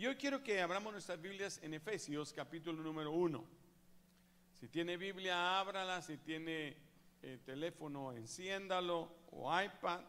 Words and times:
Y 0.00 0.06
hoy 0.06 0.14
quiero 0.16 0.42
que 0.42 0.62
abramos 0.62 0.94
nuestras 0.94 1.20
Biblias 1.20 1.60
en 1.62 1.74
Efesios 1.74 2.32
capítulo 2.32 2.82
número 2.82 3.12
1. 3.12 3.44
Si 4.54 4.66
tiene 4.68 4.96
Biblia, 4.96 5.60
ábrala. 5.60 6.00
Si 6.00 6.16
tiene 6.16 6.74
eh, 7.20 7.38
teléfono, 7.44 8.10
enciéndalo 8.14 9.12
o 9.30 9.60
iPad 9.60 10.00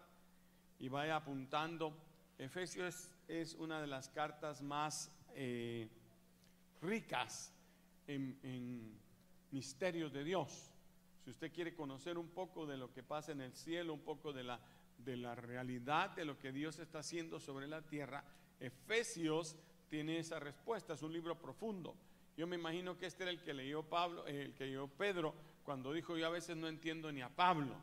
y 0.79 0.87
vaya 0.87 1.17
apuntando. 1.17 1.93
Efesios 2.37 3.09
es, 3.27 3.53
una 3.55 3.81
de 3.81 3.87
las 3.87 4.07
cartas 4.07 4.61
más 4.61 5.11
eh, 5.35 5.89
ricas 6.81 7.53
en, 8.07 8.39
en 8.43 8.97
misterios 9.51 10.13
de 10.13 10.23
Dios. 10.23 10.71
Si 11.25 11.31
usted 11.31 11.51
quiere 11.51 11.75
conocer 11.75 12.17
un 12.17 12.29
poco 12.29 12.65
de 12.65 12.77
lo 12.77 12.93
que 12.93 13.03
pasa 13.03 13.33
en 13.33 13.41
el 13.41 13.51
cielo, 13.51 13.93
un 13.93 14.05
poco 14.05 14.31
de 14.31 14.45
la, 14.45 14.57
de 14.99 15.17
la 15.17 15.35
realidad 15.35 16.11
de 16.11 16.23
lo 16.23 16.39
que 16.39 16.53
Dios 16.53 16.79
está 16.79 16.99
haciendo 16.99 17.41
sobre 17.41 17.67
la 17.67 17.81
tierra, 17.81 18.23
Efesios 18.61 19.57
tiene 19.91 20.19
esa 20.19 20.39
respuesta, 20.39 20.93
es 20.93 21.03
un 21.03 21.11
libro 21.11 21.37
profundo. 21.37 21.97
Yo 22.37 22.47
me 22.47 22.55
imagino 22.55 22.97
que 22.97 23.07
este 23.07 23.23
era 23.23 23.31
el 23.31 23.43
que 23.43 23.53
leyó 23.53 23.83
Pablo, 23.83 24.25
eh, 24.25 24.45
el 24.45 24.53
que 24.53 24.65
leyó 24.65 24.87
Pedro 24.87 25.35
cuando 25.63 25.91
dijo 25.91 26.17
yo 26.17 26.25
a 26.25 26.29
veces 26.29 26.55
no 26.55 26.69
entiendo 26.69 27.11
ni 27.11 27.21
a 27.21 27.27
Pablo, 27.27 27.75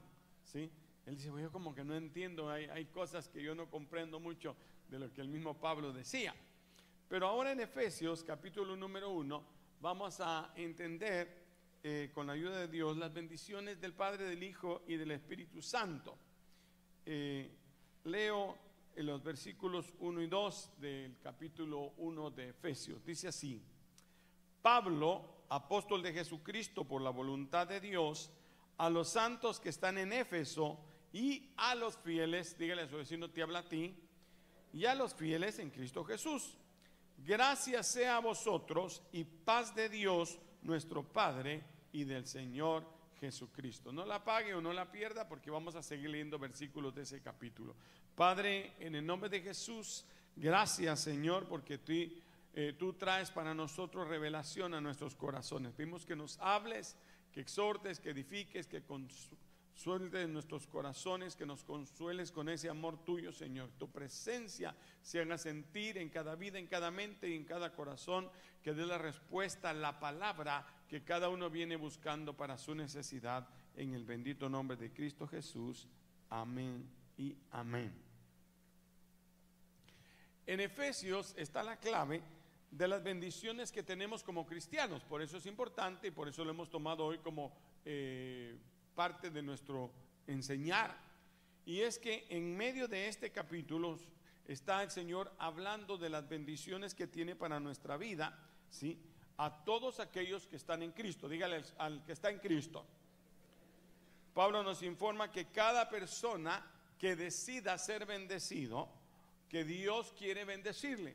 ¿sí? 0.43 0.71
Él 1.05 1.17
dice, 1.17 1.29
yo 1.29 1.53
como 1.53 1.75
que 1.75 1.85
no 1.85 1.95
entiendo, 1.95 2.51
hay, 2.51 2.65
hay 2.65 2.87
cosas 2.87 3.29
que 3.29 3.43
yo 3.43 3.55
no 3.55 3.69
comprendo 3.69 4.19
mucho 4.21 4.57
de 4.89 4.99
lo 4.99 5.13
que 5.13 5.21
el 5.21 5.29
mismo 5.29 5.61
Pablo 5.61 5.93
decía. 5.93 6.35
Pero 7.09 7.27
ahora 7.27 7.53
en 7.53 7.61
Efesios 7.61 8.25
capítulo 8.25 8.75
número 8.75 9.11
uno 9.11 9.45
vamos 9.79 10.19
a 10.21 10.55
entender 10.57 11.45
eh, 11.83 12.11
con 12.15 12.27
la 12.27 12.33
ayuda 12.33 12.59
de 12.59 12.69
Dios 12.69 12.97
las 12.97 13.13
bendiciones 13.13 13.79
del 13.83 13.93
Padre, 13.93 14.25
del 14.25 14.43
Hijo 14.43 14.83
y 14.89 14.97
del 14.97 15.11
Espíritu 15.11 15.61
Santo. 15.61 16.19
Eh, 17.05 17.55
leo 18.05 18.68
en 18.99 19.07
los 19.07 19.23
versículos 19.23 19.95
1 20.01 20.23
y 20.23 20.27
2 20.27 20.73
del 20.81 21.17
capítulo 21.23 21.93
1 21.99 22.31
de 22.33 22.49
Efesios. 22.49 23.05
Dice 23.05 23.29
así, 23.29 23.63
Pablo, 24.61 25.45
apóstol 25.49 26.03
de 26.03 26.13
Jesucristo 26.13 26.85
por 26.85 27.01
la 27.01 27.11
voluntad 27.11 27.69
de 27.69 27.81
Dios, 27.81 28.33
a 28.77 28.91
los 28.91 29.11
santos 29.11 29.61
que 29.61 29.69
están 29.69 29.99
en 29.99 30.13
Éfeso 30.13 30.81
y 31.13 31.49
a 31.57 31.77
los 31.77 31.97
fieles, 31.99 32.59
dígale 32.59 32.83
a 32.83 32.89
su 32.89 32.97
vecino, 32.97 33.31
te 33.31 33.41
habla 33.41 33.61
a 33.61 33.69
ti, 33.69 33.95
y 34.73 34.85
a 34.85 34.97
los 34.97 35.15
fieles 35.15 35.61
en 35.61 35.71
Cristo 35.71 36.05
Jesús. 36.05 36.59
Gracias 37.19 37.87
sea 37.87 38.17
a 38.17 38.21
vosotros 38.21 39.01
y 39.13 39.23
paz 39.23 39.77
de 39.77 39.89
Dios 39.89 40.41
nuestro 40.63 41.05
Padre 41.05 41.63
y 41.93 42.03
del 42.03 42.27
Señor 42.27 42.85
Jesucristo. 43.21 43.93
No 43.93 44.05
la 44.05 44.25
pague 44.25 44.55
o 44.55 44.61
no 44.61 44.73
la 44.73 44.91
pierda 44.91 45.29
porque 45.29 45.51
vamos 45.51 45.75
a 45.75 45.83
seguir 45.83 46.11
leyendo 46.11 46.39
versículos 46.39 46.95
de 46.95 47.03
ese 47.03 47.21
capítulo. 47.21 47.75
Padre, 48.15 48.73
en 48.81 48.95
el 48.95 49.07
nombre 49.07 49.29
de 49.29 49.41
Jesús, 49.41 50.05
gracias 50.37 51.01
Señor 51.01 51.47
porque 51.47 51.79
tú, 51.79 51.93
eh, 52.55 52.75
tú 52.79 52.93
traes 52.95 53.31
para 53.31 53.55
nosotros 53.55 54.09
revelación 54.09 54.75
a 54.75 54.81
nuestros 54.81 55.15
corazones. 55.15 55.73
Pedimos 55.73 56.05
que 56.05 56.17
nos 56.17 56.39
hables, 56.41 56.97
que 57.33 57.41
exhortes, 57.41 58.01
que 58.01 58.11
edifiques, 58.11 58.67
que 58.67 58.83
Suelte 59.79 60.23
en 60.23 60.33
nuestros 60.33 60.67
corazones, 60.67 61.37
que 61.37 61.47
nos 61.47 61.63
consueles 61.63 62.33
con 62.33 62.49
ese 62.49 62.69
amor 62.69 63.05
tuyo, 63.05 63.33
Señor. 63.33 63.71
Tu 63.79 63.89
presencia 63.89 64.75
se 65.01 65.21
haga 65.21 65.39
sentir 65.39 65.99
en 65.99 66.09
cada 66.09 66.35
vida, 66.35 66.59
en 66.59 66.67
cada 66.67 66.91
mente 66.91 67.29
y 67.29 67.37
en 67.37 67.45
cada 67.45 67.73
corazón, 67.73 68.29
que 68.61 68.75
dé 68.75 68.85
la 68.85 68.99
respuesta 68.99 69.71
a 69.71 69.75
la 69.75 70.01
palabra 70.01 70.67
que 70.89 71.05
cada 71.05 71.29
uno 71.29 71.49
viene 71.49 71.77
buscando 71.77 72.37
para 72.37 72.59
su 72.59 72.75
necesidad. 72.75 73.49
En 73.77 73.95
el 73.95 74.05
bendito 74.05 74.49
nombre 74.49 74.77
de 74.77 74.93
Cristo 74.93 75.29
Jesús. 75.29 75.87
Amén 76.29 76.85
y 77.17 77.37
amén. 77.53 77.95
En 80.45 80.59
Efesios 80.59 81.35
está 81.37 81.63
la 81.63 81.77
clave 81.77 82.21
de 82.69 82.89
las 82.89 83.05
bendiciones 83.05 83.71
que 83.71 83.85
tenemos 83.85 84.25
como 84.25 84.45
cristianos. 84.45 85.05
Por 85.05 85.23
eso 85.23 85.37
es 85.37 85.47
importante 85.47 86.09
y 86.09 86.11
por 86.11 86.27
eso 86.27 86.45
lo 86.45 86.51
hemos 86.51 86.69
tomado 86.69 87.05
hoy 87.05 87.19
como... 87.19 87.57
Eh, 87.85 88.59
parte 88.99 89.31
de 89.31 89.43
nuestro 89.43 89.93
enseñar. 90.27 90.99
Y 91.65 91.83
es 91.83 92.01
que 92.01 92.27
en 92.31 92.57
medio 92.57 92.89
de 92.89 93.07
este 93.07 93.31
capítulo 93.31 93.97
está 94.45 94.83
el 94.83 94.91
Señor 94.91 95.33
hablando 95.39 95.97
de 95.97 96.11
las 96.11 96.29
bendiciones 96.29 96.97
que 96.97 97.07
tiene 97.07 97.37
para 97.37 97.61
nuestra 97.61 97.97
vida, 97.97 98.37
¿sí? 98.69 99.01
A 99.37 99.63
todos 99.63 100.01
aquellos 100.01 100.49
que 100.49 100.57
están 100.57 100.83
en 100.83 100.91
Cristo. 100.91 101.29
Dígale 101.29 101.63
al 101.79 102.05
que 102.05 102.11
está 102.11 102.31
en 102.31 102.41
Cristo. 102.41 102.85
Pablo 104.35 104.65
nos 104.65 104.83
informa 104.83 105.31
que 105.31 105.47
cada 105.47 105.89
persona 105.89 106.69
que 106.99 107.15
decida 107.15 107.79
ser 107.79 108.05
bendecido, 108.05 108.89
que 109.49 109.63
Dios 109.63 110.13
quiere 110.19 110.45
bendecirle. 110.45 111.15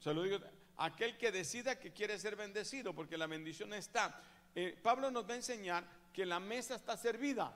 Se 0.00 0.12
lo 0.12 0.24
digo, 0.24 0.38
aquel 0.78 1.16
que 1.18 1.30
decida 1.30 1.78
que 1.78 1.92
quiere 1.92 2.18
ser 2.18 2.34
bendecido, 2.34 2.96
porque 2.96 3.16
la 3.16 3.28
bendición 3.28 3.72
está. 3.74 4.20
Eh, 4.56 4.76
Pablo 4.82 5.08
nos 5.12 5.28
va 5.28 5.34
a 5.34 5.36
enseñar 5.36 5.95
que 6.16 6.24
la 6.24 6.40
mesa 6.40 6.76
está 6.76 6.96
servida 6.96 7.52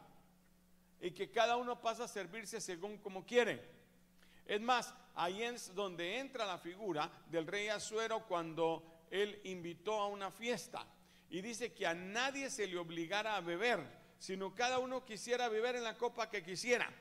y 1.01 1.13
que 1.13 1.31
cada 1.31 1.57
uno 1.57 1.81
pasa 1.81 2.05
a 2.05 2.09
servirse 2.09 2.61
según 2.61 2.99
como 2.99 3.25
quiere. 3.25 3.59
Es 4.45 4.61
más, 4.61 4.93
ahí 5.15 5.43
es 5.43 5.75
donde 5.75 6.19
entra 6.19 6.45
la 6.45 6.59
figura 6.59 7.11
del 7.31 7.47
rey 7.47 7.69
Azuero 7.69 8.27
cuando 8.27 9.07
él 9.11 9.41
invitó 9.45 9.99
a 9.99 10.09
una 10.09 10.31
fiesta 10.31 10.87
y 11.31 11.41
dice 11.41 11.73
que 11.73 11.87
a 11.87 11.95
nadie 11.95 12.51
se 12.51 12.67
le 12.67 12.77
obligara 12.77 13.35
a 13.37 13.41
beber, 13.41 13.81
sino 14.19 14.55
cada 14.55 14.79
uno 14.79 15.07
quisiera 15.07 15.49
beber 15.49 15.77
en 15.77 15.85
la 15.85 15.97
copa 15.97 16.29
que 16.29 16.43
quisiera. 16.43 16.93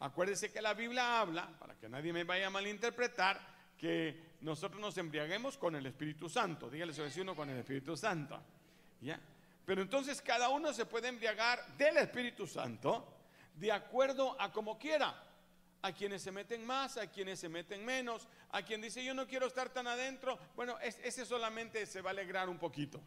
Acuérdese 0.00 0.50
que 0.50 0.60
la 0.60 0.74
Biblia 0.74 1.20
habla, 1.20 1.56
para 1.60 1.78
que 1.78 1.88
nadie 1.88 2.12
me 2.12 2.24
vaya 2.24 2.48
a 2.48 2.50
malinterpretar, 2.50 3.40
que 3.78 4.38
nosotros 4.40 4.80
nos 4.80 4.98
embriaguemos 4.98 5.56
con 5.56 5.76
el 5.76 5.86
Espíritu 5.86 6.28
Santo. 6.28 6.68
Dígale 6.68 6.92
su 6.92 7.02
vecino 7.02 7.36
con 7.36 7.48
el 7.48 7.58
Espíritu 7.58 7.96
Santo. 7.96 8.42
¿Ya? 9.00 9.20
Pero 9.64 9.82
entonces 9.82 10.20
cada 10.20 10.48
uno 10.50 10.72
se 10.72 10.86
puede 10.86 11.08
embriagar 11.08 11.76
del 11.76 11.96
Espíritu 11.96 12.46
Santo 12.46 13.14
de 13.54 13.72
acuerdo 13.72 14.36
a 14.40 14.52
como 14.52 14.78
quiera. 14.78 15.22
A 15.82 15.92
quienes 15.92 16.22
se 16.22 16.32
meten 16.32 16.64
más, 16.64 16.96
a 16.96 17.10
quienes 17.10 17.38
se 17.38 17.50
meten 17.50 17.84
menos, 17.84 18.26
a 18.52 18.62
quien 18.62 18.80
dice 18.80 19.04
yo 19.04 19.12
no 19.12 19.26
quiero 19.26 19.46
estar 19.46 19.68
tan 19.68 19.86
adentro, 19.86 20.38
bueno, 20.56 20.78
ese 20.80 21.26
solamente 21.26 21.84
se 21.84 22.00
va 22.00 22.08
a 22.08 22.12
alegrar 22.12 22.48
un 22.48 22.58
poquito. 22.58 23.02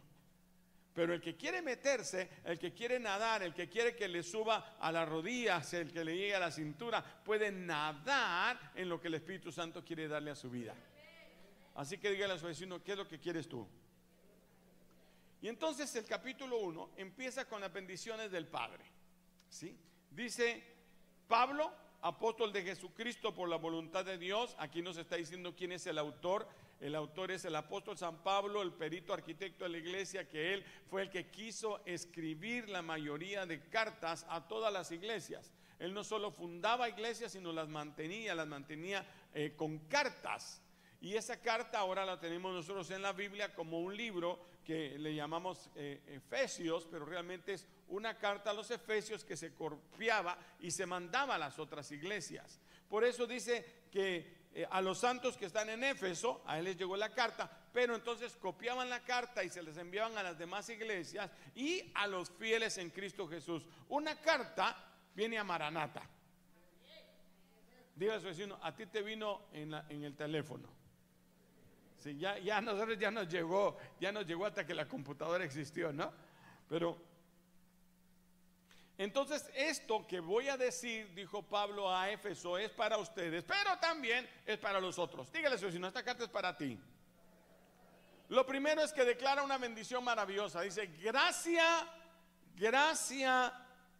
Pero 0.94 1.12
el 1.12 1.20
que 1.20 1.36
quiere 1.36 1.60
meterse, 1.60 2.28
el 2.44 2.58
que 2.58 2.72
quiere 2.72 3.00
nadar, 3.00 3.42
el 3.42 3.52
que 3.52 3.68
quiere 3.68 3.96
que 3.96 4.06
le 4.06 4.22
suba 4.22 4.76
a 4.80 4.92
las 4.92 5.08
rodillas, 5.08 5.72
el 5.74 5.92
que 5.92 6.04
le 6.04 6.16
llegue 6.16 6.36
a 6.36 6.40
la 6.40 6.52
cintura, 6.52 7.04
puede 7.24 7.50
nadar 7.50 8.72
en 8.74 8.88
lo 8.88 9.00
que 9.00 9.08
el 9.08 9.14
Espíritu 9.14 9.50
Santo 9.50 9.84
quiere 9.84 10.06
darle 10.06 10.30
a 10.30 10.36
su 10.36 10.48
vida. 10.48 10.74
Así 11.74 11.98
que 11.98 12.10
dígale 12.10 12.34
a 12.34 12.38
su 12.38 12.46
vecino, 12.46 12.82
¿qué 12.82 12.92
es 12.92 12.98
lo 12.98 13.08
que 13.08 13.18
quieres 13.20 13.48
tú? 13.48 13.68
Y 15.40 15.48
entonces 15.48 15.94
el 15.94 16.04
capítulo 16.04 16.58
1 16.58 16.90
empieza 16.96 17.46
con 17.46 17.60
las 17.60 17.72
bendiciones 17.72 18.30
del 18.30 18.46
Padre. 18.46 18.84
¿sí? 19.48 19.78
Dice 20.10 20.64
Pablo, 21.28 21.72
apóstol 22.02 22.52
de 22.52 22.62
Jesucristo 22.62 23.34
por 23.34 23.48
la 23.48 23.56
voluntad 23.56 24.04
de 24.04 24.18
Dios. 24.18 24.56
Aquí 24.58 24.82
nos 24.82 24.96
está 24.96 25.16
diciendo 25.16 25.54
quién 25.54 25.72
es 25.72 25.86
el 25.86 25.98
autor. 25.98 26.48
El 26.80 26.94
autor 26.94 27.30
es 27.30 27.44
el 27.44 27.56
apóstol 27.56 27.98
San 27.98 28.22
Pablo, 28.22 28.62
el 28.62 28.72
perito 28.72 29.12
arquitecto 29.12 29.64
de 29.64 29.70
la 29.70 29.78
iglesia, 29.78 30.28
que 30.28 30.54
él 30.54 30.64
fue 30.88 31.02
el 31.02 31.10
que 31.10 31.28
quiso 31.28 31.84
escribir 31.84 32.68
la 32.68 32.82
mayoría 32.82 33.46
de 33.46 33.68
cartas 33.68 34.24
a 34.28 34.46
todas 34.46 34.72
las 34.72 34.90
iglesias. 34.92 35.52
Él 35.78 35.92
no 35.94 36.02
solo 36.04 36.30
fundaba 36.30 36.88
iglesias, 36.88 37.32
sino 37.32 37.52
las 37.52 37.68
mantenía, 37.68 38.34
las 38.34 38.46
mantenía 38.46 39.04
eh, 39.34 39.54
con 39.56 39.78
cartas. 39.86 40.62
Y 41.00 41.14
esa 41.14 41.40
carta 41.40 41.78
ahora 41.78 42.04
la 42.04 42.18
tenemos 42.18 42.52
nosotros 42.52 42.90
en 42.90 43.02
la 43.02 43.12
Biblia 43.12 43.54
como 43.54 43.80
un 43.80 43.96
libro 43.96 44.40
que 44.68 44.98
le 44.98 45.14
llamamos 45.14 45.70
eh, 45.76 46.02
Efesios, 46.08 46.86
pero 46.90 47.06
realmente 47.06 47.54
es 47.54 47.66
una 47.88 48.18
carta 48.18 48.50
a 48.50 48.52
los 48.52 48.70
Efesios 48.70 49.24
que 49.24 49.34
se 49.34 49.54
copiaba 49.54 50.36
y 50.60 50.70
se 50.70 50.84
mandaba 50.84 51.36
a 51.36 51.38
las 51.38 51.58
otras 51.58 51.90
iglesias. 51.90 52.60
Por 52.86 53.02
eso 53.02 53.26
dice 53.26 53.86
que 53.90 54.48
eh, 54.52 54.66
a 54.70 54.82
los 54.82 54.98
santos 54.98 55.38
que 55.38 55.46
están 55.46 55.70
en 55.70 55.84
Éfeso, 55.84 56.42
a 56.44 56.58
él 56.58 56.66
les 56.66 56.76
llegó 56.76 56.98
la 56.98 57.14
carta, 57.14 57.50
pero 57.72 57.94
entonces 57.94 58.36
copiaban 58.36 58.90
la 58.90 59.00
carta 59.00 59.42
y 59.42 59.48
se 59.48 59.62
les 59.62 59.78
enviaban 59.78 60.18
a 60.18 60.22
las 60.22 60.38
demás 60.38 60.68
iglesias 60.68 61.30
y 61.54 61.90
a 61.94 62.06
los 62.06 62.28
fieles 62.28 62.76
en 62.76 62.90
Cristo 62.90 63.26
Jesús. 63.26 63.64
Una 63.88 64.20
carta 64.20 64.76
viene 65.14 65.38
a 65.38 65.44
Maranata. 65.44 66.02
Diga 67.94 68.16
a 68.16 68.20
su 68.20 68.26
vecino, 68.26 68.58
a 68.60 68.76
ti 68.76 68.84
te 68.84 69.00
vino 69.00 69.46
en, 69.50 69.72
en 69.72 70.04
el 70.04 70.14
teléfono 70.14 70.77
ya, 72.04 72.38
ya 72.38 72.60
nosotros 72.60 72.98
ya 72.98 73.10
nos 73.10 73.28
llegó, 73.28 73.76
ya 74.00 74.12
nos 74.12 74.26
llegó 74.26 74.46
hasta 74.46 74.66
que 74.66 74.74
la 74.74 74.86
computadora 74.86 75.44
existió, 75.44 75.92
¿no? 75.92 76.12
Pero 76.68 76.96
entonces 78.98 79.48
esto 79.54 80.04
que 80.06 80.18
voy 80.18 80.48
a 80.48 80.56
decir, 80.56 81.14
dijo 81.14 81.42
Pablo 81.42 81.94
a 81.94 82.10
Éfeso, 82.10 82.58
es 82.58 82.70
para 82.70 82.98
ustedes, 82.98 83.44
pero 83.44 83.78
también 83.78 84.28
es 84.44 84.58
para 84.58 84.80
los 84.80 84.98
otros. 84.98 85.30
Dígale, 85.30 85.56
si 85.56 85.78
no, 85.78 85.86
esta 85.86 86.02
carta 86.02 86.24
es 86.24 86.30
para 86.30 86.56
ti. 86.56 86.78
Lo 88.28 88.44
primero 88.44 88.82
es 88.82 88.92
que 88.92 89.04
declara 89.04 89.42
una 89.42 89.56
bendición 89.56 90.02
maravillosa. 90.02 90.60
Dice, 90.62 90.86
gracia, 91.00 91.88
gracia 92.56 93.52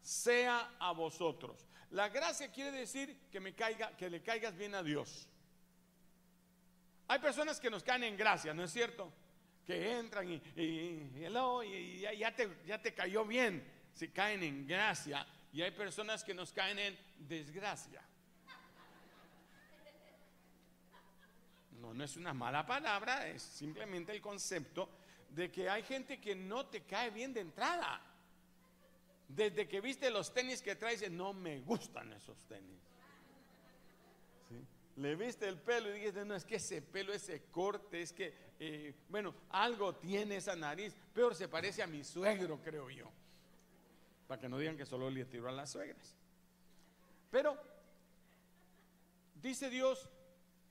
sea 0.03 0.75
a 0.81 0.93
vosotros. 0.93 1.67
La 1.91 2.09
gracia 2.09 2.51
quiere 2.51 2.73
decir 2.73 3.29
que 3.31 3.41
me 3.41 3.55
caiga, 3.55 3.97
que 3.97 4.11
le 4.11 4.21
caigas 4.21 4.57
bien 4.57 4.75
a 4.75 4.83
Dios. 4.83 5.29
Hay 7.09 7.19
personas 7.21 7.59
que 7.59 7.71
nos 7.71 7.83
caen 7.83 8.05
en 8.05 8.17
gracia, 8.17 8.53
¿no 8.53 8.65
es 8.65 8.71
cierto? 8.71 9.11
Que 9.67 9.99
entran 9.99 10.31
y, 10.31 10.43
y, 10.57 12.01
ya, 12.19 12.35
te, 12.35 12.49
ya 12.67 12.81
te 12.81 12.93
cayó 12.93 13.25
bien, 13.25 13.67
si 13.95 14.09
caen 14.09 14.43
en 14.43 14.67
gracia. 14.67 15.27
Y 15.53 15.63
hay 15.63 15.71
personas 15.71 16.23
que 16.23 16.35
nos 16.35 16.53
caen 16.53 16.79
en 16.79 16.99
desgracia. 17.19 18.03
No, 21.81 21.95
no 21.95 22.05
es 22.05 22.17
una 22.17 22.35
mala 22.35 22.67
palabra, 22.67 23.27
es 23.29 23.43
simplemente 23.43 24.13
el 24.13 24.21
concepto 24.21 24.91
de 25.31 25.51
que 25.51 25.71
hay 25.71 25.83
gente 25.85 26.21
que 26.21 26.35
no 26.35 26.67
te 26.67 26.83
cae 26.83 27.11
bien 27.11 27.33
de 27.33 27.41
entrada. 27.41 28.03
Desde 29.29 29.67
que 29.67 29.81
viste 29.81 30.11
los 30.11 30.33
tenis 30.35 30.61
que 30.61 30.77
traes, 30.77 31.11
no 31.11 31.33
me 31.33 31.61
gustan 31.61 32.13
esos 32.13 32.45
tenis. 32.45 32.88
Le 34.99 35.15
viste 35.15 35.47
el 35.47 35.59
pelo 35.59 35.91
y 35.91 35.93
dijiste, 35.93 36.25
no, 36.25 36.35
es 36.35 36.45
que 36.45 36.57
ese 36.57 36.83
pelo, 36.83 37.13
ese 37.13 37.45
corte, 37.53 38.03
es 38.03 38.13
que, 38.13 38.35
eh, 38.59 38.95
bueno, 39.09 39.33
algo 39.51 39.95
tiene 39.95 40.37
esa 40.37 40.57
nariz. 40.57 40.93
Peor 41.15 41.37
se 41.37 41.47
parece 41.47 41.85
a 41.85 41.87
mi 41.87 42.03
suegro, 42.03 42.61
creo 42.61 42.91
yo. 42.91 43.09
Para 44.27 44.41
que 44.41 44.49
no 44.49 44.59
digan 44.59 44.77
que 44.77 44.85
solo 44.85 45.09
le 45.09 45.25
tiró 45.25 45.49
a 45.49 45.53
las 45.53 45.71
suegras. 45.71 46.17
Pero, 47.31 47.57
dice 49.37 49.71
Dios, 49.71 50.09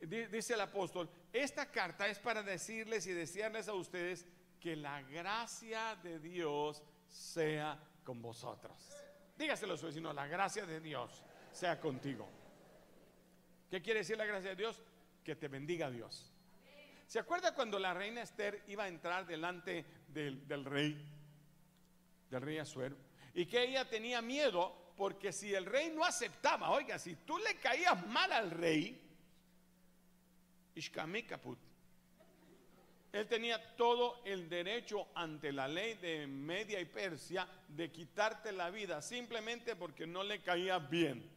dice 0.01 0.55
el 0.55 0.61
apóstol, 0.61 1.09
esta 1.31 1.71
carta 1.71 2.05
es 2.07 2.19
para 2.19 2.43
decirles 2.43 3.07
y 3.07 3.13
desearles 3.13 3.69
a 3.69 3.73
ustedes 3.73 4.25
que 4.59 4.75
la 4.75 5.01
gracia 5.03 5.95
de 6.03 6.19
Dios 6.19 6.83
sea 7.07 7.79
con 8.03 8.21
vosotros. 8.21 8.75
Dígaselo 9.37 9.75
a 9.75 9.77
su 9.77 9.85
vecino, 9.85 10.11
la 10.11 10.27
gracia 10.27 10.65
de 10.65 10.81
Dios 10.81 11.23
sea 11.53 11.79
contigo. 11.79 12.27
¿Qué 13.69 13.81
quiere 13.81 13.99
decir 13.99 14.17
la 14.17 14.25
gracia 14.25 14.51
de 14.51 14.55
Dios? 14.55 14.81
Que 15.23 15.35
te 15.35 15.47
bendiga 15.47 15.91
Dios. 15.91 16.31
¿Se 17.05 17.19
acuerda 17.19 17.53
cuando 17.53 17.79
la 17.79 17.93
reina 17.93 18.21
Esther 18.21 18.63
iba 18.67 18.83
a 18.83 18.87
entrar 18.87 19.25
delante 19.25 19.85
del, 20.07 20.65
rey, 20.65 21.05
del 22.29 22.41
rey 22.41 22.57
Asuero? 22.57 22.97
Y 23.33 23.45
que 23.45 23.63
ella 23.63 23.87
tenía 23.89 24.21
miedo 24.21 24.93
porque 24.97 25.31
si 25.31 25.53
el 25.53 25.65
rey 25.65 25.91
no 25.93 26.03
aceptaba, 26.03 26.71
oiga, 26.71 26.97
si 26.97 27.15
tú 27.17 27.37
le 27.37 27.55
caías 27.57 28.05
mal 28.07 28.31
al 28.31 28.51
rey, 28.51 29.01
Ishkamikaput, 30.75 31.59
él 33.11 33.27
tenía 33.27 33.75
todo 33.75 34.21
el 34.25 34.49
derecho 34.49 35.07
ante 35.15 35.51
la 35.51 35.67
ley 35.67 35.95
de 35.95 36.27
Media 36.27 36.79
y 36.79 36.85
Persia 36.85 37.47
de 37.67 37.91
quitarte 37.91 38.51
la 38.51 38.69
vida 38.69 39.01
simplemente 39.01 39.75
porque 39.75 40.05
no 40.05 40.23
le 40.23 40.41
caía 40.41 40.77
bien. 40.77 41.27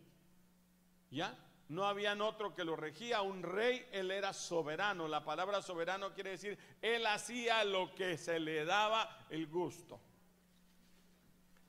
¿Ya? 1.11 1.37
No 1.71 1.85
habían 1.85 2.21
otro 2.21 2.53
que 2.53 2.65
lo 2.65 2.75
regía, 2.75 3.23
un 3.23 3.45
rey, 3.45 3.87
él 3.93 4.11
era 4.11 4.33
soberano. 4.33 5.07
La 5.07 5.23
palabra 5.23 5.63
soberano 5.63 6.13
quiere 6.13 6.31
decir, 6.31 6.59
él 6.83 7.07
hacía 7.07 7.63
lo 7.63 7.95
que 7.95 8.19
se 8.19 8.41
le 8.41 8.65
daba 8.65 9.27
el 9.31 9.47
gusto. 9.47 10.01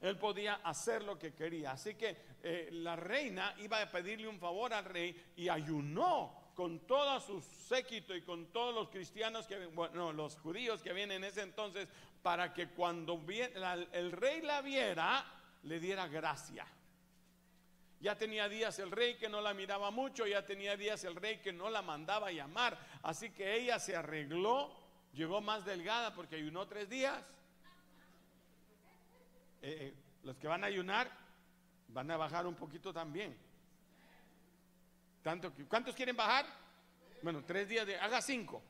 Él 0.02 0.18
podía 0.18 0.56
hacer 0.64 1.04
lo 1.04 1.20
que 1.20 1.36
quería. 1.36 1.74
Así 1.74 1.94
que 1.94 2.18
eh, 2.42 2.70
la 2.72 2.96
reina 2.96 3.54
iba 3.60 3.80
a 3.80 3.92
pedirle 3.92 4.28
un 4.28 4.40
favor 4.40 4.74
al 4.74 4.86
rey 4.86 5.16
y 5.36 5.50
ayunó 5.50 6.52
con 6.56 6.80
todo 6.88 7.20
su 7.20 7.40
séquito 7.40 8.16
y 8.16 8.24
con 8.24 8.48
todos 8.48 8.74
los 8.74 8.90
cristianos 8.90 9.46
que, 9.46 9.68
bueno, 9.68 10.12
los 10.12 10.36
judíos 10.38 10.82
que 10.82 10.94
vienen 10.94 11.24
en 11.24 11.30
ese 11.30 11.44
entonces, 11.44 11.88
para 12.24 12.56
que 12.56 12.70
cuando 12.70 13.24
el 13.94 14.12
rey 14.12 14.42
la 14.42 14.64
viera, 14.64 15.24
le 15.62 15.80
diera 15.80 16.08
gracia. 16.08 16.66
Ya 18.02 18.18
tenía 18.18 18.50
días 18.50 18.80
el 18.80 18.90
rey 18.90 19.16
que 19.16 19.30
no 19.30 19.42
la 19.42 19.54
miraba 19.54 19.92
mucho, 19.92 20.26
ya 20.26 20.44
tenía 20.46 20.76
días 20.76 21.04
el 21.04 21.16
rey 21.16 21.38
que 21.38 21.54
no 21.54 21.70
la 21.70 21.84
mandaba 21.84 22.32
llamar, 22.32 22.78
así 23.04 23.30
que 23.30 23.56
ella 23.56 23.78
se 23.78 23.96
arregló, 23.96 24.76
llegó 25.14 25.40
más 25.40 25.66
delgada 25.66 26.14
porque 26.16 26.38
ayunó 26.38 26.68
tres 26.68 26.90
días. 26.90 27.24
Eh, 29.62 29.78
eh, 29.80 29.94
los 30.24 30.36
que 30.38 30.48
van 30.48 30.64
a 30.64 30.68
ayunar 30.68 31.12
van 31.90 32.10
a 32.10 32.18
bajar 32.18 32.48
un 32.48 32.56
poquito 32.56 32.92
también. 32.92 33.38
Tanto 35.22 35.54
¿Cuántos 35.70 35.96
quieren 35.96 36.16
bajar? 36.16 36.48
Bueno, 37.22 37.44
tres 37.46 37.70
días 37.70 37.86
de, 37.86 37.98
haga 37.98 38.20
cinco. 38.22 38.64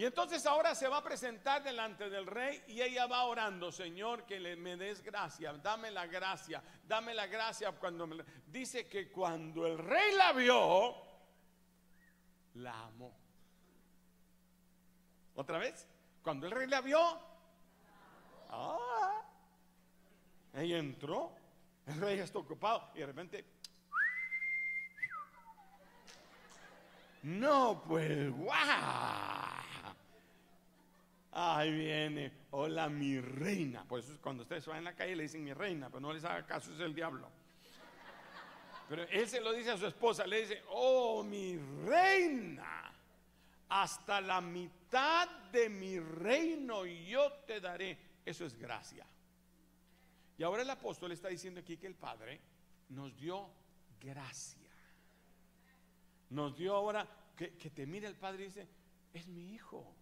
Y 0.00 0.04
entonces 0.06 0.46
ahora 0.46 0.74
se 0.74 0.88
va 0.88 0.96
a 0.96 1.04
presentar 1.04 1.62
delante 1.62 2.08
del 2.08 2.24
rey 2.24 2.64
y 2.68 2.80
ella 2.80 3.06
va 3.06 3.24
orando, 3.24 3.70
Señor, 3.70 4.24
que 4.24 4.40
le, 4.40 4.56
me 4.56 4.74
des 4.78 5.02
gracia, 5.02 5.52
dame 5.52 5.90
la 5.90 6.06
gracia, 6.06 6.62
dame 6.88 7.12
la 7.12 7.26
gracia 7.26 7.70
cuando 7.72 8.06
me... 8.06 8.24
Dice 8.46 8.88
que 8.88 9.12
cuando 9.12 9.66
el 9.66 9.76
rey 9.76 10.14
la 10.16 10.32
vio, 10.32 10.96
la 12.54 12.80
amó. 12.86 13.14
¿Otra 15.34 15.58
vez? 15.58 15.86
Cuando 16.22 16.46
el 16.46 16.52
rey 16.52 16.66
la 16.66 16.80
vio, 16.80 17.20
ah, 18.48 19.22
ella 20.54 20.78
entró 20.78 21.36
el 21.88 22.00
rey 22.00 22.18
está 22.20 22.38
ocupado 22.38 22.90
y 22.94 23.00
de 23.00 23.06
repente. 23.06 23.44
No, 27.22 27.82
pues, 27.86 28.30
guau. 28.30 29.29
Ahí 31.42 31.72
viene, 31.72 32.30
hola 32.50 32.90
mi 32.90 33.18
reina. 33.18 33.82
Por 33.84 34.00
eso 34.00 34.18
cuando 34.20 34.42
ustedes 34.42 34.66
van 34.66 34.78
en 34.78 34.84
la 34.84 34.94
calle 34.94 35.16
le 35.16 35.22
dicen 35.22 35.42
mi 35.42 35.54
reina, 35.54 35.88
pero 35.88 36.00
no 36.00 36.12
les 36.12 36.22
haga 36.22 36.44
caso, 36.46 36.70
es 36.74 36.80
el 36.80 36.94
diablo. 36.94 37.30
Pero 38.90 39.04
él 39.04 39.26
se 39.26 39.40
lo 39.40 39.52
dice 39.52 39.70
a 39.70 39.78
su 39.78 39.86
esposa, 39.86 40.26
le 40.26 40.42
dice, 40.42 40.62
oh 40.68 41.22
mi 41.22 41.56
reina, 41.86 42.92
hasta 43.70 44.20
la 44.20 44.42
mitad 44.42 45.30
de 45.50 45.70
mi 45.70 45.98
reino 45.98 46.84
yo 46.84 47.32
te 47.46 47.58
daré. 47.58 47.96
Eso 48.22 48.44
es 48.44 48.54
gracia. 48.58 49.06
Y 50.36 50.42
ahora 50.42 50.60
el 50.60 50.70
apóstol 50.70 51.12
está 51.12 51.28
diciendo 51.28 51.60
aquí 51.60 51.78
que 51.78 51.86
el 51.86 51.94
Padre 51.94 52.38
nos 52.90 53.16
dio 53.16 53.48
gracia. 53.98 54.70
Nos 56.28 56.54
dio 56.54 56.74
ahora 56.74 57.08
que, 57.34 57.48
te 57.48 57.86
mire 57.86 58.08
el 58.08 58.16
Padre 58.16 58.42
y 58.42 58.46
dice, 58.48 58.68
es 59.14 59.26
mi 59.26 59.54
hijo. 59.54 59.96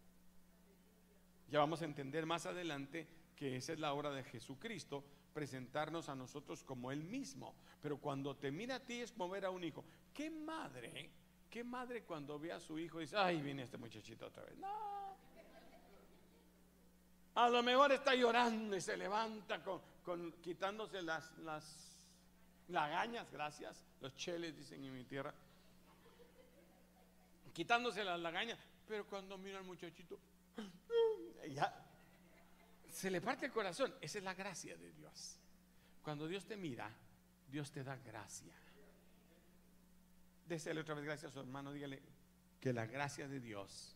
Ya 1.48 1.58
vamos 1.58 1.82
a 1.82 1.86
entender 1.86 2.26
más 2.26 2.46
adelante 2.46 3.06
que 3.34 3.56
esa 3.56 3.72
es 3.72 3.78
la 3.78 3.92
obra 3.92 4.10
de 4.10 4.24
Jesucristo, 4.24 5.04
presentarnos 5.32 6.08
a 6.08 6.14
nosotros 6.14 6.62
como 6.64 6.90
Él 6.92 7.04
mismo. 7.04 7.54
Pero 7.80 7.98
cuando 7.98 8.36
te 8.36 8.50
mira 8.50 8.76
a 8.76 8.80
ti 8.80 9.00
es 9.00 9.12
como 9.12 9.28
ver 9.28 9.44
a 9.44 9.50
un 9.50 9.64
hijo. 9.64 9.84
¿Qué 10.12 10.30
madre? 10.30 11.10
¿Qué 11.48 11.64
madre 11.64 12.02
cuando 12.02 12.38
ve 12.38 12.52
a 12.52 12.60
su 12.60 12.78
hijo 12.78 12.98
dice, 12.98 13.16
ay, 13.16 13.40
viene 13.40 13.62
este 13.62 13.78
muchachito 13.78 14.26
otra 14.26 14.44
vez? 14.44 14.58
No. 14.58 15.16
A 17.34 17.48
lo 17.48 17.62
mejor 17.62 17.92
está 17.92 18.14
llorando 18.16 18.76
y 18.76 18.80
se 18.80 18.96
levanta 18.96 19.62
con, 19.62 20.32
quitándose 20.42 21.00
las, 21.02 21.38
las 21.38 22.04
lagañas, 22.66 23.30
gracias, 23.30 23.86
los 24.00 24.14
cheles 24.16 24.56
dicen 24.56 24.84
en 24.84 24.92
mi 24.92 25.04
tierra, 25.04 25.32
quitándose 27.52 28.02
las 28.02 28.18
lagañas, 28.18 28.58
pero 28.88 29.06
cuando 29.06 29.38
mira 29.38 29.58
al 29.58 29.64
muchachito, 29.64 30.18
ya 31.52 31.84
se 32.90 33.10
le 33.10 33.20
parte 33.20 33.46
el 33.46 33.52
corazón. 33.52 33.94
Esa 34.00 34.18
es 34.18 34.24
la 34.24 34.34
gracia 34.34 34.76
de 34.76 34.92
Dios. 34.92 35.38
Cuando 36.02 36.26
Dios 36.26 36.46
te 36.46 36.56
mira, 36.56 36.90
Dios 37.48 37.70
te 37.70 37.84
da 37.84 37.96
gracia. 37.96 38.54
Désele 40.46 40.80
otra 40.80 40.94
vez 40.94 41.04
gracias 41.04 41.30
a 41.30 41.34
su 41.34 41.40
hermano, 41.40 41.72
dígale 41.72 42.02
que 42.60 42.72
la 42.72 42.86
gracia 42.86 43.28
de 43.28 43.40
Dios 43.40 43.94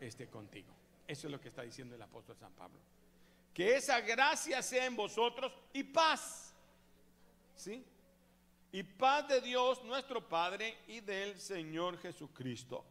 esté 0.00 0.28
contigo. 0.28 0.74
Eso 1.06 1.26
es 1.26 1.32
lo 1.32 1.40
que 1.40 1.48
está 1.48 1.62
diciendo 1.62 1.94
el 1.94 2.02
apóstol 2.02 2.36
San 2.36 2.52
Pablo. 2.52 2.78
Que 3.52 3.76
esa 3.76 4.00
gracia 4.00 4.62
sea 4.62 4.86
en 4.86 4.94
vosotros 4.94 5.52
y 5.72 5.82
paz. 5.82 6.54
¿Sí? 7.56 7.84
Y 8.70 8.82
paz 8.82 9.26
de 9.26 9.40
Dios 9.40 9.82
nuestro 9.84 10.28
Padre 10.28 10.78
y 10.86 11.00
del 11.00 11.40
Señor 11.40 11.98
Jesucristo. 11.98 12.84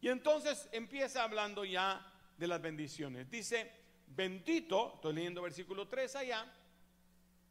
Y 0.00 0.08
entonces 0.08 0.68
empieza 0.72 1.22
hablando 1.22 1.64
ya 1.64 2.07
de 2.38 2.46
las 2.46 2.62
bendiciones. 2.62 3.30
Dice, 3.30 3.70
bendito, 4.06 4.94
estoy 4.94 5.12
leyendo 5.12 5.42
versículo 5.42 5.86
3 5.88 6.16
allá, 6.16 6.50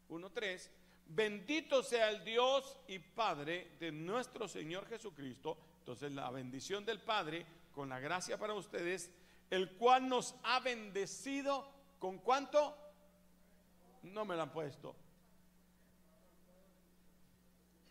1.3, 0.10 0.70
bendito 1.10 1.84
sea 1.84 2.10
el 2.10 2.24
Dios 2.24 2.78
y 2.88 2.98
Padre 2.98 3.76
de 3.80 3.92
nuestro 3.92 4.48
Señor 4.48 4.88
Jesucristo. 4.88 5.58
Entonces 5.80 6.12
la 6.12 6.32
bendición 6.32 6.84
del 6.84 7.00
Padre 7.00 7.46
con 7.72 7.90
la 7.90 8.00
gracia 8.00 8.40
para 8.40 8.56
ustedes, 8.56 9.12
el 9.52 9.74
cual 9.74 10.10
nos 10.10 10.34
ha 10.44 10.60
bendecido 10.62 11.78
¿Con 12.00 12.20
cuánto? 12.20 12.78
No 14.04 14.26
me 14.26 14.36
lo 14.36 14.44
han 14.44 14.52
puesto. 14.52 14.96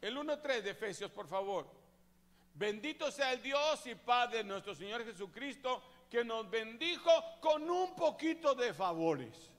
El 0.00 0.16
1.3 0.16 0.62
de 0.62 0.70
Efesios, 0.70 1.10
por 1.10 1.26
favor. 1.26 1.66
Bendito 2.54 3.10
sea 3.10 3.32
el 3.32 3.42
Dios 3.42 3.86
y 3.86 3.94
Padre 3.94 4.38
de 4.38 4.44
nuestro 4.44 4.74
Señor 4.74 5.04
Jesucristo, 5.04 5.82
que 6.16 6.24
nos 6.24 6.48
bendijo 6.48 7.10
con 7.42 7.68
un 7.68 7.94
poquito 7.94 8.54
de 8.54 8.72
favores. 8.72 9.52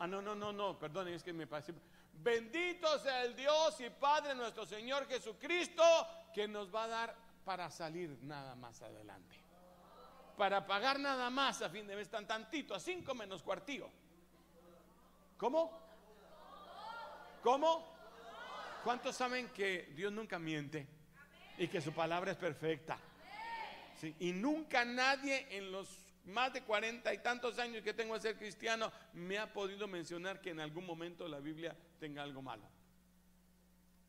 Ah, 0.00 0.06
no, 0.08 0.20
no, 0.20 0.34
no, 0.34 0.52
no, 0.52 0.76
perdón, 0.76 1.06
es 1.06 1.22
que 1.22 1.32
me 1.32 1.46
parece. 1.46 1.72
Bendito 2.14 2.98
sea 2.98 3.22
el 3.22 3.36
Dios 3.36 3.80
y 3.80 3.90
Padre 3.90 4.34
nuestro 4.34 4.66
Señor 4.66 5.06
Jesucristo, 5.06 5.84
que 6.34 6.48
nos 6.48 6.74
va 6.74 6.82
a 6.82 6.88
dar 6.88 7.16
para 7.44 7.70
salir 7.70 8.18
nada 8.22 8.56
más 8.56 8.82
adelante. 8.82 9.36
Para 10.36 10.66
pagar 10.66 10.98
nada 10.98 11.30
más 11.30 11.62
a 11.62 11.70
fin 11.70 11.86
de 11.86 11.94
mes 11.94 12.10
tan 12.10 12.26
tantito, 12.26 12.74
a 12.74 12.80
cinco 12.80 13.14
menos 13.14 13.40
cuartillo. 13.40 13.88
¿Cómo? 15.38 15.70
¿Cómo? 17.40 17.86
¿Cuántos 18.82 19.14
saben 19.14 19.50
que 19.50 19.92
Dios 19.94 20.12
nunca 20.12 20.40
miente 20.40 20.88
y 21.56 21.68
que 21.68 21.80
su 21.80 21.92
palabra 21.92 22.32
es 22.32 22.36
perfecta? 22.36 22.98
Y 24.18 24.32
nunca 24.32 24.84
nadie 24.84 25.46
en 25.50 25.72
los 25.72 25.88
más 26.24 26.52
de 26.52 26.62
cuarenta 26.62 27.12
y 27.12 27.18
tantos 27.18 27.58
años 27.58 27.82
que 27.82 27.94
tengo 27.94 28.14
de 28.14 28.20
ser 28.20 28.36
cristiano 28.36 28.92
me 29.14 29.38
ha 29.38 29.52
podido 29.52 29.88
mencionar 29.88 30.40
que 30.40 30.50
en 30.50 30.60
algún 30.60 30.86
momento 30.86 31.26
la 31.28 31.40
Biblia 31.40 31.76
tenga 31.98 32.22
algo 32.22 32.42
malo. 32.42 32.62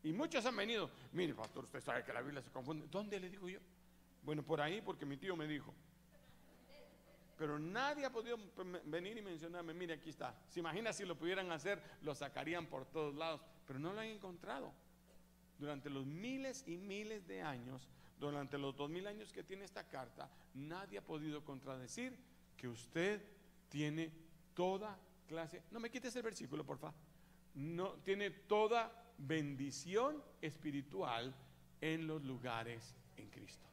Y 0.02 0.12
muchos 0.12 0.44
han 0.46 0.56
venido, 0.56 0.90
mire 1.12 1.34
pastor, 1.34 1.64
usted 1.64 1.80
sabe 1.80 2.04
que 2.04 2.12
la 2.12 2.22
Biblia 2.22 2.42
se 2.42 2.50
confunde. 2.50 2.86
¿Dónde 2.90 3.20
le 3.20 3.30
digo 3.30 3.48
yo? 3.48 3.60
Bueno, 4.22 4.42
por 4.42 4.60
ahí 4.60 4.80
porque 4.80 5.06
mi 5.06 5.16
tío 5.16 5.36
me 5.36 5.46
dijo. 5.46 5.72
Pero 7.36 7.58
nadie 7.58 8.04
ha 8.04 8.10
podido 8.10 8.38
venir 8.84 9.16
y 9.18 9.22
mencionarme, 9.22 9.74
mire, 9.74 9.94
aquí 9.94 10.10
está. 10.10 10.34
Se 10.48 10.60
imagina 10.60 10.92
si 10.92 11.04
lo 11.04 11.16
pudieran 11.16 11.50
hacer, 11.50 11.82
lo 12.02 12.14
sacarían 12.14 12.66
por 12.66 12.84
todos 12.86 13.14
lados, 13.14 13.40
pero 13.66 13.78
no 13.78 13.92
lo 13.92 14.00
han 14.00 14.06
encontrado. 14.06 14.72
Durante 15.58 15.90
los 15.90 16.06
miles 16.06 16.64
y 16.66 16.76
miles 16.76 17.26
de 17.26 17.42
años, 17.42 17.88
durante 18.22 18.56
los 18.56 18.76
dos 18.76 18.88
mil 18.88 19.04
años 19.08 19.32
que 19.32 19.42
tiene 19.42 19.64
esta 19.64 19.82
carta, 19.88 20.30
nadie 20.54 20.98
ha 20.98 21.04
podido 21.04 21.44
contradecir 21.44 22.16
que 22.56 22.68
usted 22.68 23.20
tiene 23.68 24.12
toda 24.54 24.96
clase. 25.26 25.64
No 25.72 25.80
me 25.80 25.90
quites 25.90 26.14
el 26.14 26.22
versículo, 26.22 26.64
por 26.64 26.78
favor. 26.78 26.94
No 27.54 27.94
tiene 28.04 28.30
toda 28.30 28.92
bendición 29.18 30.22
espiritual 30.40 31.34
en 31.80 32.06
los 32.06 32.22
lugares 32.22 32.94
en 33.16 33.28
Cristo. 33.28 33.66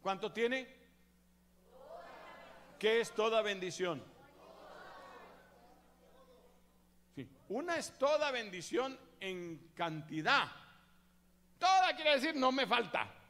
¿Cuánto 0.00 0.32
tiene? 0.32 0.66
¿Qué 2.80 3.00
es 3.00 3.14
toda 3.14 3.40
bendición? 3.40 4.02
Una 7.50 7.76
es 7.76 7.96
toda 7.98 8.32
bendición 8.32 8.98
en 9.20 9.70
cantidad. 9.76 10.50
Toda 11.56 11.94
quiere 11.94 12.14
decir 12.14 12.34
no 12.34 12.50
me 12.50 12.66
falta. 12.66 13.21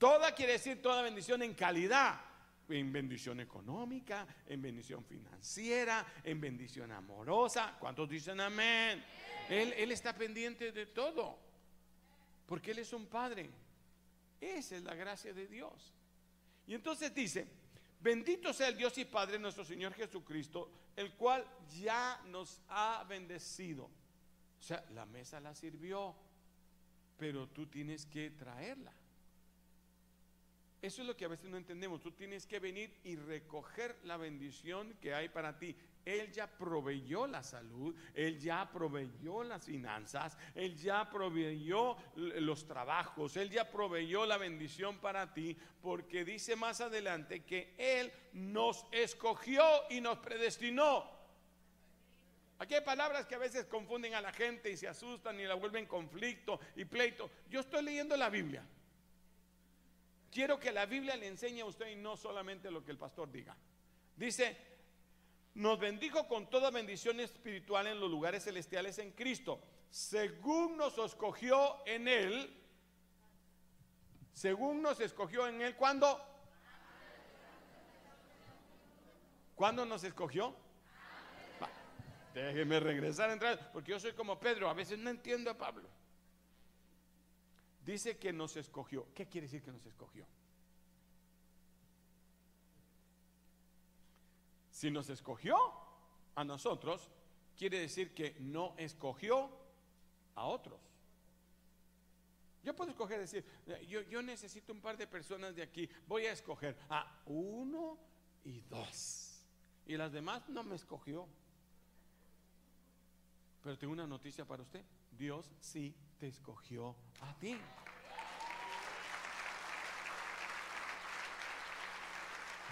Toda 0.00 0.34
quiere 0.34 0.52
decir 0.52 0.80
toda 0.80 1.02
bendición 1.02 1.42
en 1.42 1.52
calidad. 1.52 2.18
En 2.70 2.90
bendición 2.90 3.38
económica, 3.40 4.26
en 4.46 4.62
bendición 4.62 5.04
financiera, 5.04 6.06
en 6.24 6.40
bendición 6.40 6.90
amorosa. 6.90 7.76
¿Cuántos 7.78 8.08
dicen 8.08 8.40
amén? 8.40 9.04
Él, 9.50 9.92
está 9.92 10.16
pendiente 10.16 10.72
de 10.72 10.86
todo, 10.86 11.38
porque 12.46 12.70
Él 12.70 12.78
es 12.78 12.94
un 12.94 13.08
Padre. 13.08 13.50
Esa 14.40 14.76
es 14.76 14.84
la 14.84 14.94
gracia 14.94 15.34
de 15.34 15.46
Dios. 15.46 15.92
Y 16.66 16.72
entonces 16.72 17.14
dice, 17.14 17.46
bendito 18.00 18.54
sea 18.54 18.68
el 18.68 18.78
Dios 18.78 18.96
y 18.96 19.04
Padre 19.04 19.38
nuestro 19.38 19.66
Señor 19.66 19.92
Jesucristo, 19.92 20.70
el 20.96 21.12
cual 21.12 21.44
ya 21.82 22.22
nos 22.28 22.62
ha 22.68 23.04
bendecido. 23.06 23.84
O 23.84 24.62
sea, 24.62 24.82
la 24.94 25.04
mesa 25.04 25.40
la 25.40 25.54
sirvió, 25.54 26.16
pero 27.18 27.48
tú 27.48 27.66
tienes 27.66 28.06
que 28.06 28.30
traerla. 28.30 28.94
Eso 30.82 31.02
es 31.02 31.08
lo 31.08 31.16
que 31.16 31.26
a 31.26 31.28
veces 31.28 31.50
no 31.50 31.58
entendemos. 31.58 32.00
Tú 32.00 32.12
tienes 32.12 32.46
que 32.46 32.58
venir 32.58 32.90
y 33.04 33.16
recoger 33.16 33.98
la 34.04 34.16
bendición 34.16 34.94
que 35.00 35.12
hay 35.12 35.28
para 35.28 35.58
ti. 35.58 35.76
Él 36.06 36.32
ya 36.32 36.46
proveyó 36.46 37.26
la 37.26 37.42
salud, 37.42 37.94
Él 38.14 38.40
ya 38.40 38.70
proveyó 38.72 39.44
las 39.44 39.66
finanzas, 39.66 40.38
Él 40.54 40.74
ya 40.76 41.10
proveyó 41.10 41.96
los 42.16 42.66
trabajos, 42.66 43.36
Él 43.36 43.50
ya 43.50 43.70
proveyó 43.70 44.24
la 44.24 44.38
bendición 44.38 44.98
para 44.98 45.34
ti, 45.34 45.54
porque 45.82 46.24
dice 46.24 46.56
más 46.56 46.80
adelante 46.80 47.44
que 47.44 47.74
Él 47.76 48.10
nos 48.32 48.86
escogió 48.90 49.62
y 49.90 50.00
nos 50.00 50.18
predestinó. 50.18 51.20
Aquí 52.58 52.74
hay 52.74 52.82
palabras 52.82 53.26
que 53.26 53.34
a 53.34 53.38
veces 53.38 53.66
confunden 53.66 54.14
a 54.14 54.20
la 54.20 54.32
gente 54.32 54.70
y 54.70 54.76
se 54.76 54.88
asustan 54.88 55.38
y 55.40 55.44
la 55.44 55.54
vuelven 55.54 55.86
conflicto 55.86 56.60
y 56.76 56.86
pleito. 56.86 57.30
Yo 57.50 57.60
estoy 57.60 57.82
leyendo 57.82 58.16
la 58.16 58.30
Biblia. 58.30 58.64
Quiero 60.30 60.60
que 60.60 60.70
la 60.70 60.86
Biblia 60.86 61.16
le 61.16 61.26
enseñe 61.26 61.60
a 61.60 61.64
usted 61.64 61.88
y 61.88 61.96
no 61.96 62.16
solamente 62.16 62.70
lo 62.70 62.84
que 62.84 62.92
el 62.92 62.98
pastor 62.98 63.30
diga. 63.30 63.56
Dice, 64.16 64.56
nos 65.54 65.78
bendijo 65.80 66.28
con 66.28 66.48
toda 66.48 66.70
bendición 66.70 67.18
espiritual 67.20 67.88
en 67.88 67.98
los 67.98 68.10
lugares 68.10 68.44
celestiales 68.44 68.98
en 68.98 69.10
Cristo, 69.12 69.60
según 69.90 70.76
nos 70.76 70.96
escogió 70.98 71.84
en 71.86 72.06
Él, 72.06 72.56
según 74.32 74.82
nos 74.82 75.00
escogió 75.00 75.48
en 75.48 75.60
Él, 75.60 75.74
¿cuándo? 75.74 76.24
¿Cuándo 79.56 79.84
nos 79.84 80.04
escogió? 80.04 80.54
déjeme 82.34 82.78
regresar 82.78 83.28
a 83.30 83.32
entrar, 83.32 83.72
porque 83.72 83.90
yo 83.90 83.98
soy 83.98 84.12
como 84.12 84.38
Pedro, 84.38 84.70
a 84.70 84.74
veces 84.74 84.98
no 84.98 85.10
entiendo 85.10 85.50
a 85.50 85.58
Pablo. 85.58 85.88
Dice 87.84 88.18
que 88.18 88.32
nos 88.32 88.56
escogió. 88.56 89.06
¿Qué 89.14 89.26
quiere 89.26 89.46
decir 89.46 89.62
que 89.62 89.72
nos 89.72 89.84
escogió? 89.86 90.26
Si 94.70 94.90
nos 94.90 95.08
escogió 95.10 95.56
a 96.34 96.44
nosotros, 96.44 97.10
quiere 97.56 97.80
decir 97.80 98.14
que 98.14 98.36
no 98.40 98.74
escogió 98.76 99.50
a 100.34 100.46
otros. 100.46 100.80
Yo 102.62 102.76
puedo 102.76 102.90
escoger, 102.90 103.20
decir, 103.20 103.44
yo, 103.88 104.02
yo, 104.02 104.22
necesito 104.22 104.72
un 104.72 104.80
par 104.80 104.96
de 104.96 105.06
personas 105.06 105.54
de 105.54 105.62
aquí, 105.62 105.88
voy 106.06 106.26
a 106.26 106.32
escoger 106.32 106.76
a 106.90 107.22
uno 107.26 107.98
y 108.44 108.60
dos. 108.62 109.42
Y 109.86 109.96
las 109.96 110.12
demás 110.12 110.46
no 110.48 110.62
me 110.62 110.74
escogió. 110.74 111.26
Pero 113.62 113.78
tengo 113.78 113.92
una 113.92 114.06
noticia 114.06 114.44
para 114.44 114.62
usted. 114.62 114.84
Dios 115.10 115.50
sí 115.58 115.94
te 116.20 116.28
escogió 116.28 116.94
a 117.22 117.32
ti. 117.38 117.58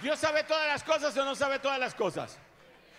¿Dios 0.02 0.18
sabe 0.18 0.44
todas 0.44 0.68
las 0.68 0.84
cosas 0.84 1.16
o 1.16 1.24
no 1.24 1.34
sabe 1.34 1.58
todas 1.58 1.78
las 1.78 1.94
cosas? 1.94 2.38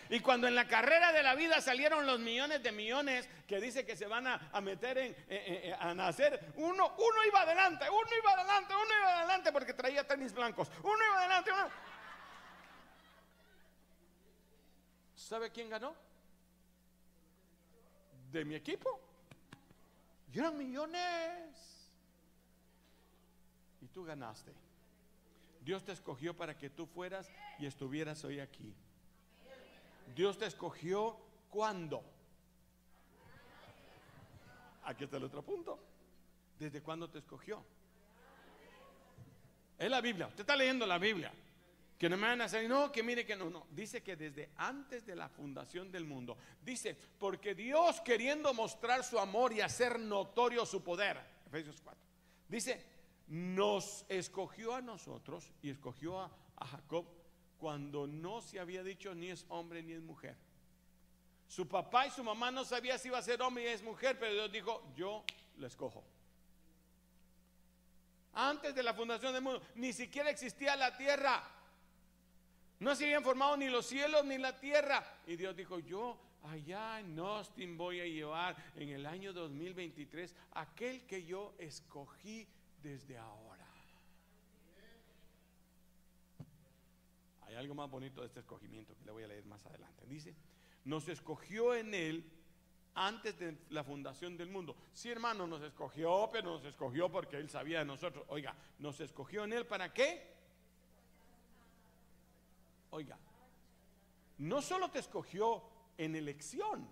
Y 0.09 0.21
cuando 0.21 0.47
en 0.47 0.55
la 0.55 0.67
carrera 0.67 1.11
de 1.11 1.21
la 1.21 1.35
vida 1.35 1.61
salieron 1.61 2.07
los 2.07 2.19
millones 2.19 2.63
de 2.63 2.71
millones 2.71 3.29
que 3.47 3.61
dice 3.61 3.85
que 3.85 3.95
se 3.95 4.07
van 4.07 4.25
a, 4.25 4.59
meter 4.59 4.97
en, 4.97 5.73
a 5.79 5.93
nacer, 5.93 6.51
uno, 6.55 6.95
uno 6.97 7.25
iba 7.27 7.41
adelante, 7.41 7.85
uno 7.87 8.09
iba 8.19 8.31
adelante, 8.31 8.73
uno 8.73 8.99
iba 9.01 9.19
adelante 9.19 9.51
porque 9.51 9.75
traía 9.75 10.07
tenis 10.07 10.33
blancos, 10.33 10.71
uno 10.81 10.97
iba 11.05 11.19
adelante, 11.19 11.51
uno... 11.51 11.69
¿Sabe 15.13 15.51
quién 15.51 15.69
ganó? 15.69 15.95
De 18.31 18.43
mi 18.43 18.55
equipo. 18.55 19.08
Y 20.33 20.39
eran 20.39 20.57
millones. 20.57 21.89
Y 23.81 23.87
tú 23.87 24.03
ganaste. 24.03 24.53
Dios 25.61 25.83
te 25.83 25.91
escogió 25.91 26.35
para 26.35 26.57
que 26.57 26.69
tú 26.69 26.85
fueras 26.85 27.29
y 27.59 27.65
estuvieras 27.65 28.23
hoy 28.23 28.39
aquí. 28.39 28.73
Dios 30.15 30.37
te 30.37 30.45
escogió 30.45 31.17
cuando. 31.49 32.03
Aquí 34.83 35.03
está 35.03 35.17
el 35.17 35.23
otro 35.23 35.41
punto. 35.41 35.79
¿Desde 36.57 36.81
cuándo 36.81 37.09
te 37.09 37.19
escogió? 37.19 37.63
Es 39.77 39.89
la 39.89 40.01
Biblia. 40.01 40.27
Usted 40.27 40.41
está 40.41 40.55
leyendo 40.55 40.85
la 40.85 40.97
Biblia. 40.97 41.31
Que 41.99 42.07
no 42.07 42.15
me 42.15 42.27
van 42.27 42.39
a 42.39 42.47
decir, 42.47 42.69
no, 42.69 42.93
que 42.93 43.03
mire 43.03 43.25
que 43.25 43.35
no, 43.35 43.49
no. 43.49 43.67
Dice 43.71 44.01
que 44.01 44.15
desde 44.15 44.51
antes 44.55 45.05
de 45.05 45.17
la 45.17 45.27
fundación 45.27 45.91
del 45.91 46.05
mundo. 46.05 46.37
Dice, 46.63 46.95
porque 46.95 47.53
Dios 47.53 47.99
queriendo 47.99 48.53
mostrar 48.53 49.03
su 49.03 49.19
amor 49.19 49.51
y 49.51 49.59
hacer 49.59 49.99
notorio 49.99 50.65
su 50.65 50.81
poder. 50.81 51.19
Efesios 51.45 51.81
4. 51.81 52.01
Dice, 52.47 52.85
nos 53.27 54.05
escogió 54.07 54.75
a 54.75 54.81
nosotros 54.81 55.51
y 55.61 55.69
escogió 55.69 56.21
a, 56.21 56.31
Jacob 56.71 57.05
cuando 57.57 58.07
no 58.07 58.41
se 58.41 58.59
había 58.59 58.83
dicho 58.83 59.13
ni 59.13 59.29
es 59.29 59.45
hombre 59.49 59.83
ni 59.83 59.91
es 59.91 60.01
mujer. 60.01 60.37
Su 61.47 61.67
papá 61.67 62.07
y 62.07 62.11
su 62.11 62.23
mamá 62.23 62.49
no 62.49 62.63
sabían 62.63 62.97
si 62.97 63.09
iba 63.09 63.17
a 63.17 63.21
ser 63.21 63.41
hombre 63.41 63.63
y 63.63 63.67
es 63.67 63.83
mujer, 63.83 64.17
pero 64.17 64.33
Dios 64.33 64.51
dijo, 64.51 64.93
yo 64.95 65.25
lo 65.57 65.67
escojo. 65.67 66.03
Antes 68.33 68.73
de 68.73 68.83
la 68.83 68.93
fundación 68.93 69.33
del 69.33 69.41
mundo, 69.41 69.61
ni 69.75 69.91
siquiera 69.91 70.29
existía 70.29 70.77
la 70.77 70.95
tierra. 70.95 71.58
No 72.79 72.95
se 72.95 73.05
habían 73.05 73.23
formado 73.23 73.57
ni 73.57 73.67
los 73.67 73.85
cielos 73.85 74.23
ni 74.25 74.37
la 74.37 74.57
tierra. 74.57 75.03
Y 75.27 75.35
Dios 75.35 75.55
dijo, 75.55 75.79
yo 75.79 76.17
allá 76.43 76.99
en 76.99 77.19
Austin 77.19 77.77
voy 77.77 77.99
a 77.99 78.05
llevar 78.05 78.55
en 78.75 78.89
el 78.89 79.05
año 79.05 79.33
2023 79.33 80.33
aquel 80.53 81.05
que 81.05 81.25
yo 81.25 81.55
escogí 81.57 82.47
desde 82.81 83.17
ahora. 83.17 83.67
Hay 87.41 87.55
algo 87.55 87.73
más 87.73 87.89
bonito 87.89 88.21
de 88.21 88.27
este 88.27 88.41
escogimiento 88.41 88.95
que 88.95 89.05
le 89.05 89.11
voy 89.11 89.23
a 89.23 89.27
leer 89.27 89.45
más 89.45 89.65
adelante. 89.65 90.05
Dice, 90.05 90.35
nos 90.85 91.09
escogió 91.09 91.75
en 91.75 91.93
él 91.93 92.31
antes 92.93 93.37
de 93.39 93.57
la 93.69 93.83
fundación 93.83 94.37
del 94.37 94.49
mundo. 94.49 94.75
Sí, 94.93 95.09
hermano, 95.09 95.47
nos 95.47 95.61
escogió, 95.63 96.29
pero 96.31 96.51
nos 96.51 96.65
escogió 96.65 97.09
porque 97.09 97.37
Él 97.37 97.49
sabía 97.49 97.79
de 97.79 97.85
nosotros. 97.85 98.25
Oiga, 98.27 98.55
¿nos 98.77 98.99
escogió 98.99 99.45
en 99.45 99.53
Él 99.53 99.65
para 99.65 99.93
qué? 99.93 100.38
Oiga, 102.91 103.17
no 104.39 104.61
solo 104.61 104.89
te 104.89 104.99
escogió 104.99 105.63
en 105.97 106.15
elección, 106.15 106.87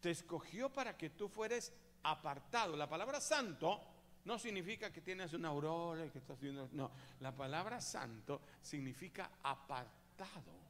te 0.00 0.10
escogió 0.10 0.72
para 0.72 0.96
que 0.96 1.10
tú 1.10 1.28
fueres 1.28 1.72
apartado. 2.02 2.76
La 2.76 2.88
palabra 2.88 3.20
santo 3.20 3.80
no 4.24 4.38
significa 4.38 4.92
que 4.92 5.00
tienes 5.00 5.32
una 5.34 5.48
aurora 5.48 6.04
y 6.04 6.10
que 6.10 6.18
estás 6.18 6.40
viendo. 6.40 6.68
No, 6.72 6.90
la 7.20 7.34
palabra 7.34 7.80
santo 7.80 8.40
significa 8.60 9.30
apartado. 9.42 10.66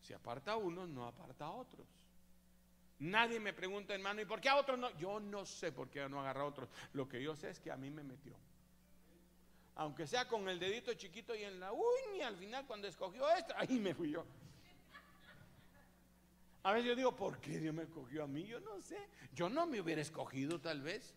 Si 0.00 0.12
aparta 0.12 0.52
a 0.52 0.56
unos, 0.56 0.88
no 0.88 1.06
aparta 1.06 1.44
a 1.46 1.50
otros. 1.50 1.86
Nadie 3.00 3.38
me 3.38 3.52
pregunta, 3.52 3.94
hermano, 3.94 4.20
¿y 4.20 4.24
por 4.24 4.40
qué 4.40 4.48
a 4.48 4.56
otros 4.56 4.78
no? 4.78 4.90
Yo 4.98 5.20
no 5.20 5.46
sé 5.46 5.70
por 5.70 5.88
qué 5.88 6.08
no 6.08 6.20
agarra 6.20 6.40
a 6.40 6.46
otros. 6.46 6.68
Lo 6.94 7.08
que 7.08 7.22
yo 7.22 7.36
sé 7.36 7.50
es 7.50 7.60
que 7.60 7.70
a 7.70 7.76
mí 7.76 7.90
me 7.90 8.02
metió. 8.02 8.34
Aunque 9.78 10.08
sea 10.08 10.26
con 10.26 10.48
el 10.48 10.58
dedito 10.58 10.92
chiquito 10.94 11.36
y 11.36 11.44
en 11.44 11.60
la 11.60 11.72
uña, 11.72 12.26
al 12.26 12.36
final 12.36 12.66
cuando 12.66 12.88
escogió 12.88 13.30
esto, 13.30 13.54
ahí 13.56 13.78
me 13.78 13.94
fui 13.94 14.10
yo. 14.10 14.26
A 16.64 16.72
veces 16.72 16.88
yo 16.88 16.96
digo, 16.96 17.14
¿por 17.14 17.40
qué 17.40 17.60
Dios 17.60 17.72
me 17.72 17.84
escogió 17.84 18.24
a 18.24 18.26
mí? 18.26 18.44
Yo 18.44 18.58
no 18.58 18.82
sé. 18.82 18.98
Yo 19.32 19.48
no 19.48 19.68
me 19.68 19.80
hubiera 19.80 20.02
escogido 20.02 20.60
tal 20.60 20.82
vez. 20.82 21.14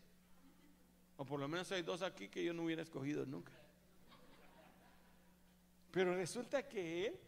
O 1.18 1.25
por 1.25 1.39
lo 1.39 1.48
menos 1.48 1.72
hay 1.72 1.82
dos 1.82 2.03
aquí 2.03 2.30
que 2.30 2.44
yo 2.44 2.53
no 2.53 2.63
hubiera 2.63 2.84
escogido 2.84 3.25
nunca. 3.25 3.51
Pero 5.89 6.15
resulta 6.15 6.68
que 6.70 7.08
Él 7.08 7.20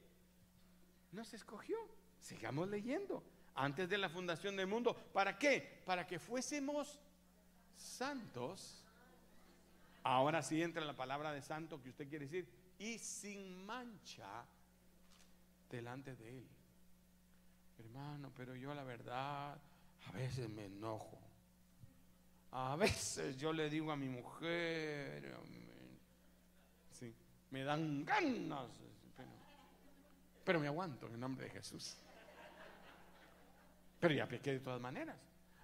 nos 1.12 1.34
escogió. 1.34 1.78
Sigamos 2.22 2.70
leyendo. 2.70 3.24
Antes 3.56 3.90
de 3.90 3.98
la 3.98 4.08
fundación 4.08 4.56
del 4.56 4.68
mundo. 4.68 4.96
¿Para 5.12 5.40
qué? 5.40 5.82
Para 5.84 6.06
que 6.06 6.20
fuésemos 6.20 7.00
santos 7.76 8.83
Ahora 10.04 10.42
sí 10.42 10.62
entra 10.62 10.84
la 10.84 10.96
palabra 10.96 11.32
de 11.32 11.42
santo 11.42 11.82
que 11.82 11.90
usted 11.90 12.10
quiere 12.10 12.26
decir. 12.26 12.48
Y 12.78 12.98
sin 13.00 13.66
mancha 13.66 14.46
delante 15.70 16.16
de 16.16 16.38
Él. 16.38 16.48
Hermano, 17.80 18.32
pero 18.36 18.56
yo 18.56 18.74
la 18.74 18.84
verdad 18.84 19.58
a 20.08 20.12
veces 20.12 20.50
me 20.50 20.66
enojo. 20.66 21.20
A 22.52 22.76
veces 22.76 23.38
yo 23.38 23.52
le 23.52 23.70
digo 23.70 23.92
a 23.92 23.96
mi 23.96 24.08
mujer, 24.08 25.36
sí, 26.92 27.12
me 27.50 27.64
dan 27.64 28.06
ganas, 28.06 28.70
pero, 29.18 29.30
pero 30.44 30.60
me 30.60 30.68
aguanto 30.68 31.08
en 31.08 31.14
el 31.14 31.20
nombre 31.20 31.46
de 31.46 31.52
Jesús. 31.52 31.98
Pero 34.00 34.14
ya 34.14 34.28
pequé 34.28 34.52
de 34.52 34.60
todas 34.60 34.80
maneras. 34.80 35.18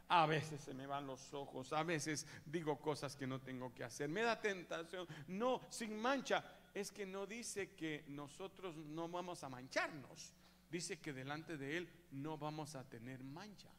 A 0.10 0.26
veces 0.26 0.62
se 0.62 0.74
me 0.74 0.88
van 0.88 1.06
los 1.06 1.34
ojos, 1.36 1.72
a 1.72 1.84
veces 1.84 2.26
digo 2.44 2.80
cosas 2.80 3.16
que 3.16 3.28
no 3.28 3.40
tengo 3.40 3.74
que 3.76 3.84
hacer, 3.84 4.10
me 4.10 4.24
da 4.24 4.42
tentación. 4.42 5.08
No, 5.28 5.62
sin 5.70 6.00
mancha. 6.00 6.44
Es 6.74 6.92
que 6.92 7.06
no 7.06 7.28
dice 7.28 7.76
que 7.76 8.06
nosotros 8.08 8.76
no 8.76 9.08
vamos 9.08 9.44
a 9.44 9.50
mancharnos. 9.50 10.34
Dice 10.72 11.00
que 11.00 11.14
delante 11.14 11.58
de 11.58 11.78
Él 11.78 11.90
no 12.12 12.40
vamos 12.40 12.76
a 12.76 12.84
tener 12.90 13.24
mancha. 13.24 13.70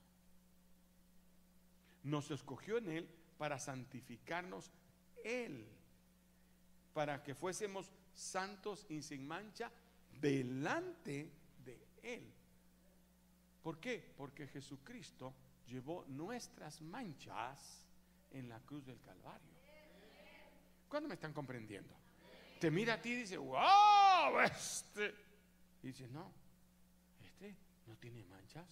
Nos 2.05 2.31
escogió 2.31 2.79
en 2.79 2.91
Él 2.91 3.09
para 3.37 3.59
santificarnos 3.59 4.71
Él, 5.25 5.67
para 6.93 7.25
que 7.25 7.35
fuésemos 7.35 7.91
santos 8.15 8.87
y 8.89 9.03
sin 9.03 9.27
mancha 9.27 9.73
delante 10.21 11.33
de 11.65 11.89
Él. 12.03 12.33
¿Por 13.63 13.81
qué? 13.81 14.13
Porque 14.17 14.47
Jesucristo 14.47 15.35
llevó 15.71 16.05
nuestras 16.09 16.83
manchas 16.83 17.87
en 18.33 18.49
la 18.49 18.61
cruz 18.61 18.85
del 18.85 19.01
Calvario. 19.01 19.49
¿Cuándo 20.89 21.09
me 21.09 21.15
están 21.15 21.33
comprendiendo? 21.33 21.95
Te 22.59 22.71
mira 22.71 22.95
a 22.95 23.01
ti 23.01 23.11
y 23.11 23.17
dice, 23.17 23.39
wow, 23.39 24.41
este. 24.45 25.15
Y 25.83 25.89
dice, 25.89 26.09
no, 26.09 26.33
este 27.23 27.57
no 27.87 27.97
tiene 27.97 28.25
manchas, 28.25 28.67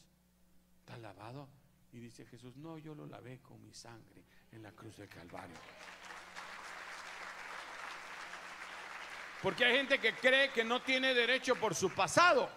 está 0.81 0.99
lavado. 0.99 1.49
Y 1.93 2.01
dice 2.01 2.27
Jesús, 2.27 2.57
no, 2.57 2.77
yo 2.77 2.95
lo 2.95 3.07
lavé 3.07 3.41
con 3.41 3.63
mi 3.65 3.73
sangre 3.73 4.25
en 4.51 4.63
la 4.63 4.73
cruz 4.73 4.97
del 4.99 5.09
Calvario. 5.09 5.57
Porque 9.43 9.65
hay 9.65 9.77
gente 9.77 10.01
que 10.01 10.15
cree 10.15 10.53
que 10.53 10.65
no 10.65 10.83
tiene 10.83 11.15
derecho 11.15 11.55
por 11.55 11.75
su 11.75 11.91
pasado. 11.91 12.51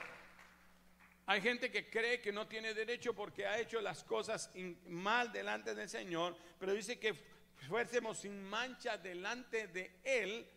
Hay 1.25 1.41
gente 1.41 1.71
que 1.71 1.89
cree 1.89 2.19
que 2.19 2.31
no 2.31 2.47
tiene 2.47 2.73
derecho 2.73 3.13
porque 3.13 3.45
ha 3.45 3.59
hecho 3.59 3.79
las 3.81 4.03
cosas 4.03 4.51
mal 4.87 5.31
delante 5.31 5.73
del 5.75 5.87
Señor, 5.87 6.35
pero 6.59 6.73
dice 6.73 6.99
que 6.99 7.13
fuésemos 7.67 8.19
sin 8.19 8.43
mancha 8.43 8.97
delante 8.97 9.67
de 9.67 9.99
Él 10.03 10.47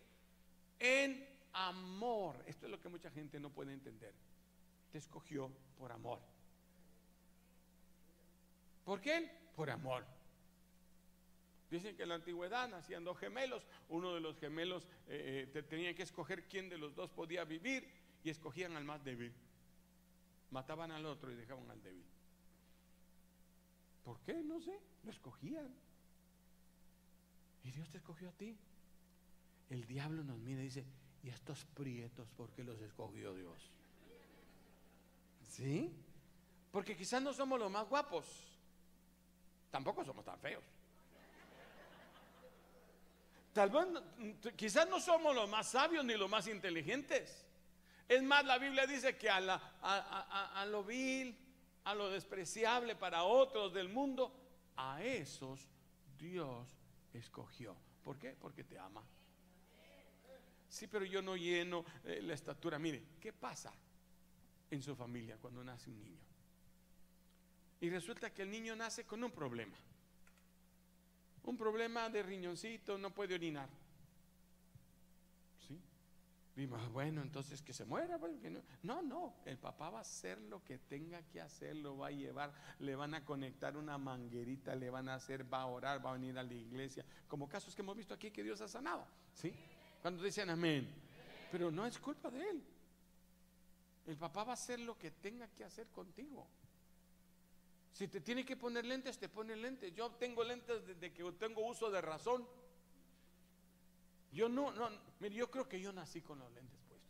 en 0.79 1.29
amor. 1.53 2.43
Esto 2.47 2.67
es 2.67 2.71
lo 2.73 2.81
que 2.81 2.89
mucha 2.89 3.11
gente 3.11 3.39
no 3.39 3.51
puede 3.51 3.73
entender. 3.73 4.15
Te 4.91 4.99
escogió 4.99 5.51
por 5.77 5.93
amor. 5.93 6.21
¿Por 8.85 9.01
qué? 9.01 9.31
Por 9.55 9.71
amor. 9.71 10.05
Dicen 11.71 11.97
que 11.97 12.03
en 12.03 12.11
la 12.11 12.15
antigüedad 12.17 12.69
nacían 12.69 13.03
dos 13.03 13.19
gemelos, 13.19 13.67
uno 13.89 14.15
de 14.15 14.21
los 14.21 14.39
gemelos 14.39 14.87
eh, 15.09 15.51
eh, 15.53 15.63
tenía 15.63 15.95
que 15.95 16.03
escoger 16.03 16.47
quién 16.47 16.69
de 16.69 16.79
los 16.79 16.95
dos 16.95 17.11
podía 17.11 17.45
vivir 17.45 17.91
y 18.23 18.31
escogían 18.31 18.77
al 18.77 18.85
más 18.85 19.03
débil. 19.03 19.35
Mataban 20.55 20.93
al 20.93 21.05
otro 21.05 21.33
y 21.33 21.35
dejaban 21.35 21.69
al 21.69 21.83
débil. 21.83 22.07
¿Por 24.05 24.21
qué? 24.21 24.35
No 24.35 24.61
sé. 24.61 24.79
Lo 25.03 25.11
escogían. 25.11 25.75
Y 27.65 27.73
Dios 27.73 27.91
te 27.91 27.99
escogió 27.99 28.29
a 28.29 28.33
ti. 28.33 28.57
El 29.69 29.85
diablo 29.85 30.23
nos 30.23 30.39
mira 30.39 30.61
y 30.61 30.67
dice, 30.67 30.85
¿y 31.25 31.29
estos 31.31 31.65
prietos 31.75 32.29
por 32.37 32.53
qué 32.53 32.63
los 32.63 32.81
escogió 32.83 33.35
Dios? 33.35 33.69
¿Sí? 35.49 35.93
Porque 36.71 36.97
quizás 36.97 37.21
no 37.21 37.33
somos 37.33 37.59
los 37.59 37.69
más 37.69 37.89
guapos. 37.89 38.25
Tampoco 39.73 40.05
somos 40.05 40.25
tan 40.25 40.39
feos. 40.39 40.63
Tal 43.53 43.71
vez, 43.71 44.53
quizás 44.55 44.89
no 44.89 45.01
somos 45.01 45.35
los 45.35 45.51
más 45.51 45.69
sabios 45.69 46.05
ni 46.05 46.15
los 46.17 46.31
más 46.31 46.47
inteligentes. 46.47 47.44
Es 48.09 48.23
más, 48.23 48.45
la 48.45 48.59
Biblia 48.59 48.87
dice 48.87 49.17
que 49.17 49.31
a, 49.31 50.67
lo 50.67 50.85
vil, 50.85 51.37
a 51.85 51.95
lo 51.95 52.11
despreciable 52.11 52.97
para 52.97 53.25
otros 53.25 53.73
del 53.73 53.89
mundo, 53.89 54.35
a 54.77 55.03
esos 55.03 55.67
Dios 56.19 56.69
escogió. 57.13 57.77
¿Por 58.03 58.19
qué? 58.19 58.37
Porque 58.39 58.65
te 58.65 58.79
ama. 58.79 59.03
Sí, 60.69 60.87
pero 60.87 61.05
yo 61.05 61.23
no 61.23 61.37
lleno 61.37 61.85
eh, 62.05 62.21
la 62.23 62.35
estatura. 62.35 62.79
Mire, 62.79 63.05
¿qué 63.21 63.33
pasa 63.33 63.73
en 64.71 64.83
su 64.83 64.95
familia 64.95 65.37
cuando 65.41 65.63
nace 65.63 65.89
un 65.89 66.03
niño? 66.03 66.19
Y 67.81 67.91
resulta 67.91 68.33
que 68.33 68.43
el 68.43 68.51
niño 68.51 68.75
nace 68.75 69.05
con 69.05 69.23
un 69.23 69.31
problema. 69.31 69.77
Un 71.45 71.57
problema 71.57 72.09
de 72.09 72.23
riñoncito, 72.23 72.99
no 72.99 73.15
puede 73.15 73.35
orinar. 73.35 73.69
Dimos, 76.57 76.89
bueno, 76.93 77.21
entonces 77.21 77.61
que 77.63 77.73
se 77.73 77.85
muera. 77.85 78.17
Pues, 78.17 78.33
no. 78.83 79.03
no, 79.03 79.35
el 79.45 79.59
papá 79.59 79.91
va 79.91 79.99
a 79.99 80.03
hacer 80.03 80.41
lo 80.43 80.63
que 80.63 80.79
tenga 80.79 81.21
que 81.23 81.41
hacer, 81.41 81.75
lo 81.75 81.99
va 81.99 82.09
a 82.09 82.11
llevar, 82.13 82.53
le 82.79 82.95
van 82.95 83.15
a 83.15 83.25
conectar 83.25 83.77
una 83.77 83.99
manguerita, 83.99 84.77
le 84.77 84.89
van 84.89 85.09
a 85.09 85.15
hacer, 85.15 85.53
va 85.53 85.63
a 85.63 85.67
orar, 85.67 86.05
va 86.05 86.11
a 86.11 86.13
venir 86.13 86.39
a 86.39 86.45
la 86.45 86.55
iglesia, 86.55 87.05
como 87.27 87.49
casos 87.49 87.75
que 87.75 87.83
hemos 87.83 87.97
visto 87.97 88.15
aquí 88.15 88.31
que 88.31 88.45
Dios 88.45 88.61
ha 88.61 88.69
sanado. 88.69 89.05
¿Sí? 89.35 89.53
Cuando 90.01 90.23
dicen 90.23 90.49
amén. 90.49 90.89
Pero 91.51 91.71
no 91.71 91.87
es 91.87 91.99
culpa 91.99 92.31
de 92.31 92.49
él. 92.49 92.65
El 94.07 94.17
papá 94.17 94.45
va 94.45 94.53
a 94.53 94.55
hacer 94.55 94.79
lo 94.79 94.97
que 94.97 95.11
tenga 95.11 95.49
que 95.49 95.65
hacer 95.65 95.89
contigo. 95.89 96.47
Si 97.93 98.09
te 98.09 98.21
tiene 98.21 98.45
que 98.45 98.57
poner 98.57 98.85
lentes, 98.85 99.19
te 99.19 99.29
pone 99.29 99.57
lentes. 99.57 99.95
Yo 99.95 100.11
tengo 100.13 100.45
lentes 100.45 100.85
desde 100.87 101.13
que 101.13 101.25
tengo 101.33 101.67
uso 101.67 101.91
de 101.91 102.01
razón. 102.01 102.47
Yo 104.35 104.49
no, 104.49 104.73
no, 104.73 104.91
mire, 105.21 105.37
yo 105.37 105.49
creo 105.49 105.69
que 105.69 105.81
yo 105.81 105.93
nací 105.93 106.21
con 106.21 106.41
los 106.41 106.53
lentes 106.53 106.81
puestos. 106.89 107.09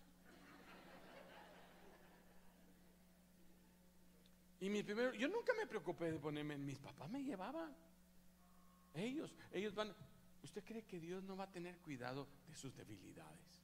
Y 4.61 4.69
mi 4.69 4.83
primero, 4.83 5.15
yo 5.15 5.27
nunca 5.29 5.55
me 5.55 5.67
preocupé 5.67 6.13
de 6.13 6.19
ponerme, 6.19 6.59
mis 6.59 6.79
papás 6.79 7.09
me 7.09 7.25
llevaban. 7.25 7.75
Ellos, 8.93 9.35
ellos 9.53 9.75
van. 9.75 9.95
¿Usted 10.43 10.63
cree 10.65 10.85
que 10.85 11.01
Dios 11.01 11.25
no 11.25 11.35
va 11.35 11.45
a 11.45 11.51
tener 11.51 11.79
cuidado 11.79 12.29
de 12.47 12.55
sus 12.55 12.77
debilidades? 12.77 13.63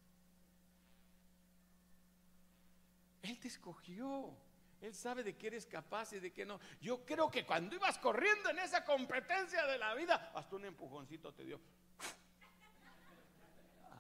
Él 3.23 3.39
te 3.39 3.49
escogió. 3.49 4.35
Él 4.81 4.95
sabe 4.95 5.23
de 5.23 5.37
qué 5.37 5.49
eres 5.49 5.67
capaz 5.67 6.15
y 6.15 6.21
de 6.21 6.33
qué 6.33 6.47
no. 6.47 6.59
Yo 6.81 7.05
creo 7.05 7.31
que 7.31 7.45
cuando 7.45 7.77
ibas 7.77 7.99
corriendo 7.99 8.49
en 8.49 8.61
esa 8.61 8.83
competencia 8.87 9.67
de 9.67 9.77
la 9.77 9.95
vida, 9.95 10.33
hasta 10.35 10.57
un 10.57 10.65
empujoncito 10.65 11.35
te 11.35 11.45
dio 11.45 11.61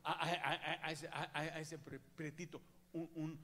a, 0.05 1.61
ese, 1.61 1.79
pretito 1.79 2.61
un, 2.93 3.39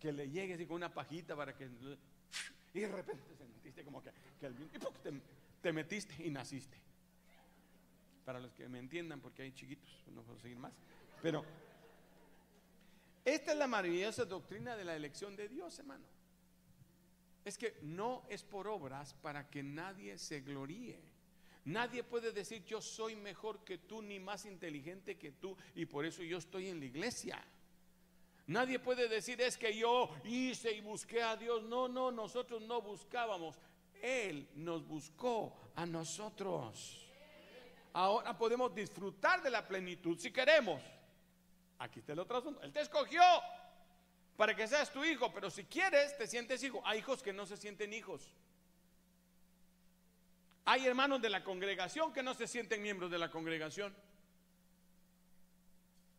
que 0.00 0.12
le 0.12 0.30
llegue 0.30 0.54
así 0.54 0.66
con 0.66 0.76
una 0.76 0.92
pajita 0.92 1.36
para 1.36 1.56
que... 1.56 1.68
Y 2.74 2.80
de 2.80 2.88
repente 2.88 3.22
te 3.28 3.36
sentiste 3.36 3.84
como 3.84 4.02
que, 4.02 4.10
te, 4.40 5.20
te 5.62 5.72
metiste 5.72 6.26
y 6.26 6.30
naciste. 6.30 6.76
Para 8.24 8.40
los 8.40 8.52
que 8.52 8.68
me 8.68 8.78
entiendan, 8.78 9.20
porque 9.20 9.42
hay 9.42 9.52
chiquitos, 9.52 10.02
no 10.14 10.22
puedo 10.22 10.38
seguir 10.40 10.58
más. 10.58 10.72
Pero 11.22 11.44
esta 13.24 13.52
es 13.52 13.58
la 13.58 13.66
maravillosa 13.66 14.26
doctrina 14.26 14.76
de 14.76 14.84
la 14.84 14.94
elección 14.94 15.34
de 15.34 15.48
Dios, 15.48 15.78
hermano. 15.78 16.04
Es 17.44 17.56
que 17.56 17.78
no 17.82 18.22
es 18.28 18.42
por 18.42 18.68
obras 18.68 19.14
para 19.14 19.48
que 19.48 19.62
nadie 19.62 20.18
se 20.18 20.40
gloríe. 20.40 21.00
Nadie 21.64 22.04
puede 22.04 22.32
decir 22.32 22.64
yo 22.64 22.80
soy 22.82 23.16
mejor 23.16 23.64
que 23.64 23.78
tú 23.78 24.02
ni 24.02 24.20
más 24.20 24.44
inteligente 24.44 25.16
que 25.16 25.32
tú 25.32 25.56
y 25.74 25.86
por 25.86 26.04
eso 26.04 26.22
yo 26.22 26.38
estoy 26.38 26.68
en 26.68 26.78
la 26.78 26.86
iglesia. 26.86 27.42
Nadie 28.46 28.78
puede 28.78 29.08
decir 29.08 29.40
es 29.40 29.56
que 29.56 29.74
yo 29.74 30.10
hice 30.24 30.72
y 30.72 30.82
busqué 30.82 31.22
a 31.22 31.36
Dios. 31.36 31.62
No, 31.62 31.88
no, 31.88 32.12
nosotros 32.12 32.60
no 32.60 32.82
buscábamos. 32.82 33.58
Él 34.02 34.46
nos 34.54 34.86
buscó 34.86 35.56
a 35.74 35.86
nosotros. 35.86 37.00
Ahora 37.94 38.36
podemos 38.36 38.74
disfrutar 38.74 39.42
de 39.42 39.50
la 39.50 39.66
plenitud 39.66 40.18
si 40.18 40.30
queremos. 40.30 40.82
Aquí 41.78 42.00
está 42.00 42.12
el 42.12 42.18
otro 42.18 42.36
asunto. 42.36 42.60
Él 42.60 42.72
te 42.72 42.82
escogió 42.82 43.22
para 44.36 44.54
que 44.54 44.68
seas 44.68 44.92
tu 44.92 45.02
hijo, 45.04 45.32
pero 45.32 45.48
si 45.48 45.64
quieres, 45.64 46.16
te 46.18 46.26
sientes 46.26 46.62
hijo. 46.62 46.82
Hay 46.84 46.98
hijos 46.98 47.22
que 47.22 47.32
no 47.32 47.46
se 47.46 47.56
sienten 47.56 47.94
hijos. 47.94 48.34
Hay 50.66 50.86
hermanos 50.86 51.20
de 51.20 51.28
la 51.28 51.44
congregación 51.44 52.12
que 52.12 52.22
no 52.22 52.34
se 52.34 52.46
sienten 52.46 52.82
miembros 52.82 53.10
de 53.10 53.18
la 53.18 53.30
congregación. 53.30 53.94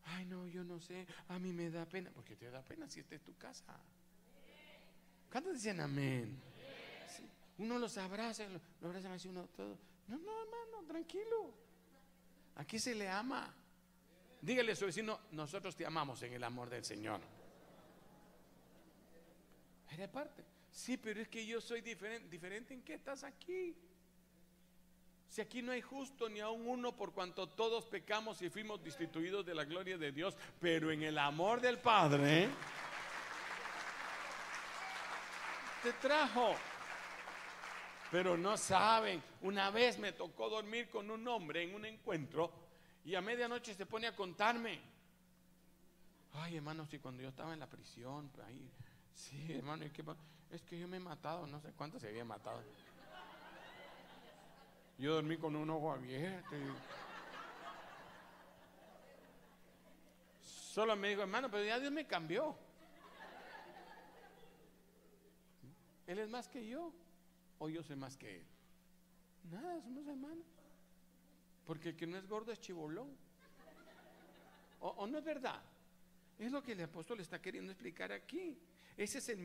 Ay, 0.04 0.24
no, 0.26 0.46
yo 0.46 0.62
no 0.62 0.80
sé, 0.80 1.06
a 1.28 1.38
mí 1.38 1.52
me 1.52 1.68
da 1.68 1.84
pena. 1.84 2.10
porque 2.14 2.36
te 2.36 2.50
da 2.50 2.62
pena 2.62 2.88
si 2.88 3.00
esta 3.00 3.16
es 3.16 3.22
tu 3.22 3.36
casa? 3.36 3.76
¿Cuántos 5.30 5.54
dicen 5.54 5.80
amén? 5.80 6.40
Uno 7.58 7.78
los 7.78 7.98
abraza, 7.98 8.48
los 8.48 8.62
abraza 8.82 9.12
así 9.12 9.28
uno 9.28 9.48
todo. 9.56 9.76
No, 10.06 10.16
no, 10.18 10.42
hermano, 10.42 10.86
tranquilo. 10.86 11.52
Aquí 12.56 12.78
se 12.78 12.94
le 12.94 13.08
ama. 13.08 13.52
Dígale 14.40 14.72
a 14.72 14.76
su 14.76 14.86
vecino, 14.86 15.18
nosotros 15.32 15.74
te 15.74 15.84
amamos 15.84 16.22
en 16.22 16.34
el 16.34 16.44
amor 16.44 16.70
del 16.70 16.84
Señor. 16.84 17.20
Eres 19.90 20.08
parte. 20.08 20.44
Sí, 20.70 20.96
pero 20.98 21.20
es 21.20 21.28
que 21.28 21.44
yo 21.44 21.60
soy 21.60 21.80
diferente. 21.80 22.28
¿Diferente 22.28 22.74
en 22.74 22.82
qué 22.82 22.94
estás 22.94 23.24
aquí? 23.24 23.74
Si 25.28 25.40
aquí 25.40 25.60
no 25.60 25.72
hay 25.72 25.82
justo 25.82 26.28
ni 26.28 26.40
aún 26.40 26.66
uno 26.66 26.92
por 26.96 27.12
cuanto 27.12 27.48
todos 27.48 27.84
pecamos 27.86 28.40
y 28.42 28.48
fuimos 28.48 28.82
destituidos 28.82 29.44
de 29.44 29.54
la 29.54 29.64
gloria 29.64 29.98
de 29.98 30.12
Dios, 30.12 30.36
pero 30.60 30.90
en 30.90 31.02
el 31.02 31.18
amor 31.18 31.60
del 31.60 31.78
Padre 31.78 32.48
te 35.82 35.92
trajo. 35.94 36.54
Pero 38.10 38.36
no 38.36 38.56
saben, 38.56 39.22
una 39.42 39.70
vez 39.70 39.98
me 39.98 40.12
tocó 40.12 40.48
dormir 40.48 40.88
con 40.88 41.10
un 41.10 41.26
hombre 41.26 41.64
en 41.64 41.74
un 41.74 41.84
encuentro 41.84 42.52
y 43.04 43.14
a 43.14 43.20
medianoche 43.20 43.74
se 43.74 43.84
pone 43.84 44.06
a 44.06 44.14
contarme. 44.14 44.80
Ay, 46.34 46.56
hermano, 46.56 46.86
si 46.86 46.98
cuando 46.98 47.22
yo 47.22 47.28
estaba 47.28 47.52
en 47.52 47.60
la 47.60 47.66
prisión, 47.66 48.30
ahí, 48.46 48.70
sí, 49.12 49.52
hermano, 49.52 49.84
es 49.84 50.62
que 50.62 50.78
yo 50.78 50.86
me 50.86 50.98
he 50.98 51.00
matado, 51.00 51.46
no 51.46 51.60
sé 51.60 51.72
cuánto 51.72 51.98
se 51.98 52.08
había 52.08 52.24
matado. 52.24 52.62
Yo 54.98 55.14
dormí 55.14 55.36
con 55.36 55.54
un 55.54 55.68
ojo 55.68 55.92
abierto. 55.92 56.56
Solo 60.40 60.96
me 60.96 61.08
dijo, 61.10 61.22
hermano, 61.22 61.50
pero 61.50 61.64
ya 61.64 61.78
Dios 61.78 61.92
me 61.92 62.06
cambió. 62.06 62.56
Él 66.06 66.18
es 66.18 66.28
más 66.28 66.48
que 66.48 66.66
yo, 66.66 66.92
o 67.58 67.68
yo 67.68 67.82
soy 67.82 67.96
más 67.96 68.16
que 68.16 68.36
él. 68.36 68.46
Nada, 69.50 69.80
somos 69.82 70.06
hermanos. 70.06 70.46
Porque 71.66 71.90
el 71.90 71.96
que 71.96 72.06
no 72.06 72.16
es 72.16 72.26
gordo 72.26 72.52
es 72.52 72.60
chibolón. 72.60 73.16
¿O, 74.80 75.06
no 75.06 75.18
es 75.18 75.24
verdad? 75.24 75.60
Es 76.38 76.52
lo 76.52 76.62
que 76.62 76.72
el 76.72 76.82
apóstol 76.82 77.20
está 77.20 77.40
queriendo 77.40 77.72
explicar 77.72 78.12
aquí. 78.12 78.56
Ese 78.96 79.18
es 79.18 79.28
el, 79.28 79.40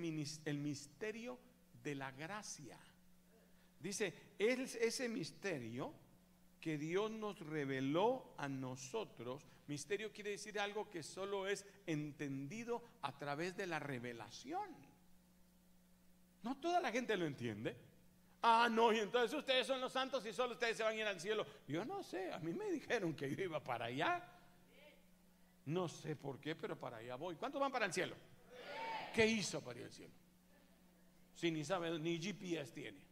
el 0.45 0.57
misterio 0.59 1.39
de 1.83 1.95
la 1.95 2.11
gracia. 2.11 2.77
Dice, 3.82 4.13
es 4.38 4.76
ese 4.76 5.10
misterio 5.10 5.94
que 6.60 6.78
Dios 6.78 7.10
nos 7.10 7.39
reveló 7.39 8.36
a 8.38 8.48
nosotros. 8.48 9.48
Misterio 9.67 10.13
quiere 10.13 10.32
decir 10.32 10.60
algo 10.60 10.89
que 10.89 11.02
solo 11.02 11.48
es 11.48 11.65
entendido 11.88 12.84
a 13.02 13.17
través 13.17 13.58
de 13.58 13.65
la 13.65 13.80
revelación. 13.80 14.70
No 16.44 16.58
toda 16.58 16.80
la 16.80 16.91
gente 16.91 17.17
lo 17.17 17.26
entiende. 17.26 17.76
Ah, 18.44 18.67
no, 18.72 18.91
y 18.94 19.00
entonces 19.00 19.38
ustedes 19.38 19.67
son 19.67 19.82
los 19.82 19.91
santos 19.91 20.26
y 20.26 20.34
solo 20.34 20.54
ustedes 20.54 20.78
se 20.78 20.84
van 20.84 20.94
a 20.94 21.00
ir 21.00 21.06
al 21.06 21.20
cielo. 21.20 21.46
Yo 21.67 21.84
no 21.86 22.04
sé, 22.04 22.32
a 22.32 22.39
mí 22.39 22.54
me 22.54 22.72
dijeron 22.72 23.15
que 23.15 23.36
yo 23.36 23.44
iba 23.44 23.63
para 23.63 23.86
allá. 23.86 24.24
No 25.65 25.88
sé 25.88 26.15
por 26.15 26.39
qué, 26.39 26.56
pero 26.56 26.80
para 26.80 26.98
allá 26.98 27.15
voy. 27.15 27.36
¿Cuántos 27.36 27.62
van 27.62 27.72
para 27.72 27.86
el 27.86 27.94
cielo? 27.94 28.15
¿Qué 29.13 29.26
hizo 29.28 29.62
para 29.62 29.80
ir 29.80 29.86
al 29.86 29.91
cielo? 29.91 30.13
Si 31.36 31.52
ni 31.52 31.63
sabe, 31.63 31.98
ni 32.00 32.20
GPS 32.20 32.72
tiene. 32.72 33.11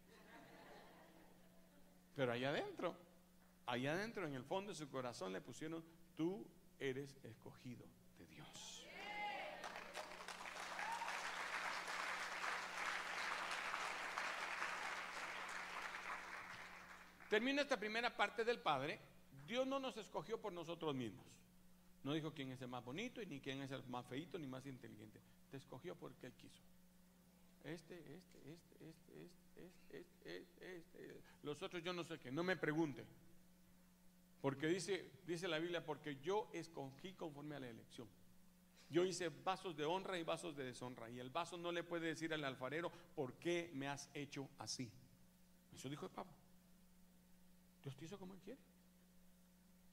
Pero 2.20 2.34
allá 2.34 2.50
adentro, 2.50 2.98
allá 3.66 3.94
adentro, 3.94 4.28
en 4.28 4.34
el 4.34 4.44
fondo 4.44 4.74
de 4.74 4.76
su 4.76 4.90
corazón 4.90 5.32
le 5.32 5.40
pusieron, 5.40 5.82
tú 6.18 6.46
eres 6.78 7.16
escogido 7.24 7.86
de 8.18 8.26
Dios. 8.26 8.86
Termina 17.30 17.62
esta 17.62 17.80
primera 17.80 18.18
parte 18.18 18.44
del 18.44 18.60
Padre. 18.60 19.00
Dios 19.48 19.66
no 19.66 19.80
nos 19.80 19.96
escogió 19.96 20.42
por 20.42 20.52
nosotros 20.52 20.94
mismos. 20.94 21.26
No 22.04 22.12
dijo 22.12 22.34
quién 22.34 22.52
es 22.52 22.62
el 22.62 22.68
más 22.68 22.84
bonito 22.84 23.22
y 23.22 23.28
ni 23.28 23.40
quién 23.40 23.62
es 23.62 23.72
el 23.72 23.88
más 23.88 24.06
feito 24.06 24.38
ni 24.38 24.46
más 24.46 24.66
inteligente. 24.66 25.22
Te 25.50 25.56
escogió 25.56 25.96
porque 25.96 26.28
Él 26.28 26.34
quiso. 26.34 26.62
Este, 27.63 27.95
este, 28.15 28.52
este, 28.52 28.89
este, 28.89 29.30
este, 29.56 30.38
este, 30.38 30.78
este, 30.78 31.22
Los 31.43 31.62
otros 31.62 31.84
yo 31.84 31.93
no 31.93 32.04
sé 32.04 32.19
qué, 32.19 32.32
no 32.32 32.43
me 32.43 32.56
pregunte. 32.56 33.06
Porque 34.41 34.67
dice, 34.67 35.12
dice 35.28 35.48
la 35.48 35.60
Biblia, 35.60 35.86
porque 35.86 36.17
yo 36.22 36.50
escogí 36.54 37.13
conforme 37.13 37.56
a 37.56 37.60
la 37.60 37.69
elección. 37.69 38.08
Yo 38.89 39.06
hice 39.06 39.30
vasos 39.30 39.76
de 39.76 39.86
honra 39.86 40.17
y 40.17 40.24
vasos 40.24 40.56
de 40.56 40.63
deshonra. 40.63 41.10
Y 41.10 41.19
el 41.19 41.30
vaso 41.30 41.58
no 41.58 41.72
le 41.72 41.84
puede 41.84 42.08
decir 42.08 42.34
al 42.34 42.43
alfarero, 42.43 42.91
¿por 43.15 43.34
qué 43.34 43.69
me 43.74 43.88
has 43.88 44.10
hecho 44.13 44.50
así? 44.58 44.89
Eso 45.76 45.89
dijo 45.89 46.06
el 46.06 46.12
Papa. 46.12 46.34
Dios 47.84 47.95
te 47.95 48.06
hizo 48.06 48.17
como 48.17 48.34
Él 48.34 48.39
quiere. 48.39 48.60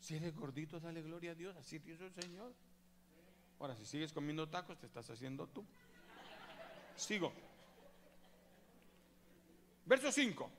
Si 0.01 0.15
eres 0.15 0.35
gordito, 0.35 0.81
dale 0.81 1.03
gloria 1.03 1.33
a 1.33 1.35
Dios. 1.35 1.57
Así 1.57 1.81
te 1.81 1.93
hizo 1.93 2.07
el 2.07 2.13
Señor. 2.13 2.55
Ahora, 3.59 3.75
si 3.77 3.85
sigues 3.85 4.13
comiendo 4.13 4.49
tacos, 4.49 4.79
te 4.79 4.87
estás 4.87 5.11
haciendo 5.11 5.47
tú. 5.49 5.65
Sigo. 6.97 7.33
Verso 9.87 10.11
5. 10.11 10.51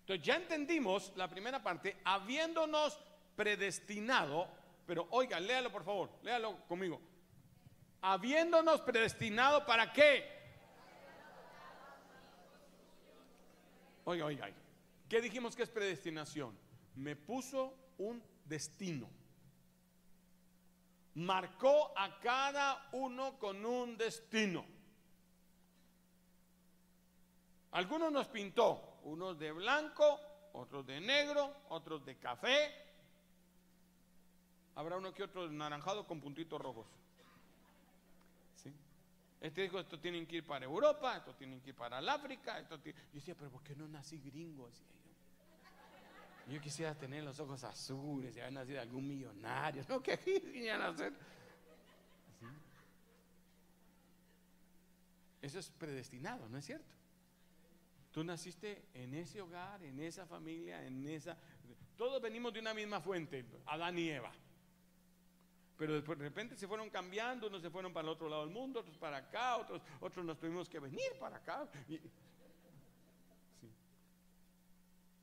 Entonces 0.00 0.24
ya 0.24 0.36
entendimos 0.36 1.12
la 1.16 1.28
primera 1.28 1.62
parte, 1.62 1.96
habiéndonos 2.04 2.98
predestinado, 3.34 4.48
pero 4.86 5.06
oiga, 5.10 5.40
léalo 5.40 5.72
por 5.72 5.84
favor, 5.84 6.10
léalo 6.22 6.58
conmigo. 6.66 7.00
Habiéndonos 8.02 8.82
predestinado 8.82 9.64
para 9.64 9.92
qué? 9.92 10.42
Oiga, 14.04 14.26
oiga, 14.26 14.50
¿qué 15.08 15.20
dijimos 15.20 15.56
que 15.56 15.62
es 15.62 15.70
predestinación? 15.70 16.58
Me 16.96 17.16
puso 17.16 17.74
un 17.98 18.22
destino. 18.44 19.08
Marcó 21.14 21.96
a 21.96 22.18
cada 22.20 22.88
uno 22.92 23.38
con 23.38 23.64
un 23.64 23.96
destino. 23.96 24.66
Algunos 27.72 28.12
nos 28.12 28.28
pintó, 28.28 29.00
unos 29.04 29.38
de 29.38 29.50
blanco, 29.50 30.20
otros 30.52 30.86
de 30.86 31.00
negro, 31.00 31.54
otros 31.70 32.04
de 32.04 32.18
café. 32.18 32.70
Habrá 34.74 34.98
uno 34.98 35.12
que 35.12 35.22
otro 35.22 35.50
naranjado 35.50 36.06
con 36.06 36.20
puntitos 36.20 36.60
rojos. 36.60 36.86
¿Sí? 38.56 38.74
Este 39.40 39.62
dijo, 39.62 39.80
esto 39.80 39.98
tienen 39.98 40.26
que 40.26 40.36
ir 40.36 40.46
para 40.46 40.66
Europa, 40.66 41.16
esto 41.16 41.34
tienen 41.34 41.62
que 41.62 41.70
ir 41.70 41.76
para 41.76 41.98
el 41.98 42.08
África. 42.08 42.58
Esto 42.58 42.76
Yo 42.84 42.92
decía, 43.12 43.34
pero 43.34 43.50
¿por 43.50 43.62
qué 43.62 43.74
no 43.74 43.88
nací 43.88 44.18
gringo? 44.18 44.68
yo. 46.48 46.60
quisiera 46.60 46.94
tener 46.94 47.24
los 47.24 47.40
ojos 47.40 47.64
azules, 47.64 48.36
y 48.36 48.40
haber 48.40 48.52
nacido 48.52 48.82
algún 48.82 49.08
millonario. 49.08 49.82
No, 49.88 50.02
que 50.02 50.12
aquí 50.12 50.42
nacer. 50.78 51.12
Eso 55.40 55.58
es 55.58 55.70
predestinado, 55.70 56.48
¿no 56.48 56.58
es 56.58 56.66
cierto? 56.66 57.01
Tú 58.12 58.22
naciste 58.22 58.84
en 58.92 59.14
ese 59.14 59.40
hogar, 59.40 59.82
en 59.82 59.98
esa 59.98 60.26
familia, 60.26 60.84
en 60.86 61.08
esa... 61.08 61.36
Todos 61.96 62.20
venimos 62.20 62.52
de 62.52 62.60
una 62.60 62.74
misma 62.74 63.00
fuente, 63.00 63.44
Adán 63.66 63.98
y 63.98 64.10
Eva. 64.10 64.30
Pero 65.78 66.00
de 66.00 66.14
repente 66.14 66.54
se 66.54 66.68
fueron 66.68 66.90
cambiando, 66.90 67.46
unos 67.46 67.62
se 67.62 67.70
fueron 67.70 67.92
para 67.92 68.06
el 68.06 68.12
otro 68.12 68.28
lado 68.28 68.44
del 68.44 68.54
mundo, 68.54 68.80
otros 68.80 68.98
para 68.98 69.16
acá, 69.16 69.56
otros, 69.56 69.80
otros 70.00 70.24
nos 70.24 70.38
tuvimos 70.38 70.68
que 70.68 70.78
venir 70.78 71.10
para 71.18 71.38
acá. 71.38 71.66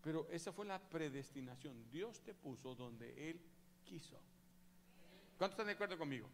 Pero 0.03 0.27
esa 0.31 0.51
fue 0.51 0.65
la 0.65 0.79
predestinación. 0.79 1.89
Dios 1.91 2.21
te 2.21 2.33
puso 2.33 2.73
donde 2.73 3.29
Él 3.29 3.39
quiso. 3.85 4.19
¿Cuántos 5.37 5.53
están 5.53 5.67
de 5.67 5.73
acuerdo 5.73 5.97
conmigo? 5.97 6.27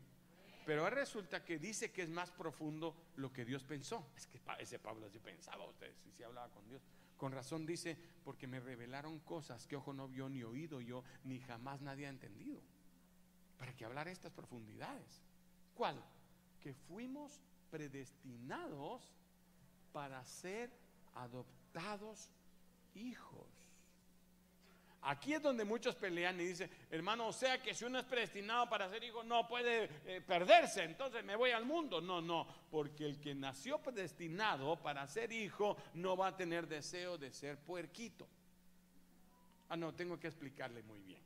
Pero 0.65 0.89
resulta 0.89 1.45
que 1.45 1.59
dice 1.59 1.91
que 1.91 2.01
es 2.01 2.09
más 2.09 2.31
profundo 2.31 2.95
lo 3.17 3.31
que 3.31 3.45
Dios 3.45 3.63
pensó. 3.63 4.11
Es 4.17 4.25
que 4.25 4.41
ese 4.59 4.79
Pablo 4.79 5.05
así 5.05 5.19
pensaba 5.19 5.65
ustedes, 5.65 5.95
si 6.03 6.11
se 6.11 6.25
hablaba 6.25 6.49
con 6.49 6.67
Dios. 6.67 6.81
Con 7.17 7.31
razón 7.31 7.65
dice, 7.65 7.97
porque 8.23 8.47
me 8.47 8.59
revelaron 8.59 9.19
cosas 9.19 9.67
que 9.67 9.75
ojo 9.75 9.93
no 9.93 10.07
vio, 10.07 10.27
ni 10.27 10.43
oído 10.43 10.81
yo, 10.81 11.03
ni 11.23 11.39
jamás 11.39 11.81
nadie 11.81 12.07
ha 12.07 12.09
entendido. 12.09 12.61
Para 13.57 13.73
que 13.75 13.85
hablar 13.85 14.07
estas 14.07 14.33
profundidades. 14.33 15.23
¿Cuál? 15.75 16.03
Que 16.59 16.73
fuimos 16.73 17.41
predestinados 17.69 19.09
para 19.93 20.25
ser 20.25 20.71
adoptados 21.13 22.31
hijos. 22.95 23.54
Aquí 25.07 25.35
es 25.35 25.41
donde 25.41 25.63
muchos 25.65 25.93
pelean 25.95 26.41
y 26.41 26.45
dicen, 26.45 26.67
hermano, 26.89 27.27
o 27.27 27.33
sea 27.33 27.61
que 27.61 27.75
si 27.75 27.85
uno 27.85 27.99
es 27.99 28.05
predestinado 28.05 28.67
para 28.67 28.89
ser 28.89 29.03
hijo, 29.03 29.23
no 29.23 29.47
puede 29.47 29.87
eh, 30.05 30.19
perderse, 30.19 30.83
entonces 30.83 31.23
me 31.23 31.35
voy 31.35 31.51
al 31.51 31.63
mundo. 31.63 32.01
No, 32.01 32.21
no, 32.21 32.47
porque 32.71 33.05
el 33.05 33.21
que 33.21 33.35
nació 33.35 33.77
predestinado 33.77 34.81
para 34.81 35.05
ser 35.05 35.31
hijo 35.31 35.77
no 35.93 36.17
va 36.17 36.29
a 36.29 36.35
tener 36.35 36.67
deseo 36.67 37.19
de 37.19 37.31
ser 37.31 37.59
puerquito. 37.59 38.27
Ah, 39.69 39.77
no, 39.77 39.93
tengo 39.93 40.19
que 40.19 40.25
explicarle 40.25 40.81
muy 40.81 40.99
bien. 41.01 41.21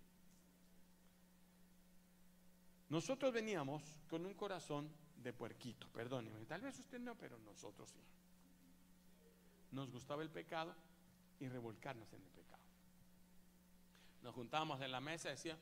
Nosotros 2.89 3.31
veníamos 3.31 3.81
con 4.09 4.25
un 4.25 4.33
corazón 4.33 4.91
de 5.15 5.31
puerquito, 5.31 5.87
perdóneme, 5.87 6.45
tal 6.47 6.59
vez 6.59 6.77
usted 6.79 6.99
no, 6.99 7.15
pero 7.15 7.37
nosotros 7.39 7.89
sí. 7.89 8.01
Nos 9.71 9.89
gustaba 9.89 10.21
el 10.21 10.29
pecado 10.29 10.75
y 11.39 11.47
revolcarnos 11.47 12.11
en 12.11 12.21
el 12.21 12.27
pecado 12.27 12.48
nos 14.21 14.35
juntábamos 14.35 14.81
en 14.81 14.91
la 14.91 14.99
mesa 14.99 15.29
y 15.29 15.31
decía, 15.31 15.57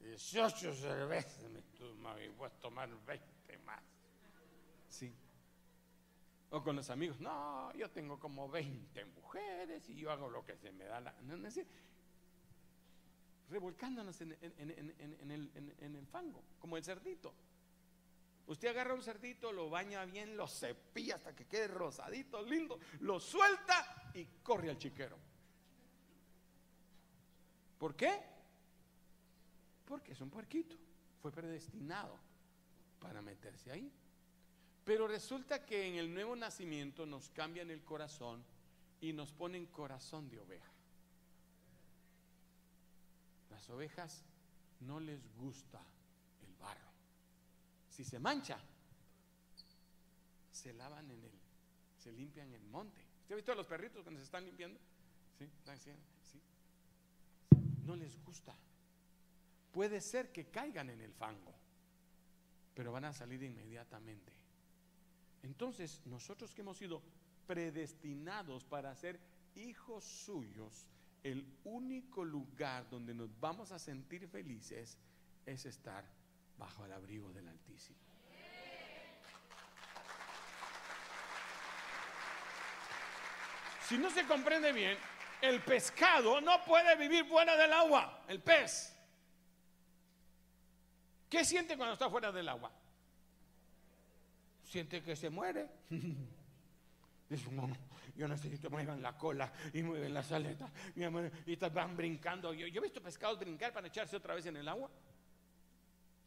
18 0.00 0.74
cervezas, 0.74 1.44
me 1.50 2.28
voy 2.30 2.46
a 2.46 2.50
tomar 2.50 2.88
20 3.04 3.58
más. 3.58 3.82
Sí. 4.88 5.12
O 6.50 6.62
con 6.62 6.76
los 6.76 6.88
amigos, 6.90 7.20
no, 7.20 7.72
yo 7.74 7.90
tengo 7.90 8.18
como 8.18 8.48
20 8.48 9.04
mujeres 9.06 9.88
y 9.88 9.96
yo 9.96 10.12
hago 10.12 10.28
lo 10.30 10.44
que 10.44 10.56
se 10.56 10.70
me 10.72 10.84
da 10.84 11.00
la... 11.00 11.12
No, 11.22 11.36
no, 11.36 11.48
revolcándonos 13.48 14.20
en, 14.20 14.36
en, 14.40 15.30
el, 15.30 16.06
fango, 16.06 16.42
como 16.58 16.76
el 16.76 16.84
cerdito. 16.84 17.34
Usted 18.46 18.68
agarra 18.68 18.94
un 18.94 19.02
cerdito, 19.02 19.52
lo 19.52 19.70
baña 19.70 20.04
bien, 20.04 20.36
lo 20.36 20.46
cepilla 20.46 21.16
hasta 21.16 21.34
que 21.34 21.46
quede 21.46 21.68
rosadito, 21.68 22.42
lindo, 22.42 22.78
lo 23.00 23.18
suelta 23.18 24.10
y 24.14 24.24
corre 24.42 24.70
al 24.70 24.78
chiquero. 24.78 25.18
¿Por 27.78 27.94
qué? 27.94 28.22
Porque 29.84 30.12
es 30.12 30.20
un 30.20 30.30
puerquito. 30.30 30.76
Fue 31.20 31.30
predestinado 31.30 32.18
para 33.00 33.22
meterse 33.22 33.70
ahí. 33.70 33.92
Pero 34.84 35.08
resulta 35.08 35.64
que 35.64 35.88
en 35.88 35.96
el 35.96 36.12
nuevo 36.12 36.36
nacimiento 36.36 37.06
nos 37.06 37.30
cambian 37.30 37.70
el 37.70 37.82
corazón 37.84 38.44
y 39.00 39.12
nos 39.12 39.32
ponen 39.32 39.66
corazón 39.66 40.28
de 40.28 40.38
oveja. 40.38 40.72
Las 43.50 43.68
ovejas 43.70 44.24
no 44.80 45.00
les 45.00 45.20
gusta 45.36 45.82
el 46.46 46.54
barro. 46.54 46.90
Si 47.90 48.04
se 48.04 48.18
mancha, 48.18 48.58
se 50.52 50.72
lavan 50.72 51.10
en 51.10 51.24
él, 51.24 51.38
se 51.98 52.12
limpian 52.12 52.48
en 52.48 52.54
el 52.54 52.66
monte. 52.68 53.00
¿Usted 53.22 53.34
ha 53.34 53.36
visto 53.36 53.52
a 53.52 53.56
los 53.56 53.66
perritos 53.66 54.02
cuando 54.02 54.20
se 54.20 54.24
están 54.24 54.44
limpiando? 54.44 54.78
¿Sí? 55.38 55.50
¿Sí? 55.82 55.90
No 57.86 57.96
les 57.96 58.16
gusta. 58.24 58.54
Puede 59.72 60.00
ser 60.00 60.32
que 60.32 60.46
caigan 60.46 60.90
en 60.90 61.00
el 61.00 61.12
fango, 61.12 61.54
pero 62.74 62.92
van 62.92 63.04
a 63.04 63.12
salir 63.12 63.42
inmediatamente. 63.42 64.32
Entonces, 65.42 66.00
nosotros 66.06 66.54
que 66.54 66.62
hemos 66.62 66.78
sido 66.78 67.02
predestinados 67.46 68.64
para 68.64 68.94
ser 68.96 69.20
hijos 69.54 70.04
suyos, 70.04 70.88
el 71.22 71.46
único 71.64 72.24
lugar 72.24 72.88
donde 72.88 73.14
nos 73.14 73.38
vamos 73.40 73.72
a 73.72 73.78
sentir 73.78 74.28
felices 74.28 74.98
es 75.44 75.66
estar 75.66 76.04
bajo 76.58 76.84
el 76.84 76.92
abrigo 76.92 77.32
del 77.32 77.48
Altísimo. 77.48 77.98
Si 83.86 83.96
no 83.98 84.10
se 84.10 84.26
comprende 84.26 84.72
bien, 84.72 84.98
el 85.42 85.62
pescado 85.62 86.40
no 86.40 86.64
puede 86.64 86.96
vivir 86.96 87.24
fuera 87.26 87.56
del 87.56 87.72
agua, 87.72 88.24
el 88.28 88.40
pez. 88.40 88.94
¿Qué 91.28 91.44
siente 91.44 91.76
cuando 91.76 91.94
está 91.94 92.08
fuera 92.08 92.32
del 92.32 92.48
agua? 92.48 92.70
Siente 94.64 95.02
que 95.02 95.16
se 95.16 95.30
muere. 95.30 95.68
Dice, 97.28 97.50
no, 97.50 97.68
yo 98.16 98.28
necesito 98.28 98.70
muevan 98.70 99.02
la 99.02 99.16
cola 99.16 99.52
y 99.72 99.82
mueven 99.82 100.14
las 100.14 100.30
aletas 100.30 100.70
y 100.94 101.04
van 101.56 101.96
brincando. 101.96 102.52
Yo, 102.54 102.66
yo, 102.68 102.80
he 102.80 102.84
visto 102.84 103.02
pescados 103.02 103.38
brincar 103.38 103.72
para 103.72 103.88
echarse 103.88 104.16
otra 104.16 104.34
vez 104.34 104.46
en 104.46 104.56
el 104.56 104.68
agua. 104.68 104.88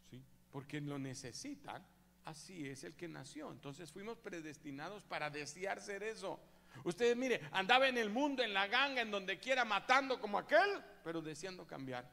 Sí, 0.10 0.22
porque 0.52 0.82
lo 0.82 1.00
necesitan. 1.00 1.86
Así 2.26 2.67
es 2.67 2.84
el 2.84 2.95
que 2.95 3.08
nació. 3.08 3.52
Entonces 3.52 3.91
fuimos 3.91 4.17
predestinados 4.17 5.04
para 5.04 5.30
desear 5.30 5.82
ser 5.82 6.04
eso. 6.04 6.39
Ustedes 6.84 7.15
mire, 7.15 7.41
andaba 7.51 7.88
en 7.88 7.97
el 7.97 8.10
mundo, 8.10 8.43
en 8.43 8.53
la 8.53 8.67
ganga, 8.67 9.01
en 9.01 9.12
donde 9.12 9.39
quiera, 9.39 9.65
matando 9.65 10.19
como 10.19 10.38
aquel, 10.38 10.84
pero 11.03 11.21
deseando 11.21 11.65
cambiar. 11.65 12.10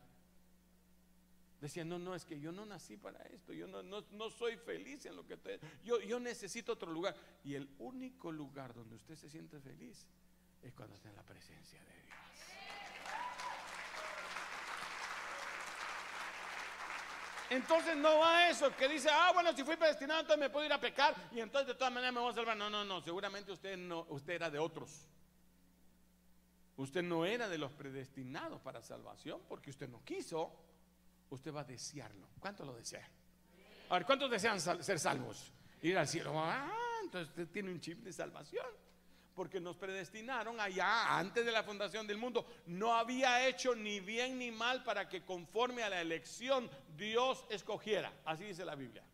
Decía, 1.61 1.85
no, 1.85 1.99
no, 1.99 2.15
es 2.15 2.25
que 2.25 2.39
yo 2.39 2.53
no 2.53 2.67
nací 2.67 2.97
para 2.97 3.23
esto, 3.25 3.53
yo 3.53 3.67
no, 3.67 3.83
no, 3.83 4.31
soy 4.31 4.57
feliz 4.57 5.07
en 5.07 5.17
lo 5.17 5.27
que 5.27 5.35
estoy, 5.35 5.59
yo, 5.85 6.01
yo 6.01 6.21
necesito 6.21 6.73
otro 6.73 6.93
lugar. 6.93 7.17
Y 7.45 7.55
el 7.55 7.69
único 7.79 8.31
lugar 8.31 8.75
donde 8.75 8.97
usted 8.97 9.17
se 9.17 9.31
siente 9.31 9.59
feliz 9.61 10.07
es 10.63 10.75
cuando 10.75 10.95
está 10.95 11.09
en 11.09 11.17
la 11.17 11.23
presencia 11.23 11.83
de 11.83 12.03
Dios. 12.03 12.26
Entonces 17.51 17.97
no 17.97 18.19
va 18.19 18.49
eso, 18.49 18.75
que 18.77 18.89
dice, 18.89 19.09
ah, 19.11 19.31
bueno, 19.33 19.53
si 19.55 19.63
fui 19.63 19.77
predestinado, 19.77 20.21
entonces 20.21 20.41
me 20.41 20.51
puedo 20.51 20.67
ir 20.67 20.73
a 20.73 20.81
pecar 20.81 21.15
y 21.33 21.41
entonces 21.41 21.69
de 21.69 21.75
todas 21.75 21.93
maneras 21.93 22.15
me 22.15 22.21
voy 22.21 22.31
a 22.31 22.35
salvar. 22.35 22.57
No, 22.57 22.69
no, 22.69 22.85
no, 22.85 23.01
seguramente 23.01 23.53
usted 23.53 23.77
no, 23.77 24.07
usted 24.11 24.35
era 24.35 24.51
de 24.51 24.59
otros. 24.59 25.07
Usted 26.77 27.03
no 27.03 27.25
era 27.25 27.49
de 27.49 27.57
los 27.57 27.73
predestinados 27.73 28.61
para 28.61 28.83
salvación 28.83 29.41
porque 29.49 29.71
usted 29.71 29.89
no 29.89 30.05
quiso. 30.05 30.53
Usted 31.31 31.53
va 31.53 31.61
a 31.61 31.65
desearlo. 31.65 32.29
¿Cuánto 32.39 32.65
lo 32.65 32.75
desea? 32.75 33.09
A 33.89 33.95
ver, 33.95 34.07
¿cuántos 34.07 34.31
desean 34.31 34.61
ser 34.61 34.99
salvos? 34.99 35.53
Ir 35.83 35.97
al 35.99 36.07
cielo. 36.07 36.33
Ah, 36.37 36.71
entonces 37.03 37.29
usted 37.31 37.49
tiene 37.49 37.71
un 37.71 37.81
chip 37.81 38.03
de 38.03 38.13
salvación 38.13 38.67
porque 39.37 39.61
nos 39.61 39.77
predestinaron 39.77 40.59
allá 40.59 41.19
antes 41.19 41.45
de 41.45 41.53
la 41.53 41.63
fundación 41.63 42.07
del 42.07 42.17
mundo. 42.17 42.47
No 42.67 42.95
había 42.95 43.47
hecho 43.47 43.75
ni 43.77 44.01
bien 44.01 44.39
ni 44.39 44.51
mal 44.51 44.83
para 44.83 45.09
que 45.09 45.25
conforme 45.25 45.83
a 45.83 45.91
la 45.91 46.01
elección 46.01 46.69
Dios 46.97 47.45
escogiera. 47.51 48.11
Así 48.25 48.45
dice 48.45 48.65
la 48.65 48.75
Biblia. 48.75 49.05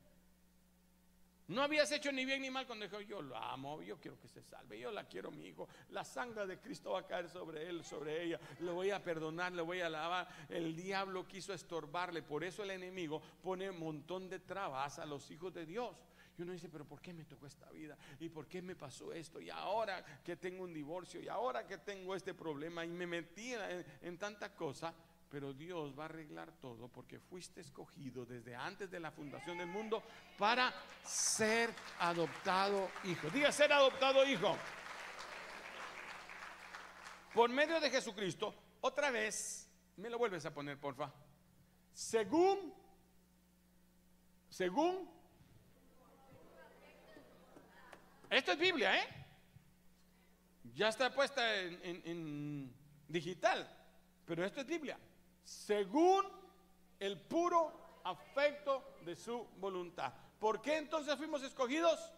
No 1.49 1.61
habías 1.61 1.91
hecho 1.91 2.13
ni 2.13 2.25
bien 2.25 2.41
ni 2.41 2.51
mal 2.51 2.67
cuando 2.67 2.87
dijo, 2.87 3.01
yo 3.01 3.21
lo 3.21 3.37
amo, 3.37 3.83
yo 3.83 3.99
quiero 3.99 4.19
que 4.19 4.29
se 4.29 4.43
salve, 4.43 4.79
yo 4.79 4.93
la 4.93 5.05
quiero 5.05 5.31
mi 5.31 5.49
hijo, 5.49 5.69
la 5.91 6.05
sangre 6.05 6.47
de 6.47 6.59
Cristo 6.59 6.93
va 6.93 7.01
a 7.01 7.07
caer 7.07 7.29
sobre 7.29 7.69
él, 7.69 7.85
sobre 7.85 8.23
ella, 8.25 8.41
lo 8.61 8.75
voy 8.75 8.91
a 8.91 9.03
perdonar, 9.03 9.53
le 9.53 9.61
voy 9.61 9.81
a 9.81 9.87
alabar. 9.87 10.29
El 10.49 10.75
diablo 10.75 11.27
quiso 11.27 11.53
estorbarle, 11.53 12.23
por 12.23 12.45
eso 12.45 12.63
el 12.63 12.71
enemigo 12.71 13.21
pone 13.43 13.69
un 13.69 13.81
montón 13.81 14.31
de 14.31 14.39
trabas 14.39 14.99
a 14.99 15.05
los 15.05 15.31
hijos 15.31 15.53
de 15.53 15.67
Dios. 15.67 15.95
Y 16.39 16.43
uno 16.43 16.53
dice, 16.53 16.69
pero 16.69 16.85
¿por 16.87 17.01
qué 17.01 17.13
me 17.13 17.25
tocó 17.25 17.47
esta 17.47 17.71
vida? 17.71 17.97
¿Y 18.21 18.29
por 18.29 18.47
qué 18.47 18.63
me 18.63 18.75
pasó 18.75 19.13
esto? 19.13 19.41
Y 19.41 19.51
ahora 19.51 20.03
que 20.25 20.37
tengo 20.37 20.65
un 20.65 20.73
divorcio, 20.73 21.21
y 21.21 21.29
ahora 21.29 21.67
que 21.67 21.79
tengo 21.79 22.15
este 22.15 22.33
problema, 22.33 22.85
y 22.85 22.89
me 22.89 23.07
metí 23.07 23.53
en, 24.01 24.19
tanta 24.19 24.55
cosa. 24.55 24.95
Pero 25.29 25.55
Dios 25.55 25.99
va 25.99 26.03
a 26.03 26.07
arreglar 26.07 26.53
todo 26.61 26.89
porque 26.89 27.19
fuiste 27.19 27.63
escogido 27.63 28.27
desde 28.27 28.55
antes 28.55 28.91
de 28.91 29.01
la 29.01 29.11
fundación 29.11 29.57
del 29.57 29.67
mundo 29.67 30.03
para 30.37 30.75
ser 31.03 31.71
adoptado 32.01 32.91
hijo. 33.05 33.31
Diga 33.31 33.51
ser 33.51 33.73
adoptado 33.73 34.27
hijo. 34.27 34.55
Por 37.33 37.49
medio 37.49 37.81
de 37.81 37.89
Jesucristo, 37.89 38.55
otra 38.83 39.11
vez, 39.11 39.71
me 39.97 40.11
lo 40.11 40.19
vuelves 40.19 40.45
a 40.45 40.53
poner, 40.53 40.79
porfa. 40.79 41.11
Según, 41.95 42.75
según 44.51 45.22
Esto 48.33 48.53
es 48.53 48.59
Biblia, 48.59 48.97
¿eh? 48.97 49.09
Ya 50.75 50.89
está 50.89 51.13
puesta 51.13 51.43
en, 51.55 52.75
digital, 53.07 53.69
pero 54.25 54.43
esto 54.43 54.63
es 54.63 54.67
Biblia. 54.67 54.99
Según 55.45 56.25
el 56.99 57.21
puro 57.21 58.01
afecto 58.05 58.97
de 59.05 59.15
su 59.17 59.47
voluntad. 59.59 60.15
¿Por 60.41 60.63
qué 60.63 60.79
entonces 60.79 61.15
fuimos 61.17 61.43
escogidos? 61.43 62.11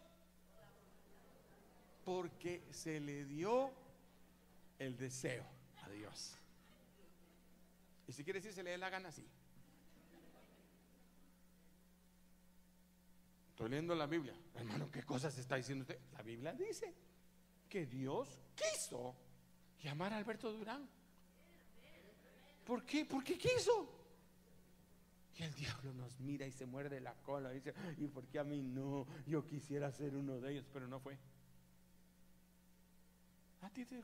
Porque 2.05 2.65
se 2.71 3.01
le 3.01 3.25
dio 3.25 3.73
el 4.79 4.97
deseo 4.97 5.45
a 5.83 5.89
Dios. 5.89 6.39
Y 8.07 8.13
si 8.13 8.23
quiere 8.23 8.39
decir, 8.39 8.53
se 8.53 8.63
le 8.63 8.71
dé 8.71 8.79
la 8.79 8.89
gana 8.89 9.09
así. 9.09 9.27
Estoy 13.55 13.69
leyendo 13.69 13.95
la 13.95 14.07
Biblia. 14.07 14.35
Hermano, 14.57 14.91
¿qué 14.91 15.05
cosas 15.05 15.39
está 15.39 15.55
diciendo 15.55 15.83
usted? 15.83 15.97
La 16.15 16.23
Biblia 16.23 16.53
dice 16.55 16.93
que 17.69 17.87
Dios 17.87 18.41
quiso 18.57 19.15
llamar 19.81 20.13
a 20.13 20.17
Alberto 20.17 20.53
Durán. 20.53 20.89
¿Por 22.67 22.85
qué? 22.85 23.05
¿Por 23.05 23.23
qué 23.23 23.39
quiso? 23.39 23.89
Y 25.39 25.45
el 25.45 25.55
diablo 25.55 25.93
nos 25.93 26.19
mira 26.19 26.45
y 26.45 26.51
se 26.51 26.67
muerde 26.67 27.01
la 27.01 27.15
cola 27.15 27.53
y 27.53 27.61
dice, 27.61 27.75
¿y 27.99 28.09
por 28.09 28.27
qué 28.27 28.41
a 28.41 28.45
mí 28.45 28.61
no? 28.61 29.07
Yo 29.25 29.47
quisiera 29.47 29.93
ser 29.93 30.17
uno 30.17 30.41
de 30.41 30.51
ellos, 30.51 30.67
pero 30.73 30.89
no 30.89 30.99
fue. 30.99 31.17
A 33.63 33.71
ti 33.71 33.85
te. 33.85 34.03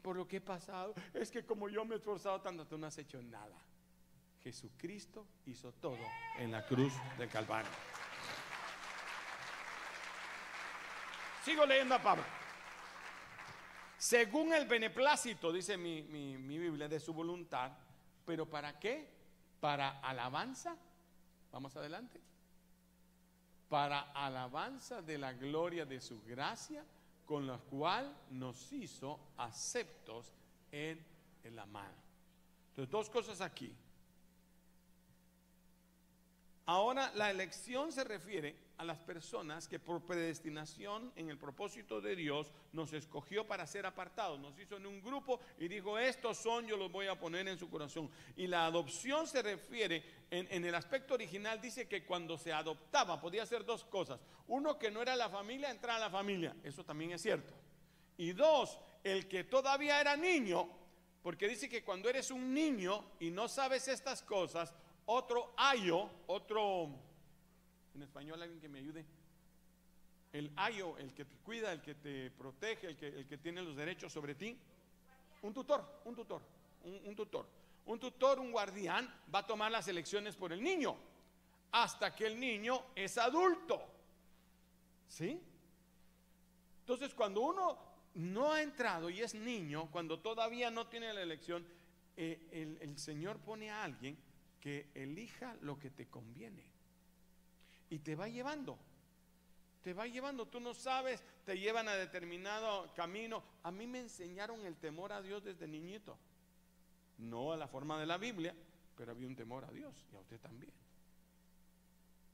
Por 0.00 0.16
lo 0.16 0.26
que 0.26 0.38
he 0.38 0.40
pasado, 0.40 0.94
es 1.12 1.30
que 1.30 1.44
como 1.44 1.68
yo 1.68 1.84
me 1.84 1.96
he 1.96 1.98
esforzado 1.98 2.40
tanto, 2.40 2.66
tú 2.66 2.78
no 2.78 2.86
has 2.86 2.96
hecho 2.96 3.22
nada. 3.22 3.60
Jesucristo 4.44 5.26
hizo 5.46 5.72
todo 5.72 5.98
en 6.38 6.52
la 6.52 6.66
cruz 6.66 6.92
del 7.16 7.30
Calvario. 7.30 7.70
Sigo 11.42 11.64
leyendo 11.64 11.94
a 11.94 12.02
Pablo. 12.02 12.24
Según 13.96 14.52
el 14.52 14.66
beneplácito, 14.66 15.50
dice 15.50 15.78
mi, 15.78 16.02
mi 16.02 16.58
Biblia, 16.58 16.88
de 16.88 17.00
su 17.00 17.14
voluntad, 17.14 17.72
pero 18.26 18.44
¿para 18.48 18.78
qué? 18.78 19.10
Para 19.60 20.00
alabanza. 20.00 20.76
Vamos 21.50 21.74
adelante. 21.76 22.20
Para 23.70 24.12
alabanza 24.12 25.00
de 25.00 25.16
la 25.16 25.32
gloria 25.32 25.86
de 25.86 26.02
su 26.02 26.22
gracia, 26.22 26.84
con 27.24 27.46
la 27.46 27.56
cual 27.56 28.14
nos 28.28 28.70
hizo 28.74 29.18
aceptos 29.38 30.34
en 30.70 31.02
el 31.42 31.58
amado. 31.58 31.94
Entonces, 32.68 32.90
dos 32.90 33.08
cosas 33.08 33.40
aquí. 33.40 33.74
Ahora 36.66 37.12
la 37.14 37.30
elección 37.30 37.92
se 37.92 38.04
refiere 38.04 38.56
a 38.78 38.84
las 38.84 38.98
personas 38.98 39.68
que 39.68 39.78
por 39.78 40.02
predestinación 40.06 41.12
en 41.14 41.28
el 41.28 41.36
propósito 41.36 42.00
de 42.00 42.16
Dios 42.16 42.50
nos 42.72 42.94
escogió 42.94 43.46
para 43.46 43.66
ser 43.66 43.84
apartados, 43.84 44.40
nos 44.40 44.58
hizo 44.58 44.78
en 44.78 44.86
un 44.86 45.02
grupo 45.02 45.40
y 45.58 45.68
dijo, 45.68 45.98
estos 45.98 46.38
son, 46.38 46.66
yo 46.66 46.78
los 46.78 46.90
voy 46.90 47.06
a 47.06 47.18
poner 47.18 47.46
en 47.48 47.58
su 47.58 47.68
corazón. 47.68 48.10
Y 48.34 48.46
la 48.46 48.64
adopción 48.64 49.26
se 49.26 49.42
refiere, 49.42 50.02
en, 50.30 50.64
el 50.64 50.74
aspecto 50.74 51.12
original 51.12 51.60
dice 51.60 51.86
que 51.86 52.06
cuando 52.06 52.38
se 52.38 52.50
adoptaba 52.50 53.20
podía 53.20 53.44
ser 53.44 53.66
dos 53.66 53.84
cosas. 53.84 54.18
Uno, 54.48 54.78
que 54.78 54.90
no 54.90 55.02
era 55.02 55.14
la 55.16 55.28
familia, 55.28 55.70
entrar 55.70 55.96
a 55.96 56.00
la 56.00 56.10
familia, 56.10 56.56
eso 56.64 56.82
también 56.82 57.12
es 57.12 57.20
cierto. 57.20 57.52
Y 58.16 58.32
dos, 58.32 58.80
el 59.02 59.28
que 59.28 59.44
todavía 59.44 60.00
era 60.00 60.16
niño, 60.16 60.66
porque 61.22 61.46
dice 61.46 61.68
que 61.68 61.84
cuando 61.84 62.08
eres 62.08 62.30
un 62.30 62.54
niño 62.54 63.12
y 63.20 63.30
no 63.30 63.48
sabes 63.48 63.86
estas 63.88 64.22
cosas, 64.22 64.74
otro 65.06 65.54
ayo, 65.56 66.08
otro, 66.26 66.88
en 67.94 68.02
español 68.02 68.40
alguien 68.40 68.60
que 68.60 68.68
me 68.68 68.78
ayude, 68.78 69.04
el 70.32 70.50
ayo, 70.56 70.98
el 70.98 71.14
que 71.14 71.24
te 71.24 71.36
cuida, 71.38 71.72
el 71.72 71.80
que 71.80 71.94
te 71.94 72.30
protege, 72.30 72.88
el 72.88 72.96
que, 72.96 73.06
el 73.08 73.26
que 73.26 73.38
tiene 73.38 73.62
los 73.62 73.76
derechos 73.76 74.12
sobre 74.12 74.34
ti, 74.34 74.58
un 75.42 75.52
tutor, 75.52 76.00
un 76.04 76.14
tutor, 76.14 76.42
un, 76.82 77.14
tutor. 77.14 77.46
Un 77.86 78.00
tutor, 78.00 78.40
un 78.40 78.50
guardián, 78.50 79.12
va 79.32 79.40
a 79.40 79.46
tomar 79.46 79.70
las 79.70 79.86
elecciones 79.88 80.34
por 80.36 80.52
el 80.52 80.62
niño 80.62 80.96
hasta 81.70 82.14
que 82.14 82.26
el 82.26 82.40
niño 82.40 82.82
es 82.94 83.18
adulto. 83.18 83.80
¿Sí? 85.06 85.40
Entonces, 86.80 87.14
cuando 87.14 87.42
uno 87.42 87.78
no 88.14 88.52
ha 88.52 88.62
entrado 88.62 89.10
y 89.10 89.20
es 89.20 89.34
niño, 89.34 89.88
cuando 89.90 90.18
todavía 90.18 90.70
no 90.70 90.86
tiene 90.86 91.12
la 91.12 91.22
elección, 91.22 91.66
eh, 92.16 92.48
el, 92.52 92.78
el 92.80 92.98
Señor 92.98 93.38
pone 93.38 93.70
a 93.70 93.84
alguien 93.84 94.16
que 94.64 94.88
elija 94.94 95.54
lo 95.60 95.78
que 95.78 95.90
te 95.90 96.06
conviene. 96.06 96.64
Y 97.90 97.98
te 97.98 98.14
va 98.14 98.30
llevando. 98.30 98.78
Te 99.82 99.92
va 99.92 100.06
llevando. 100.06 100.46
Tú 100.46 100.58
no 100.58 100.72
sabes, 100.72 101.22
te 101.44 101.58
llevan 101.58 101.86
a 101.86 101.94
determinado 101.94 102.90
camino. 102.94 103.44
A 103.62 103.70
mí 103.70 103.86
me 103.86 104.00
enseñaron 104.00 104.64
el 104.64 104.76
temor 104.76 105.12
a 105.12 105.20
Dios 105.20 105.44
desde 105.44 105.68
niñito. 105.68 106.16
No 107.18 107.52
a 107.52 107.58
la 107.58 107.68
forma 107.68 108.00
de 108.00 108.06
la 108.06 108.16
Biblia, 108.16 108.54
pero 108.96 109.12
había 109.12 109.26
un 109.26 109.36
temor 109.36 109.66
a 109.66 109.70
Dios 109.70 110.02
y 110.10 110.16
a 110.16 110.20
usted 110.20 110.40
también. 110.40 110.72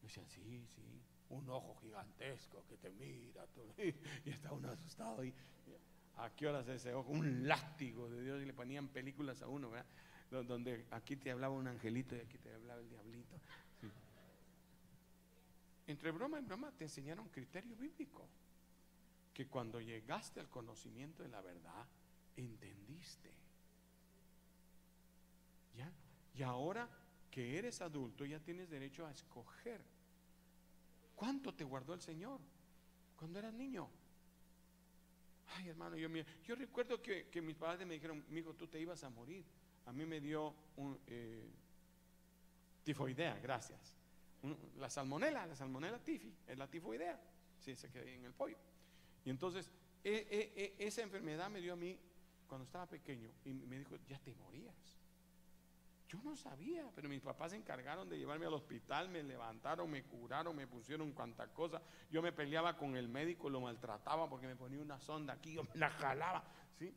Me 0.01 0.07
decían, 0.07 0.29
sí, 0.29 0.64
sí, 0.69 1.03
un 1.31 1.51
ojo 1.51 1.75
gigantesco 1.83 2.64
que 2.69 2.77
te 2.77 2.90
mira 2.93 3.45
y 4.25 4.31
está 4.31 4.53
uno 4.53 4.71
asustado. 4.71 5.25
Y, 5.25 5.35
¿A 6.19 6.31
qué 6.31 6.47
horas 6.47 6.69
ese 6.69 6.95
ojo? 6.95 7.11
Un 7.11 7.49
látigo 7.49 8.09
de 8.09 8.23
Dios 8.23 8.40
y 8.40 8.45
le 8.45 8.53
ponían 8.53 8.87
películas 8.87 9.43
a 9.43 9.49
uno, 9.49 9.71
¿verdad? 9.71 9.87
Donde 10.31 10.87
aquí 10.93 11.16
te 11.16 11.31
hablaba 11.31 11.55
un 11.55 11.66
angelito 11.66 12.14
y 12.14 12.21
aquí 12.21 12.38
te 12.38 12.55
hablaba 12.55 12.81
el 12.81 12.88
diablito. 12.88 13.37
Entre 15.88 16.12
broma 16.12 16.38
y 16.38 16.43
broma 16.43 16.71
te 16.71 16.85
enseñaron 16.85 17.29
criterio 17.29 17.77
bíblico. 17.77 18.29
Que 19.35 19.49
cuando 19.49 19.81
llegaste 19.81 20.38
al 20.38 20.49
conocimiento 20.49 21.23
de 21.23 21.31
la 21.31 21.40
verdad, 21.40 21.87
entendiste. 22.37 23.33
¿Ya? 25.77 25.90
Y 26.35 26.43
ahora 26.43 26.88
que 27.31 27.59
eres 27.59 27.81
adulto, 27.81 28.25
ya 28.25 28.38
tienes 28.38 28.71
derecho 28.71 29.07
a 29.07 29.11
escoger. 29.11 29.81
¿Cuánto 31.16 31.55
te 31.55 31.64
guardó 31.64 31.95
el 31.95 32.01
Señor 32.01 32.40
cuando 33.16 33.38
eras 33.40 33.55
niño? 33.55 33.88
Ay, 35.57 35.69
hermano, 35.69 35.97
yo, 35.97 36.09
yo 36.45 36.55
recuerdo 36.55 37.03
que, 37.03 37.29
que 37.29 37.43
mis 37.43 37.57
padres 37.57 37.87
me 37.87 37.95
dijeron, 37.95 38.25
mi 38.29 38.40
hijo, 38.40 38.55
tú 38.55 38.69
te 38.69 38.81
ibas 38.81 39.03
a 39.03 39.11
morir 39.11 39.45
a 39.87 39.93
mí 39.93 40.07
me 40.07 40.21
dio 40.21 40.55
un, 40.77 40.99
eh, 41.07 41.51
tifoidea, 42.83 43.38
gracias. 43.38 43.97
la 44.77 44.88
salmonela, 44.88 45.47
la 45.47 45.55
salmonela 45.55 45.99
tifi, 45.99 46.35
es 46.47 46.57
la 46.57 46.66
tifoidea, 46.66 47.21
sí, 47.59 47.77
se 47.77 47.90
quedó 47.90 48.05
en 48.05 48.25
el 48.25 48.33
pollo. 48.33 48.57
Y 49.25 49.31
entonces, 49.31 49.71
e, 50.03 50.11
e, 50.31 50.62
e, 50.62 50.87
esa 50.87 51.03
enfermedad 51.03 51.51
me 51.51 51.61
dio 51.61 51.75
a 51.75 51.77
mí 51.77 51.99
cuando 52.47 52.64
estaba 52.64 52.87
pequeño 52.87 53.31
y 53.45 53.53
me 53.53 53.79
dijo, 53.79 53.97
ya 54.09 54.19
te 54.19 54.35
morías. 54.35 54.75
Yo 56.09 56.21
no 56.25 56.35
sabía, 56.35 56.90
pero 56.97 57.09
mis 57.09 57.21
papás 57.21 57.53
se 57.53 57.57
encargaron 57.57 58.09
de 58.09 58.19
llevarme 58.19 58.47
al 58.47 58.55
hospital, 58.55 59.09
me 59.09 59.23
levantaron, 59.23 59.88
me 59.88 60.03
curaron, 60.03 60.57
me 60.57 60.66
pusieron 60.66 61.12
cuanta 61.12 61.47
cosa. 61.53 61.81
Yo 62.11 62.21
me 62.21 62.33
peleaba 62.33 62.77
con 62.77 62.97
el 62.97 63.09
médico, 63.09 63.49
lo 63.49 63.61
maltrataba 63.61 64.29
porque 64.29 64.49
me 64.49 64.57
ponía 64.57 64.81
una 64.81 64.99
sonda 64.99 65.35
aquí, 65.35 65.53
yo 65.53 65.62
me 65.62 65.71
la 65.75 65.90
jalaba, 65.90 66.43
¿sí? 66.77 66.93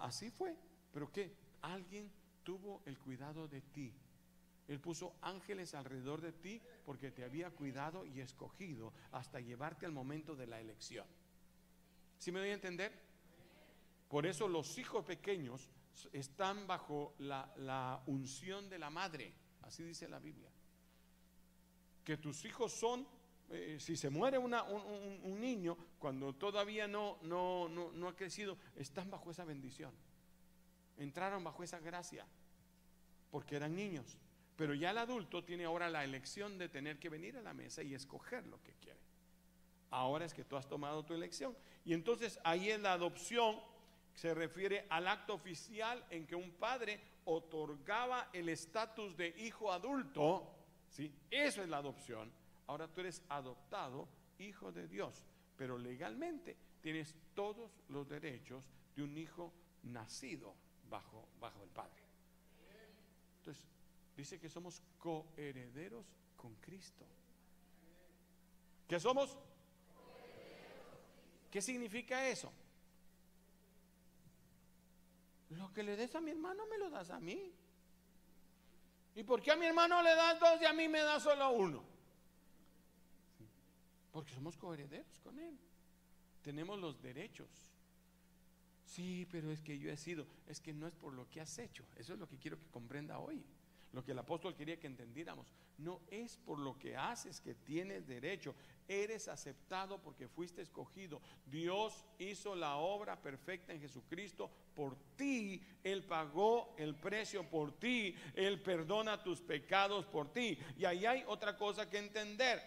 así 0.00 0.30
fue. 0.30 0.56
¿Pero 0.90 1.12
qué? 1.12 1.36
Alguien 1.62 2.10
tuvo 2.42 2.82
el 2.86 2.98
cuidado 2.98 3.48
de 3.48 3.60
ti. 3.60 3.92
Él 4.68 4.80
puso 4.80 5.14
ángeles 5.22 5.74
alrededor 5.74 6.20
de 6.20 6.32
ti 6.32 6.60
porque 6.84 7.10
te 7.10 7.24
había 7.24 7.50
cuidado 7.50 8.04
y 8.06 8.20
escogido 8.20 8.92
hasta 9.12 9.40
llevarte 9.40 9.86
al 9.86 9.92
momento 9.92 10.36
de 10.36 10.46
la 10.46 10.60
elección. 10.60 11.06
¿Sí 12.18 12.30
me 12.30 12.40
doy 12.40 12.50
a 12.50 12.54
entender? 12.54 12.92
Por 14.08 14.26
eso 14.26 14.46
los 14.46 14.78
hijos 14.78 15.04
pequeños 15.04 15.70
están 16.12 16.66
bajo 16.66 17.14
la, 17.18 18.02
unción 18.06 18.68
de 18.68 18.78
la 18.78 18.90
madre. 18.90 19.34
Así 19.62 19.82
dice 19.82 20.08
la 20.08 20.18
Biblia. 20.18 20.50
Que 22.04 22.16
tus 22.16 22.44
hijos 22.44 22.72
son, 22.72 23.06
eh, 23.50 23.78
si 23.80 23.96
se 23.96 24.10
muere 24.10 24.38
una, 24.38 24.62
un, 24.64 25.40
niño, 25.40 25.76
cuando 25.98 26.34
todavía 26.34 26.86
no, 26.86 27.18
no, 27.22 27.68
no 27.68 28.08
ha 28.08 28.16
crecido, 28.16 28.58
están 28.76 29.10
bajo 29.10 29.30
esa 29.30 29.44
bendición 29.44 29.92
entraron 31.02 31.42
bajo 31.44 31.62
esa 31.62 31.78
gracia 31.80 32.26
porque 33.32 33.56
eran 33.56 33.74
niños. 33.74 34.18
Pero 34.56 34.74
ya 34.74 34.90
el 34.90 34.98
adulto 34.98 35.42
tiene 35.42 35.64
ahora 35.64 35.88
la 35.88 36.04
elección 36.04 36.58
de 36.58 36.68
tener 36.68 36.98
que 36.98 37.08
venir 37.08 37.36
a 37.38 37.42
la 37.42 37.54
mesa 37.54 37.82
y 37.82 37.94
escoger 37.94 38.46
lo 38.46 38.62
que 38.62 38.74
quiere. 38.74 39.00
Ahora 39.90 40.26
es 40.26 40.34
que 40.34 40.44
tú 40.44 40.56
has 40.56 40.68
tomado 40.68 41.04
tu 41.04 41.14
elección. 41.14 41.56
Y 41.84 41.94
entonces 41.94 42.38
ahí 42.44 42.70
es 42.70 42.80
la 42.80 42.92
adopción, 42.92 43.58
se 44.14 44.34
refiere 44.34 44.86
al 44.90 45.08
acto 45.08 45.34
oficial 45.34 46.04
en 46.10 46.26
que 46.26 46.36
un 46.36 46.52
padre 46.52 47.00
otorgaba 47.24 48.28
el 48.34 48.50
estatus 48.50 49.16
de 49.16 49.28
hijo 49.38 49.72
adulto. 49.72 50.54
¿sí? 50.90 51.10
Eso 51.30 51.62
es 51.62 51.68
la 51.68 51.78
adopción. 51.78 52.30
Ahora 52.66 52.88
tú 52.88 53.00
eres 53.00 53.22
adoptado, 53.30 54.08
hijo 54.38 54.70
de 54.72 54.86
Dios. 54.86 55.24
Pero 55.56 55.78
legalmente 55.78 56.56
tienes 56.82 57.14
todos 57.34 57.72
los 57.88 58.06
derechos 58.08 58.68
de 58.94 59.02
un 59.02 59.16
hijo 59.16 59.52
nacido 59.82 60.54
bajo, 60.92 61.26
bajo 61.40 61.64
el 61.64 61.70
Padre. 61.70 62.02
Entonces, 63.38 63.64
dice 64.14 64.38
que 64.38 64.48
somos 64.48 64.82
coherederos 64.98 66.06
con 66.36 66.54
Cristo. 66.56 67.04
¿Qué 68.86 69.00
somos? 69.00 69.36
¿Qué 71.50 71.62
significa 71.62 72.28
eso? 72.28 72.52
Lo 75.50 75.72
que 75.72 75.82
le 75.82 75.96
des 75.96 76.14
a 76.14 76.20
mi 76.20 76.30
hermano 76.30 76.66
me 76.66 76.78
lo 76.78 76.90
das 76.90 77.10
a 77.10 77.18
mí. 77.18 77.52
¿Y 79.14 79.24
por 79.24 79.42
qué 79.42 79.50
a 79.52 79.56
mi 79.56 79.66
hermano 79.66 80.02
le 80.02 80.14
das 80.14 80.38
dos 80.38 80.60
y 80.60 80.64
a 80.66 80.72
mí 80.72 80.88
me 80.88 81.00
da 81.00 81.18
solo 81.20 81.50
uno? 81.50 81.82
Porque 84.12 84.32
somos 84.32 84.56
coherederos 84.56 85.18
con 85.20 85.38
él. 85.38 85.58
Tenemos 86.42 86.78
los 86.78 87.00
derechos. 87.00 87.71
Sí, 88.92 89.26
pero 89.30 89.50
es 89.50 89.62
que 89.62 89.78
yo 89.78 89.90
he 89.90 89.96
sido, 89.96 90.26
es 90.46 90.60
que 90.60 90.74
no 90.74 90.86
es 90.86 90.94
por 90.94 91.14
lo 91.14 91.26
que 91.30 91.40
has 91.40 91.58
hecho. 91.58 91.82
Eso 91.96 92.12
es 92.12 92.18
lo 92.18 92.28
que 92.28 92.36
quiero 92.36 92.58
que 92.58 92.66
comprenda 92.66 93.18
hoy. 93.18 93.42
Lo 93.92 94.04
que 94.04 94.12
el 94.12 94.18
apóstol 94.18 94.54
quería 94.54 94.78
que 94.78 94.86
entendiéramos. 94.86 95.46
No 95.78 96.02
es 96.10 96.36
por 96.36 96.58
lo 96.58 96.78
que 96.78 96.94
haces 96.94 97.40
que 97.40 97.54
tienes 97.54 98.06
derecho. 98.06 98.54
Eres 98.86 99.28
aceptado 99.28 99.98
porque 100.02 100.28
fuiste 100.28 100.60
escogido. 100.60 101.22
Dios 101.46 102.04
hizo 102.18 102.54
la 102.54 102.76
obra 102.76 103.20
perfecta 103.20 103.72
en 103.72 103.80
Jesucristo 103.80 104.50
por 104.74 104.96
ti. 105.16 105.62
Él 105.82 106.04
pagó 106.04 106.74
el 106.76 106.94
precio 106.94 107.48
por 107.48 107.72
ti. 107.78 108.14
Él 108.34 108.60
perdona 108.60 109.22
tus 109.22 109.40
pecados 109.40 110.04
por 110.04 110.30
ti. 110.32 110.58
Y 110.76 110.84
ahí 110.84 111.06
hay 111.06 111.24
otra 111.26 111.56
cosa 111.56 111.88
que 111.88 111.98
entender. 111.98 112.62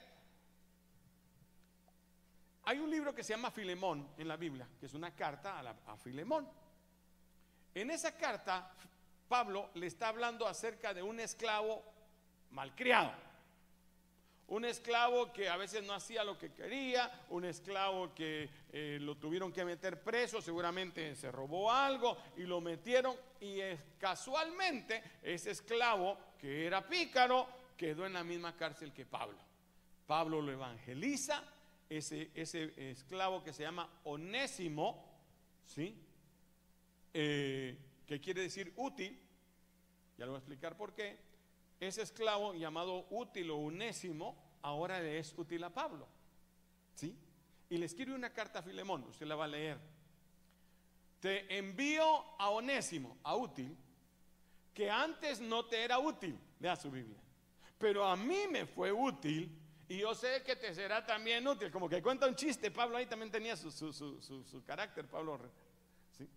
Hay 2.67 2.79
un 2.79 2.89
libro 2.89 3.13
que 3.13 3.23
se 3.23 3.33
llama 3.33 3.51
Filemón 3.51 4.09
en 4.17 4.27
la 4.27 4.37
Biblia, 4.37 4.67
que 4.79 4.87
es 4.87 4.93
una 4.95 5.15
carta 5.15 5.59
a, 5.85 5.97
Filemón. 5.97 6.47
En 7.75 7.91
esa 7.91 8.17
carta, 8.17 8.73
Pablo 9.27 9.69
le 9.75 9.85
está 9.85 10.07
hablando 10.07 10.47
acerca 10.47 10.91
de 10.91 11.03
un 11.03 11.19
esclavo 11.19 11.83
malcriado. 12.49 13.11
Un 14.47 14.65
esclavo 14.65 15.31
que 15.31 15.47
a 15.47 15.57
veces 15.57 15.83
no 15.85 15.93
hacía 15.93 16.23
lo 16.23 16.39
que 16.39 16.53
quería, 16.53 17.25
un 17.29 17.45
esclavo 17.45 18.15
que 18.15 18.49
eh, 18.71 18.97
lo 18.99 19.15
tuvieron 19.17 19.51
que 19.51 19.63
meter 19.63 20.01
preso, 20.01 20.41
seguramente 20.41 21.15
se 21.15 21.31
robó 21.31 21.71
algo 21.71 22.17
y 22.37 22.43
lo 22.43 22.61
metieron 22.61 23.15
y 23.41 23.59
casualmente 23.99 25.03
ese 25.21 25.51
esclavo 25.51 26.17
que 26.39 26.65
era 26.65 26.87
pícaro 26.87 27.47
quedó 27.77 28.07
en 28.07 28.13
la 28.13 28.23
misma 28.23 28.55
cárcel 28.55 28.91
que 28.91 29.05
Pablo. 29.05 29.37
Pablo 30.07 30.41
lo 30.41 30.51
evangeliza 30.51 31.43
ese, 31.89 32.31
ese 32.33 32.91
esclavo 32.91 33.43
que 33.43 33.53
se 33.53 33.63
llama 33.63 33.89
Onésimo, 34.03 35.03
¿sí? 35.63 35.95
Eh, 37.13 37.77
que 38.05 38.19
quiere 38.19 38.41
decir 38.41 38.73
útil, 38.75 39.19
ya 40.17 40.25
lo 40.25 40.31
voy 40.31 40.37
a 40.37 40.39
explicar 40.39 40.77
por 40.77 40.93
qué. 40.93 41.17
Ese 41.79 42.01
esclavo 42.01 42.53
llamado 42.53 43.05
útil 43.09 43.51
o 43.51 43.57
unésimo 43.57 44.35
ahora 44.61 44.99
le 44.99 45.19
es 45.19 45.33
útil 45.37 45.63
a 45.63 45.73
Pablo, 45.73 46.07
¿sí? 46.93 47.17
Y 47.69 47.77
le 47.77 47.85
escribe 47.85 48.13
una 48.13 48.33
carta 48.33 48.59
a 48.59 48.63
Filemón, 48.63 49.03
usted 49.03 49.25
la 49.25 49.35
va 49.35 49.45
a 49.45 49.49
leer. 49.49 49.77
Te 51.19 51.57
envío 51.57 52.03
a 52.39 52.49
Onésimo, 52.49 53.17
a 53.23 53.35
útil, 53.35 53.75
que 54.73 54.89
antes 54.89 55.39
no 55.39 55.65
te 55.65 55.83
era 55.83 55.99
útil, 55.99 56.37
lea 56.59 56.75
su 56.75 56.91
Biblia, 56.91 57.19
pero 57.77 58.05
a 58.05 58.15
mí 58.15 58.45
me 58.51 58.65
fue 58.65 58.91
útil 58.91 59.64
y 59.87 59.99
yo 59.99 60.15
sé 60.15 60.41
que 60.43 60.55
te 60.55 60.73
será 60.73 61.05
también 61.05 61.47
útil. 61.47 61.71
Como 61.71 61.87
que 61.87 62.01
cuenta 62.01 62.27
un 62.27 62.35
chiste. 62.35 62.71
Pablo 62.71 62.97
ahí 62.97 63.05
también 63.05 63.31
tenía 63.31 63.55
su, 63.55 64.63
carácter, 64.65 65.07
Pablo. 65.07 65.39
¿sí? 66.17 66.27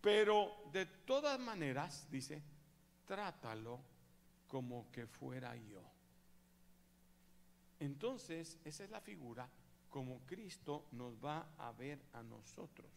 Pero 0.00 0.56
de 0.72 0.86
todas 0.86 1.38
maneras, 1.38 2.06
dice, 2.10 2.42
trátalo 3.04 3.80
como 4.46 4.90
que 4.92 5.06
fuera 5.06 5.56
yo. 5.56 5.82
Entonces, 7.80 8.58
esa 8.64 8.84
es 8.84 8.90
la 8.90 9.00
figura 9.00 9.48
como 9.90 10.20
Cristo 10.26 10.86
nos 10.92 11.22
va 11.24 11.48
a 11.58 11.72
ver 11.72 12.00
a 12.12 12.22
nosotros. 12.22 12.90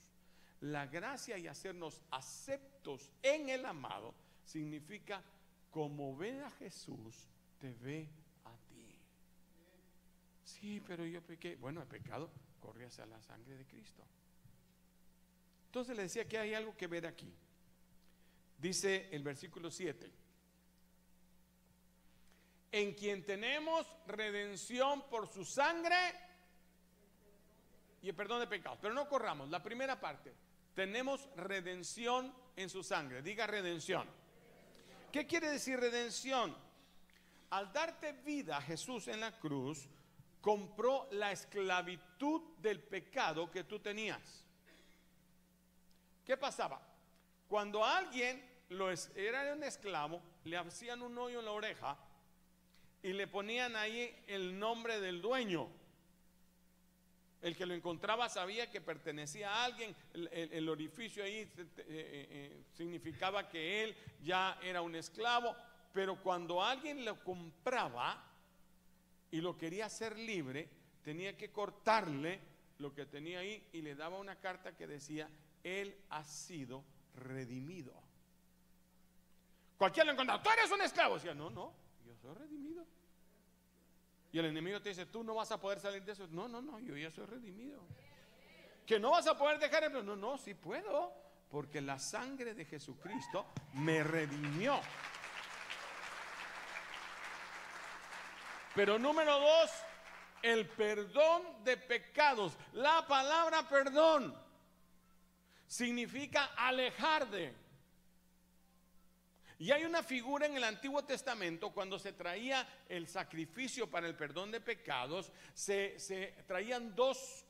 La 0.62 0.86
gracia 0.86 1.38
y 1.38 1.48
hacernos 1.48 2.02
aceptos 2.12 3.10
en 3.24 3.50
el 3.50 3.66
amado 3.66 4.14
significa 4.44 5.24
como 5.72 6.16
ve 6.16 6.42
a 6.42 6.50
Jesús, 6.52 7.28
te 7.60 7.74
ve 7.74 8.10
Sí, 10.50 10.82
pero 10.86 11.06
yo 11.06 11.22
pequé. 11.22 11.56
Bueno, 11.56 11.82
el 11.82 11.88
pecado 11.88 12.30
corre 12.60 12.86
hacia 12.86 13.06
la 13.06 13.22
sangre 13.22 13.56
de 13.56 13.66
Cristo. 13.66 14.04
Entonces 15.68 15.96
le 15.96 16.04
decía 16.04 16.28
que 16.28 16.40
hay 16.40 16.54
algo 16.54 16.76
que 16.76 16.88
ver 16.88 17.06
aquí. 17.06 17.32
Dice 18.58 19.10
el 19.12 19.22
versículo 19.24 19.70
7. 19.70 20.12
En 22.72 22.94
quien 22.94 23.24
tenemos 23.26 23.86
redención 24.08 25.08
por 25.10 25.28
su 25.28 25.46
sangre 25.46 25.96
y 28.02 28.10
el 28.10 28.16
perdón 28.16 28.40
de 28.40 28.48
pecados. 28.48 28.80
Pero 28.82 28.94
no 28.94 29.08
corramos. 29.08 29.50
La 29.50 29.62
primera 29.62 30.00
parte. 30.00 30.34
Tenemos 30.74 31.30
redención 31.36 32.34
en 32.56 32.70
su 32.70 32.84
sangre. 32.84 33.22
Diga 33.22 33.46
redención. 33.46 34.08
¿Qué 35.12 35.28
quiere 35.28 35.50
decir 35.50 35.80
redención? 35.80 36.56
Al 37.52 37.72
darte 37.72 38.14
vida 38.14 38.62
Jesús 38.62 39.08
en 39.08 39.20
la 39.20 39.38
cruz, 39.40 39.88
compró 40.42 41.08
la 41.12 41.32
esclavitud 41.32 42.42
del 42.58 42.80
pecado 42.80 43.52
que 43.52 43.64
tú 43.64 43.80
tenías. 43.80 44.44
¿Qué 46.26 46.38
pasaba? 46.38 46.82
Cuando 47.48 47.84
alguien 47.84 48.48
lo 48.70 48.90
era 49.16 49.54
un 49.54 49.64
esclavo, 49.64 50.22
le 50.44 50.58
hacían 50.58 51.02
un 51.02 51.18
hoyo 51.18 51.40
en 51.40 51.46
la 51.46 51.52
oreja 51.52 51.98
y 53.02 53.14
le 53.14 53.28
ponían 53.28 53.76
ahí 53.76 54.16
el 54.28 54.58
nombre 54.60 55.00
del 55.00 55.22
dueño. 55.22 55.68
El 57.42 57.56
que 57.56 57.66
lo 57.66 57.74
encontraba 57.74 58.28
sabía 58.28 58.70
que 58.70 58.82
pertenecía 58.82 59.50
a 59.50 59.66
alguien, 59.66 59.96
el, 60.14 60.68
orificio 60.68 61.24
ahí 61.24 61.38
eh, 61.38 61.52
eh, 61.58 61.88
eh, 61.88 62.64
significaba 62.74 63.48
que 63.48 63.84
él 63.84 63.96
ya 64.22 64.60
era 64.62 64.82
un 64.82 64.94
esclavo, 64.96 65.56
pero 65.94 66.22
cuando 66.22 66.62
alguien 66.62 67.06
lo 67.06 67.24
compraba, 67.24 68.29
y 69.32 69.42
lo 69.42 69.58
quería 69.58 69.86
hacer 69.86 70.18
libre, 70.18 70.70
tenía 71.04 71.38
que 71.38 71.52
cortarle 71.52 72.40
lo 72.80 72.94
que 72.94 73.06
tenía 73.06 73.40
ahí 73.40 73.68
y 73.74 73.82
le 73.82 73.96
daba 73.96 74.18
una 74.18 74.36
carta 74.38 74.76
que 74.76 74.88
decía, 74.88 75.30
Él 75.64 75.96
ha 76.10 76.24
sido 76.24 76.84
redimido. 77.16 77.94
Cualquiera 79.78 80.06
lo 80.06 80.12
encontraba, 80.12 80.42
tú 80.44 80.50
eres 80.50 80.72
un 80.72 80.82
esclavo. 80.82 81.16
Decía, 81.16 81.34
no, 81.34 81.50
no, 81.50 81.74
yo 82.06 82.16
soy 82.18 82.34
redimido. 82.34 82.86
Y 84.32 84.40
el 84.40 84.46
enemigo 84.46 84.82
te 84.82 84.90
dice, 84.90 85.06
tú 85.06 85.24
no 85.24 85.36
vas 85.36 85.52
a 85.52 85.60
poder 85.60 85.80
salir 85.80 86.04
de 86.04 86.12
eso. 86.12 86.28
No, 86.28 86.48
no, 86.48 86.62
no, 86.62 86.80
yo 86.80 86.96
ya 86.96 87.10
soy 87.10 87.26
redimido. 87.26 87.82
Que 88.86 89.00
no 89.00 89.12
vas 89.12 89.28
a 89.28 89.38
poder 89.38 89.60
dejar 89.60 89.86
el... 89.86 90.06
No, 90.06 90.16
no, 90.16 90.38
sí 90.38 90.54
puedo, 90.54 91.14
porque 91.50 91.82
la 91.82 91.98
sangre 91.98 92.54
de 92.54 92.66
Jesucristo 92.66 93.46
me 93.74 94.04
redimió. 94.04 94.80
Pero 98.76 99.00
número 99.00 99.40
dos, 99.40 99.72
el 100.42 100.68
perdón 100.68 101.64
de 101.64 101.78
pecados. 101.78 102.58
La 102.74 103.06
palabra 103.08 103.68
perdón 103.68 104.36
significa 105.68 106.52
alejar 106.56 107.30
de. 107.30 107.54
Y 109.58 109.72
hay 109.72 109.84
una 109.84 110.04
figura 110.04 110.46
en 110.46 110.56
el 110.56 110.64
Antiguo 110.64 111.04
Testamento 111.04 111.72
cuando 111.72 112.00
se 112.00 112.14
traía 112.14 112.66
el 112.88 113.08
sacrificio 113.08 113.90
para 113.90 114.08
el 114.08 114.16
perdón 114.16 114.52
de 114.52 114.62
pecados, 114.62 115.34
se, 115.54 116.00
se 116.00 116.34
traían 116.48 116.96
dos 116.96 117.44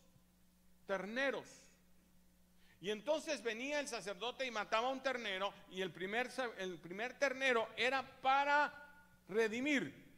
terneros. 0.88 1.46
Y 2.82 2.90
entonces 2.90 3.44
venía 3.44 3.80
el 3.80 3.88
sacerdote 3.88 4.46
y 4.46 4.52
mataba 4.52 4.90
un 4.90 5.04
ternero 5.04 5.54
y 5.70 5.82
el 5.82 5.92
primer, 5.92 6.32
el 6.58 6.80
primer 6.80 7.14
ternero 7.20 7.70
era 7.78 8.02
para 8.22 8.74
redimir. 9.28 10.09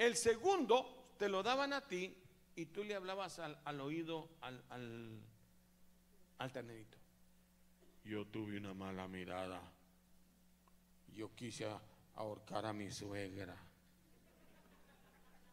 El 0.00 0.16
segundo 0.16 1.12
te 1.18 1.28
lo 1.28 1.42
daban 1.42 1.74
a 1.74 1.86
ti 1.86 2.16
y 2.56 2.64
tú 2.64 2.82
le 2.82 2.94
hablabas 2.94 3.38
al, 3.38 3.80
oído 3.82 4.30
al, 4.40 4.64
al, 6.38 6.52
ternerito. 6.52 6.96
Yo 8.02 8.24
tuve 8.24 8.56
una 8.56 8.72
mala 8.72 9.06
mirada. 9.06 9.60
Yo 11.14 11.34
quise 11.34 11.68
ahorcar 12.14 12.64
a 12.64 12.72
mi 12.72 12.90
suegra. 12.90 13.54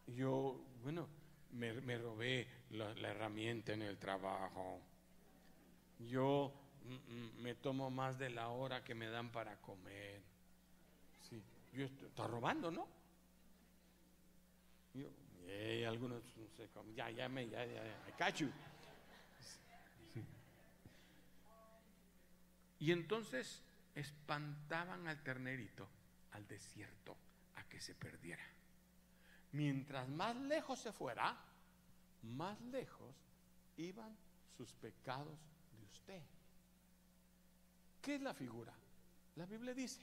Yo, 0.06 0.58
bueno, 0.82 1.06
me, 1.52 1.98
robé 1.98 2.48
la, 2.70 2.92
herramienta 2.92 3.74
en 3.74 3.82
el 3.82 3.98
trabajo. 3.98 4.80
Yo 6.08 6.54
mm, 6.84 6.94
mm, 6.94 7.42
me 7.42 7.54
tomo 7.54 7.90
más 7.90 8.18
de 8.18 8.30
la 8.30 8.48
hora 8.48 8.82
que 8.82 8.94
me 8.94 9.10
dan 9.10 9.30
para 9.30 9.60
comer. 9.60 10.22
Sí, 11.28 11.38
yo 11.74 11.84
está 11.84 12.26
robando, 12.26 12.70
¿no? 12.70 12.96
Algunos, 15.86 16.22
no 16.36 16.48
sé, 16.48 16.68
ya, 16.94 17.10
ya 17.10 17.28
me, 17.28 17.48
ya, 17.48 17.64
ya, 17.64 17.84
ya, 17.84 18.52
Y 22.80 22.92
entonces 22.92 23.62
espantaban 23.94 25.08
al 25.08 25.22
ternerito 25.22 25.88
al 26.32 26.46
desierto 26.46 27.16
a 27.56 27.64
que 27.64 27.80
se 27.80 27.94
perdiera. 27.94 28.44
Mientras 29.52 30.08
más 30.08 30.36
lejos 30.36 30.78
se 30.78 30.92
fuera, 30.92 31.36
más 32.22 32.60
lejos 32.60 33.16
iban 33.76 34.16
sus 34.56 34.72
pecados 34.74 35.38
de 35.72 35.86
usted. 35.86 36.22
¿Qué 38.02 38.16
es 38.16 38.20
la 38.20 38.34
figura? 38.34 38.72
La 39.36 39.46
Biblia 39.46 39.74
dice 39.74 40.00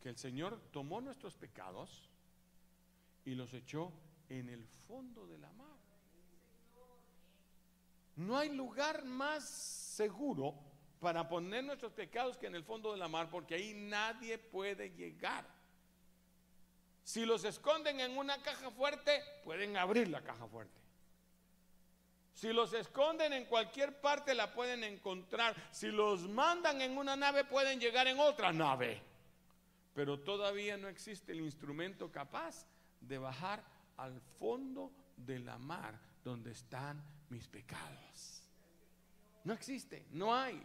que 0.00 0.08
el 0.08 0.16
Señor 0.16 0.60
tomó 0.70 1.00
nuestros 1.00 1.34
pecados 1.34 2.08
y 3.26 3.34
los 3.34 3.52
echó 3.52 3.92
en 4.28 4.48
el 4.48 4.64
fondo 4.86 5.26
de 5.26 5.36
la 5.36 5.52
mar. 5.52 5.66
No 8.14 8.38
hay 8.38 8.48
lugar 8.48 9.04
más 9.04 9.46
seguro 9.46 10.54
para 11.00 11.28
poner 11.28 11.64
nuestros 11.64 11.92
pecados 11.92 12.38
que 12.38 12.46
en 12.46 12.54
el 12.54 12.64
fondo 12.64 12.92
de 12.92 12.98
la 12.98 13.08
mar, 13.08 13.28
porque 13.28 13.56
ahí 13.56 13.74
nadie 13.74 14.38
puede 14.38 14.90
llegar. 14.90 15.44
Si 17.02 17.26
los 17.26 17.44
esconden 17.44 18.00
en 18.00 18.16
una 18.16 18.40
caja 18.42 18.70
fuerte, 18.70 19.20
pueden 19.44 19.76
abrir 19.76 20.08
la 20.08 20.22
caja 20.22 20.46
fuerte. 20.46 20.80
Si 22.32 22.52
los 22.52 22.72
esconden 22.74 23.32
en 23.32 23.46
cualquier 23.46 24.00
parte, 24.00 24.34
la 24.34 24.52
pueden 24.52 24.84
encontrar. 24.84 25.54
Si 25.72 25.88
los 25.88 26.28
mandan 26.28 26.80
en 26.80 26.96
una 26.96 27.16
nave, 27.16 27.44
pueden 27.44 27.80
llegar 27.80 28.06
en 28.06 28.20
otra 28.20 28.52
nave. 28.52 29.02
Pero 29.94 30.20
todavía 30.20 30.76
no 30.76 30.88
existe 30.88 31.32
el 31.32 31.40
instrumento 31.40 32.12
capaz 32.12 32.66
de 33.00 33.18
bajar 33.18 33.62
al 33.96 34.20
fondo 34.38 34.92
de 35.16 35.38
la 35.38 35.58
mar 35.58 35.98
donde 36.24 36.52
están 36.52 37.02
mis 37.30 37.46
pecados. 37.48 38.42
No 39.44 39.52
existe, 39.52 40.06
no 40.10 40.34
hay. 40.34 40.60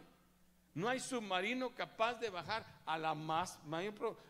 No 0.74 0.88
hay 0.88 1.00
submarino 1.00 1.74
capaz 1.74 2.14
de 2.14 2.30
bajar 2.30 2.64
a 2.86 2.96
la 2.96 3.14
más 3.14 3.60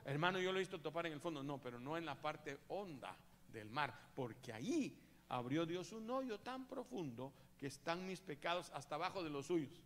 Hermano, 0.05 0.41
yo 0.41 0.51
lo 0.51 0.59
he 0.59 0.63
visto 0.63 0.81
topar 0.81 1.07
en 1.07 1.13
el 1.13 1.21
fondo. 1.21 1.43
No, 1.43 1.61
pero 1.63 1.79
no 1.79 1.97
en 1.97 2.05
la 2.05 2.21
parte 2.21 2.59
honda 2.69 3.17
del 3.53 3.71
mar. 3.71 3.95
Porque 4.15 4.53
ahí 4.53 4.99
abrió 5.29 5.65
Dios 5.65 5.93
un 5.93 6.11
hoyo 6.11 6.41
tan 6.41 6.67
profundo 6.67 7.33
que 7.59 7.69
están 7.69 8.07
mis 8.07 8.21
pecados 8.21 8.71
hasta 8.75 8.97
abajo 8.97 9.23
de 9.23 9.31
los 9.31 9.47
suyos. 9.47 9.81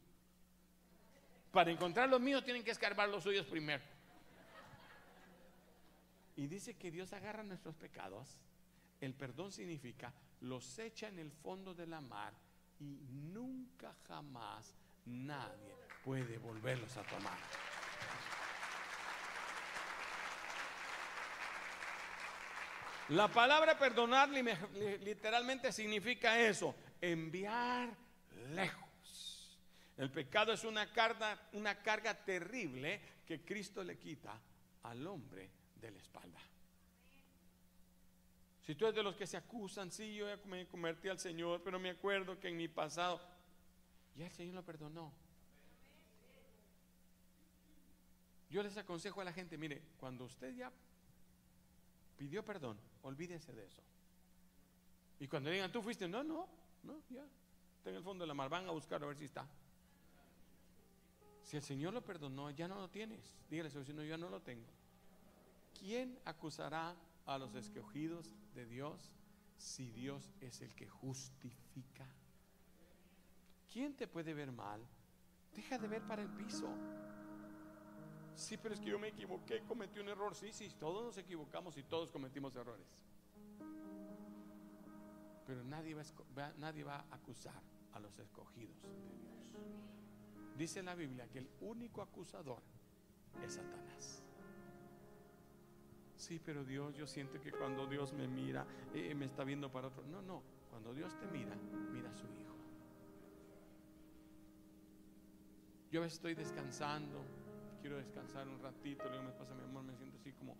Para 1.52 1.70
encontrar 1.70 2.08
los 2.08 2.20
míos 2.20 2.42
tienen 2.42 2.64
que 2.64 2.70
escarbar 2.70 3.08
los 3.08 3.22
suyos 3.22 3.46
primero. 3.46 3.84
Y 6.36 6.46
dice 6.46 6.76
que 6.76 6.90
Dios 6.90 7.12
agarra 7.12 7.42
nuestros 7.42 7.74
pecados. 7.76 8.38
El 9.00 9.14
perdón 9.14 9.52
significa 9.52 10.12
los 10.40 10.78
echa 10.78 11.08
en 11.08 11.18
el 11.18 11.32
fondo 11.32 11.74
de 11.74 11.86
la 11.86 12.00
mar 12.00 12.34
y 12.78 12.98
nunca 13.10 13.94
jamás 14.06 14.74
nadie 15.06 15.74
puede 16.04 16.38
volverlos 16.38 16.94
a 16.96 17.02
tomar. 17.02 17.38
La 23.10 23.28
palabra 23.28 23.78
perdonar 23.78 24.28
literalmente 24.28 25.70
significa 25.72 26.40
eso, 26.40 26.74
enviar 27.00 27.88
lejos. 28.50 29.58
El 29.96 30.10
pecado 30.10 30.52
es 30.52 30.64
una 30.64 30.92
carga, 30.92 31.38
una 31.52 31.80
carga 31.82 32.14
terrible 32.14 33.00
que 33.24 33.42
Cristo 33.42 33.82
le 33.84 33.96
quita 33.96 34.38
al 34.82 35.06
hombre 35.06 35.50
de 35.80 35.90
la 35.90 35.98
espalda. 35.98 36.40
Si 38.66 38.74
tú 38.74 38.84
eres 38.84 38.96
de 38.96 39.02
los 39.02 39.14
que 39.14 39.26
se 39.26 39.36
acusan, 39.36 39.92
sí, 39.92 40.16
yo 40.16 40.26
me 40.46 40.66
convertí 40.66 41.08
al 41.08 41.20
Señor, 41.20 41.62
pero 41.62 41.78
me 41.78 41.90
acuerdo 41.90 42.38
que 42.40 42.48
en 42.48 42.56
mi 42.56 42.66
pasado, 42.66 43.20
ya 44.16 44.26
el 44.26 44.32
Señor 44.32 44.56
lo 44.56 44.64
perdonó. 44.64 45.12
Yo 48.50 48.62
les 48.62 48.76
aconsejo 48.76 49.20
a 49.20 49.24
la 49.24 49.32
gente, 49.32 49.56
mire, 49.56 49.82
cuando 49.98 50.24
usted 50.24 50.54
ya 50.56 50.72
pidió 52.16 52.44
perdón, 52.44 52.78
olvídese 53.02 53.52
de 53.52 53.66
eso. 53.66 53.82
Y 55.20 55.28
cuando 55.28 55.50
digan, 55.50 55.70
tú 55.70 55.82
fuiste, 55.82 56.08
no, 56.08 56.24
no, 56.24 56.48
no, 56.82 57.00
ya, 57.10 57.24
está 57.78 57.90
en 57.90 57.96
el 57.96 58.02
fondo 58.02 58.24
de 58.24 58.28
la 58.28 58.34
mar, 58.34 58.48
van 58.48 58.66
a 58.66 58.72
buscar 58.72 59.02
a 59.02 59.06
ver 59.06 59.16
si 59.16 59.24
está. 59.24 59.46
Si 61.42 61.56
el 61.56 61.62
Señor 61.62 61.94
lo 61.94 62.02
perdonó, 62.02 62.50
ya 62.50 62.66
no 62.66 62.74
lo 62.74 62.88
tienes. 62.88 63.20
Dígale, 63.48 63.70
si 63.70 63.92
no, 63.92 64.02
yo 64.02 64.18
no 64.18 64.28
lo 64.28 64.40
tengo. 64.42 64.66
¿Quién 65.78 66.18
acusará 66.24 66.96
a 67.26 67.38
los 67.38 67.54
escogidos 67.54 68.34
de 68.54 68.66
Dios 68.66 69.12
si 69.56 69.90
Dios 69.90 70.32
es 70.40 70.60
el 70.60 70.74
que 70.74 70.88
justifica? 70.88 72.06
¿Quién 73.72 73.94
te 73.94 74.06
puede 74.06 74.32
ver 74.32 74.52
mal? 74.52 74.80
Deja 75.54 75.78
de 75.78 75.88
ver 75.88 76.02
para 76.06 76.22
el 76.22 76.28
piso. 76.30 76.68
Sí, 78.34 78.56
pero 78.58 78.74
es 78.74 78.80
que 78.80 78.90
yo 78.90 78.98
me 78.98 79.08
equivoqué, 79.08 79.62
cometí 79.62 79.98
un 79.98 80.08
error. 80.08 80.34
Sí, 80.34 80.52
sí, 80.52 80.68
todos 80.78 81.04
nos 81.04 81.18
equivocamos 81.18 81.76
y 81.78 81.82
todos 81.82 82.10
cometimos 82.10 82.54
errores. 82.54 82.86
Pero 85.46 85.64
nadie 85.64 85.94
va, 85.94 86.52
nadie 86.58 86.84
va 86.84 86.96
a 87.10 87.14
acusar 87.14 87.62
a 87.92 88.00
los 88.00 88.18
escogidos 88.18 88.80
de 88.82 88.88
Dios. 88.88 89.36
Dice 90.56 90.82
la 90.82 90.94
Biblia 90.94 91.28
que 91.28 91.38
el 91.38 91.50
único 91.60 92.02
acusador 92.02 92.62
es 93.42 93.54
Satanás. 93.54 94.25
Sí, 96.16 96.40
pero 96.44 96.64
Dios, 96.64 96.94
yo 96.96 97.06
siento 97.06 97.40
que 97.40 97.52
cuando 97.52 97.86
Dios 97.86 98.12
me 98.12 98.26
mira, 98.26 98.66
eh, 98.94 99.14
me 99.14 99.26
está 99.26 99.44
viendo 99.44 99.70
para 99.70 99.88
otro. 99.88 100.02
No, 100.06 100.22
no, 100.22 100.42
cuando 100.70 100.94
Dios 100.94 101.14
te 101.18 101.26
mira, 101.26 101.54
mira 101.92 102.10
a 102.10 102.14
su 102.14 102.26
Hijo. 102.26 102.54
Yo 105.90 106.04
estoy 106.04 106.34
descansando, 106.34 107.22
quiero 107.80 107.98
descansar 107.98 108.48
un 108.48 108.58
ratito, 108.60 109.04
le 109.04 109.18
digo 109.18 109.28
a 109.28 109.54
mi 109.54 109.62
amor, 109.62 109.84
me 109.84 109.94
siento 109.96 110.16
así 110.18 110.32
como 110.32 110.56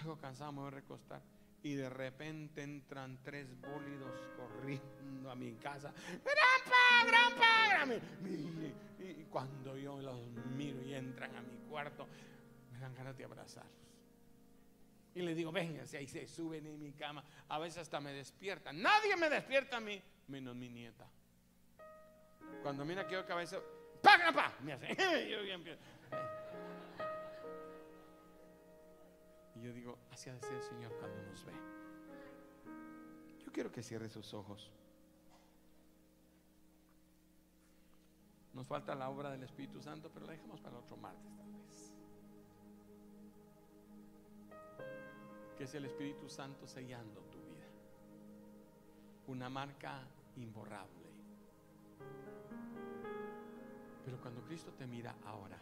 algo 0.00 0.18
cansado, 0.18 0.52
me 0.52 0.60
voy 0.60 0.68
a 0.68 0.70
recostar. 0.72 1.22
Y 1.62 1.74
de 1.74 1.88
repente 1.88 2.62
entran 2.62 3.18
tres 3.22 3.48
bólidos 3.60 4.28
corriendo 4.36 5.30
a 5.30 5.34
mi 5.34 5.54
casa. 5.54 5.92
¡Grampa, 5.92 7.06
grampa! 7.06 7.94
Y, 8.24 9.20
y 9.20 9.26
cuando 9.30 9.76
yo 9.76 10.00
los 10.00 10.20
miro 10.56 10.82
y 10.82 10.94
entran 10.94 11.34
a 11.34 11.40
mi 11.40 11.56
cuarto, 11.68 12.06
me 12.72 12.78
dan 12.78 12.94
ganas 12.94 13.16
de 13.16 13.24
abrazarlos. 13.24 13.95
Y 15.16 15.22
le 15.22 15.34
digo, 15.34 15.50
venga, 15.50 15.86
si 15.86 15.96
ahí 15.96 16.06
se 16.06 16.26
suben 16.26 16.66
en 16.66 16.78
mi 16.78 16.92
cama. 16.92 17.24
A 17.48 17.58
veces 17.58 17.78
hasta 17.78 18.00
me 18.00 18.12
despiertan. 18.12 18.82
Nadie 18.82 19.16
me 19.16 19.30
despierta 19.30 19.78
a 19.78 19.80
mí, 19.80 19.98
menos 20.28 20.54
mi 20.54 20.68
nieta. 20.68 21.08
Cuando 22.62 22.84
mira 22.84 23.06
que 23.06 23.14
yo 23.14 23.24
cabeza, 23.24 23.58
¡pa, 24.02 24.18
grapa! 24.18 24.52
Me 24.60 24.74
hace. 24.74 24.94
Y 29.54 29.62
yo 29.62 29.72
digo, 29.72 29.98
así 30.10 30.28
ha 30.28 30.34
de 30.34 30.40
ser 30.40 30.52
el 30.52 30.62
Señor 30.62 30.92
cuando 30.98 31.22
nos 31.22 31.42
ve. 31.46 31.52
Yo 33.42 33.50
quiero 33.50 33.72
que 33.72 33.82
cierre 33.82 34.10
sus 34.10 34.34
ojos. 34.34 34.70
Nos 38.52 38.66
falta 38.66 38.94
la 38.94 39.08
obra 39.08 39.30
del 39.30 39.44
Espíritu 39.44 39.80
Santo, 39.80 40.10
pero 40.12 40.26
la 40.26 40.32
dejamos 40.32 40.60
para 40.60 40.76
el 40.76 40.82
otro 40.82 40.98
martes 40.98 41.34
tal 41.38 41.65
Que 45.56 45.64
es 45.64 45.74
el 45.74 45.86
Espíritu 45.86 46.28
Santo 46.28 46.66
sellando 46.66 47.20
tu 47.22 47.38
vida. 47.38 47.66
Una 49.28 49.48
marca 49.48 50.02
imborrable. 50.36 51.06
Pero 54.04 54.20
cuando 54.20 54.42
Cristo 54.42 54.72
te 54.72 54.86
mira 54.86 55.16
ahora, 55.24 55.58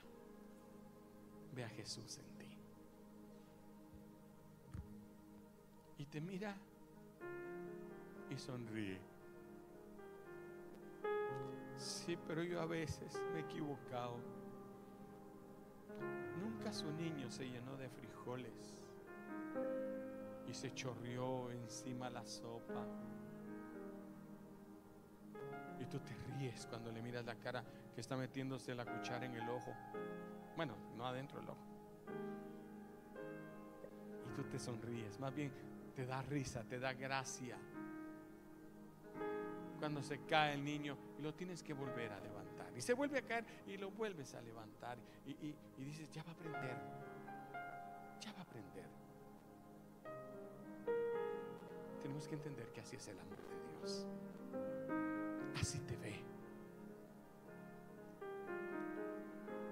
ve 1.55 1.64
a 1.64 1.68
Jesús 1.68 2.18
en 2.18 2.38
ti. 2.38 2.59
Y 5.99 6.07
te 6.07 6.20
mira 6.20 6.57
y 8.30 8.36
sonríe. 8.36 9.01
Sí, 11.76 12.18
pero 12.26 12.42
yo 12.42 12.61
a 12.61 12.66
veces 12.66 13.14
me 13.32 13.40
he 13.40 13.42
equivocado. 13.42 14.18
Nunca 16.42 16.72
su 16.72 16.90
niño 16.90 17.30
se 17.30 17.49
llenó 17.49 17.76
de 17.76 17.88
frijoles 17.88 18.84
y 20.49 20.55
se 20.55 20.72
chorrió 20.74 21.51
encima 21.51 22.11
la 22.11 22.24
sopa. 22.24 22.86
Y 25.80 25.86
tú 25.86 25.99
te 26.01 26.14
ríes 26.32 26.66
cuando 26.66 26.90
le 26.92 27.03
miras 27.03 27.24
la 27.24 27.34
cara 27.34 27.64
que 27.95 28.01
está 28.01 28.16
metiéndose 28.16 28.74
la 28.74 28.84
cuchara 28.84 29.26
en 29.26 29.34
el 29.34 29.49
ojo. 29.49 29.72
Bueno, 30.57 30.74
no 30.97 31.07
adentro 31.07 31.40
del 31.40 31.51
ojo. 31.51 31.64
Y 34.28 34.34
tú 34.34 34.45
te 34.45 34.59
sonríes. 34.59 35.18
Más 35.20 35.34
bien 35.34 35.53
te 35.95 36.07
da 36.07 36.22
risa, 36.22 36.64
te 36.64 36.78
da 36.78 36.92
gracia. 36.92 37.57
Cuando 39.78 40.03
se 40.03 40.20
cae 40.24 40.55
el 40.55 40.64
niño 40.64 40.97
y 41.18 41.22
lo 41.22 41.34
tienes 41.34 41.62
que 41.62 41.74
volver 41.74 42.12
a 42.12 42.20
levantar. 42.20 42.72
Y 42.76 42.80
se 42.80 42.95
vuelve 42.95 43.18
a 43.18 43.22
caer 43.22 43.45
y 43.66 43.76
lo 43.76 43.90
vuelves 43.90 44.34
a 44.34 44.40
levantar. 44.40 44.99
Y, 45.26 45.55
dices, 45.78 46.11
ya 46.11 46.22
va 46.24 46.30
a 46.30 46.34
aprender. 46.34 46.76
Ya 48.20 48.32
va 48.32 48.38
a 48.38 48.42
aprender. 48.42 49.03
Tenemos 52.05 52.28
que 52.28 52.34
entender 52.34 52.70
que 52.70 52.82
así 52.82 52.96
es 52.96 53.09
el 53.09 53.18
amor 53.18 53.38
de 53.38 53.78
Dios. 53.78 54.07
Así 55.59 55.80
te 55.80 55.96
ve. 55.96 56.20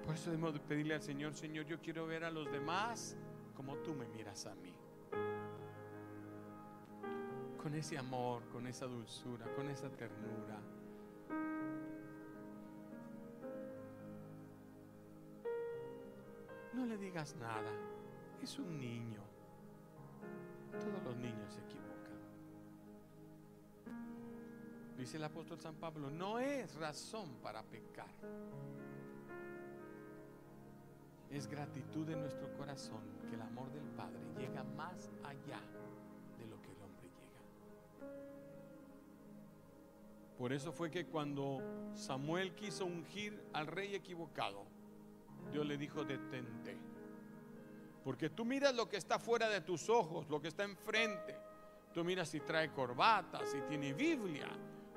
Por 0.04 0.14
eso 0.14 0.30
debemos 0.30 0.58
pedirle 0.60 0.94
al 0.94 1.02
Señor, 1.02 1.34
Señor, 1.34 1.66
yo 1.66 1.78
quiero 1.78 2.06
ver 2.06 2.24
a 2.24 2.30
los 2.30 2.50
demás 2.50 3.16
como 3.54 3.76
tú 3.76 3.94
me 3.94 4.08
miras 4.08 4.46
a 4.46 4.54
mí 4.54 4.74
con 7.62 7.74
ese 7.76 7.96
amor, 7.96 8.42
con 8.48 8.66
esa 8.66 8.86
dulzura, 8.86 9.46
con 9.54 9.68
esa 9.68 9.88
ternura. 9.90 10.58
No 16.72 16.86
le 16.86 16.96
digas 16.96 17.36
nada, 17.36 17.70
es 18.42 18.58
un 18.58 18.80
niño. 18.80 19.20
Todos 20.72 21.04
los 21.04 21.16
niños 21.18 21.52
se 21.52 21.60
equivocan. 21.60 21.91
Dice 25.02 25.16
el 25.16 25.24
apóstol 25.24 25.58
San 25.58 25.74
Pablo, 25.74 26.12
no 26.12 26.38
es 26.38 26.76
razón 26.76 27.28
para 27.42 27.60
pecar. 27.64 28.06
Es 31.28 31.48
gratitud 31.48 32.06
de 32.06 32.14
nuestro 32.14 32.56
corazón 32.56 33.00
que 33.28 33.34
el 33.34 33.42
amor 33.42 33.72
del 33.72 33.82
Padre 33.96 34.20
llega 34.38 34.62
más 34.62 35.10
allá 35.24 35.60
de 36.38 36.46
lo 36.46 36.62
que 36.62 36.70
el 36.70 36.80
hombre 36.82 37.08
llega. 37.18 38.06
Por 40.38 40.52
eso 40.52 40.70
fue 40.70 40.88
que 40.88 41.06
cuando 41.06 41.90
Samuel 41.94 42.54
quiso 42.54 42.86
ungir 42.86 43.42
al 43.54 43.66
rey 43.66 43.96
equivocado, 43.96 44.66
Dios 45.50 45.66
le 45.66 45.78
dijo, 45.78 46.04
detente. 46.04 46.76
Porque 48.04 48.30
tú 48.30 48.44
miras 48.44 48.72
lo 48.76 48.88
que 48.88 48.98
está 48.98 49.18
fuera 49.18 49.48
de 49.48 49.62
tus 49.62 49.88
ojos, 49.88 50.28
lo 50.28 50.40
que 50.40 50.46
está 50.46 50.62
enfrente. 50.62 51.36
Tú 51.92 52.04
miras 52.04 52.28
si 52.28 52.38
trae 52.38 52.70
corbata, 52.70 53.44
si 53.44 53.60
tiene 53.62 53.92
Biblia. 53.92 54.46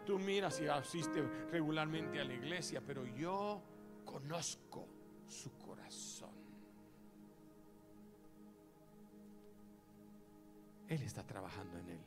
Tú 0.06 0.20
miras 0.20 0.56
si 0.56 0.68
asiste 0.68 1.22
regularmente 1.51 2.20
a 2.20 2.24
la 2.24 2.34
iglesia. 2.34 2.82
Pero 2.86 3.06
yo 3.06 3.62
conozco 4.06 4.88
su 5.26 5.58
corazón. 5.58 6.36
Él 10.88 11.01
está 11.01 11.24
trabajando 11.24 11.80
en 11.80 11.89
él. 11.89 11.99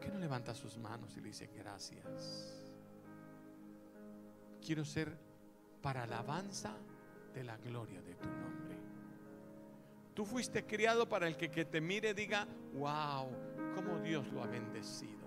¿Qué 0.00 0.08
no 0.08 0.18
levanta 0.18 0.54
sus 0.54 0.78
manos 0.78 1.14
y 1.16 1.20
le 1.20 1.28
dice 1.28 1.50
gracias? 1.54 2.64
Quiero 4.64 4.84
ser 4.84 5.18
para 5.82 6.04
alabanza 6.04 6.74
de 7.34 7.44
la 7.44 7.56
gloria 7.58 8.00
de 8.00 8.14
tu 8.14 8.28
nombre. 8.28 8.76
Tú 10.14 10.24
fuiste 10.24 10.64
criado 10.64 11.08
para 11.08 11.28
el 11.28 11.36
que, 11.36 11.50
que 11.50 11.64
te 11.64 11.80
mire 11.80 12.14
diga, 12.14 12.48
wow, 12.72 13.28
cómo 13.74 14.00
Dios 14.00 14.26
lo 14.32 14.42
ha 14.42 14.46
bendecido. 14.46 15.17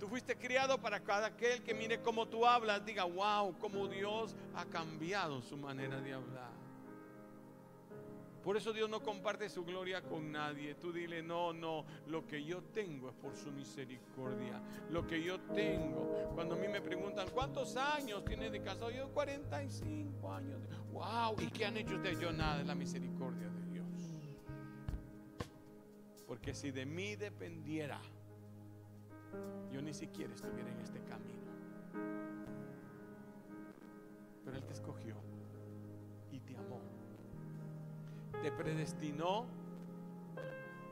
Tú 0.00 0.08
fuiste 0.08 0.34
criado 0.34 0.80
para 0.80 1.00
cada 1.00 1.26
aquel 1.26 1.62
que 1.62 1.74
mire 1.74 2.00
cómo 2.00 2.26
tú 2.26 2.46
hablas, 2.46 2.82
diga, 2.86 3.04
wow, 3.04 3.54
cómo 3.58 3.86
Dios 3.86 4.34
ha 4.54 4.64
cambiado 4.64 5.42
su 5.42 5.58
manera 5.58 6.00
de 6.00 6.14
hablar. 6.14 6.50
Por 8.42 8.56
eso 8.56 8.72
Dios 8.72 8.88
no 8.88 9.02
comparte 9.02 9.50
su 9.50 9.62
gloria 9.62 10.00
con 10.00 10.32
nadie. 10.32 10.74
Tú 10.74 10.90
dile, 10.90 11.22
no, 11.22 11.52
no, 11.52 11.84
lo 12.06 12.26
que 12.26 12.42
yo 12.42 12.62
tengo 12.62 13.10
es 13.10 13.14
por 13.16 13.36
su 13.36 13.52
misericordia. 13.52 14.62
Lo 14.88 15.06
que 15.06 15.22
yo 15.22 15.38
tengo. 15.54 16.30
Cuando 16.34 16.54
a 16.54 16.58
mí 16.58 16.66
me 16.66 16.80
preguntan, 16.80 17.28
¿cuántos 17.34 17.76
años 17.76 18.24
tiene 18.24 18.48
de 18.48 18.62
casado? 18.62 18.90
Yo 18.90 19.10
45 19.10 20.32
años. 20.32 20.62
Wow, 20.92 21.36
¿y 21.42 21.48
qué 21.48 21.66
han 21.66 21.76
hecho 21.76 21.96
ustedes? 21.96 22.18
Yo 22.18 22.32
nada, 22.32 22.56
de 22.56 22.64
la 22.64 22.74
misericordia 22.74 23.50
de 23.50 23.72
Dios. 23.72 23.86
Porque 26.26 26.54
si 26.54 26.70
de 26.70 26.86
mí 26.86 27.16
dependiera, 27.16 28.00
yo 29.72 29.80
ni 29.82 29.94
siquiera 29.94 30.34
estuviera 30.34 30.70
en 30.70 30.80
este 30.80 31.00
camino. 31.00 31.50
Pero 34.44 34.56
Él 34.56 34.64
te 34.64 34.72
escogió 34.72 35.16
y 36.30 36.40
te 36.40 36.56
amó 36.56 36.80
te 38.42 38.50
predestinó 38.50 39.46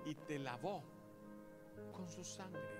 y 0.05 0.15
te 0.15 0.39
lavó 0.39 0.83
con 1.93 2.09
su 2.09 2.25
sangre. 2.25 2.79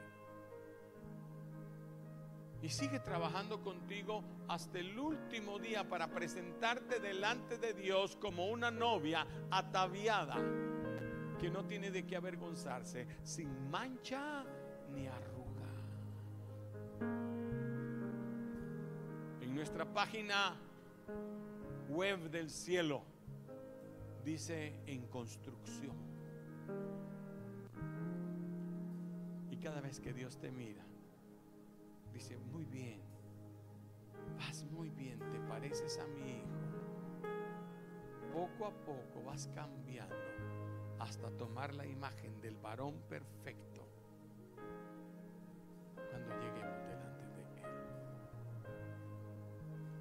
Y 2.61 2.69
sigue 2.69 2.99
trabajando 2.99 3.63
contigo 3.63 4.23
hasta 4.49 4.79
el 4.79 4.99
último 4.99 5.59
día 5.59 5.89
para 5.89 6.09
presentarte 6.09 6.99
delante 6.99 7.57
de 7.57 7.73
Dios 7.73 8.17
como 8.17 8.49
una 8.49 8.71
novia 8.71 9.27
ataviada 9.51 10.37
que 11.39 11.51
no 11.51 11.65
tiene 11.67 11.91
de 11.93 12.05
qué 12.05 12.17
avergonzarse, 12.17 13.07
sin 13.23 13.71
mancha 13.71 14.45
ni 14.93 15.07
arruga. 15.07 15.38
Nuestra 19.59 19.85
página 19.93 20.55
web 21.89 22.31
del 22.31 22.49
cielo 22.49 23.03
dice 24.25 24.73
en 24.87 25.09
construcción. 25.09 25.97
Y 29.51 29.57
cada 29.57 29.81
vez 29.81 29.99
que 29.99 30.13
Dios 30.13 30.39
te 30.39 30.53
mira, 30.53 30.85
dice, 32.13 32.39
muy 32.39 32.67
bien, 32.67 33.01
vas 34.39 34.63
muy 34.71 34.91
bien, 34.91 35.19
te 35.19 35.41
pareces 35.49 35.99
a 35.99 36.07
mi 36.07 36.37
hijo. 36.37 36.47
Poco 38.33 38.67
a 38.67 38.71
poco 38.71 39.25
vas 39.27 39.51
cambiando 39.57 40.15
hasta 41.01 41.33
tomar 41.33 41.75
la 41.75 41.85
imagen 41.85 42.41
del 42.41 42.57
varón 42.59 42.95
perfecto 43.09 43.89
cuando 46.13 46.31
lleguemos 46.39 46.88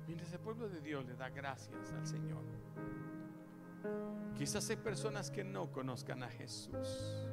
Mientras 0.07 0.31
el 0.31 0.39
pueblo 0.39 0.69
de 0.69 0.81
Dios 0.81 1.05
le 1.05 1.15
da 1.15 1.29
gracias 1.29 1.91
al 1.91 2.07
Señor, 2.07 2.43
Quizás 4.37 4.69
hay 4.69 4.75
personas 4.75 5.31
que 5.31 5.43
no 5.43 5.71
conozcan 5.71 6.21
a 6.23 6.29
Jesús. 6.29 7.27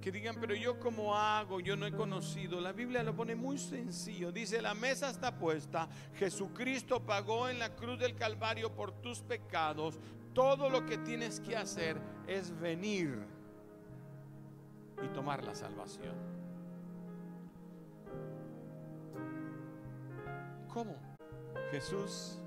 Que 0.00 0.10
digan, 0.10 0.36
pero 0.40 0.54
yo 0.54 0.80
cómo 0.80 1.14
hago, 1.14 1.60
yo 1.60 1.76
no 1.76 1.86
he 1.86 1.92
conocido. 1.92 2.60
La 2.60 2.72
Biblia 2.72 3.02
lo 3.02 3.14
pone 3.14 3.36
muy 3.36 3.58
sencillo. 3.58 4.32
Dice, 4.32 4.60
la 4.60 4.74
mesa 4.74 5.10
está 5.10 5.38
puesta. 5.38 5.88
Jesucristo 6.14 7.04
pagó 7.04 7.48
en 7.48 7.58
la 7.58 7.76
cruz 7.76 7.98
del 7.98 8.16
Calvario 8.16 8.74
por 8.74 8.92
tus 9.02 9.20
pecados. 9.20 10.00
Todo 10.34 10.68
lo 10.68 10.84
que 10.86 10.98
tienes 10.98 11.38
que 11.38 11.56
hacer 11.56 12.00
es 12.26 12.58
venir 12.58 13.18
y 15.02 15.08
tomar 15.08 15.44
la 15.44 15.54
salvación. 15.54 16.14
¿Cómo? 20.68 21.09
Jesús, 21.70 22.38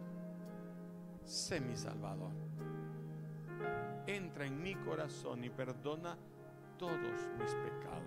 sé 1.23 1.59
mi 1.59 1.75
Salvador 1.75 2.43
entra 4.07 4.45
en 4.45 4.61
mi 4.61 4.75
corazón 4.75 5.43
y 5.43 5.49
perdona 5.49 6.17
todos 6.77 7.29
mis 7.39 7.53
pecados. 7.55 8.03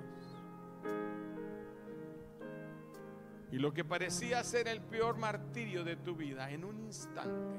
Y 3.53 3.59
lo 3.59 3.73
que 3.73 3.85
parecía 3.85 4.43
ser 4.43 4.69
el 4.69 4.81
peor 4.81 5.17
martirio 5.17 5.85
de 5.85 5.97
tu 5.97 6.17
vida, 6.17 6.51
en 6.51 6.65
un 6.65 6.81
instante, 6.81 7.57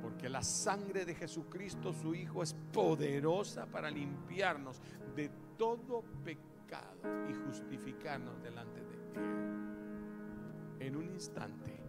porque 0.00 0.28
la 0.28 0.42
sangre 0.42 1.04
de 1.04 1.14
Jesucristo, 1.14 1.92
su 1.92 2.14
Hijo, 2.14 2.42
es 2.42 2.54
poderosa 2.72 3.66
para 3.66 3.90
limpiarnos 3.90 4.80
de 5.14 5.30
todo 5.56 6.02
pecado 6.24 7.28
y 7.28 7.34
justificarnos 7.34 8.42
delante 8.42 8.80
de 8.80 8.94
Él. 8.94 9.02
En 10.80 10.96
un 10.96 11.04
instante, 11.04 11.81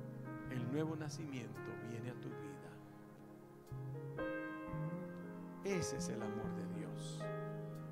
el 0.54 0.72
nuevo 0.72 0.96
nacimiento 0.96 1.60
viene 1.90 2.12
a 2.12 2.14
tu 2.14 2.30
vida. 2.30 2.70
Ese 5.66 5.98
es 5.98 6.10
el 6.10 6.22
amor 6.22 6.54
de 6.56 6.80
Dios. 6.80 7.24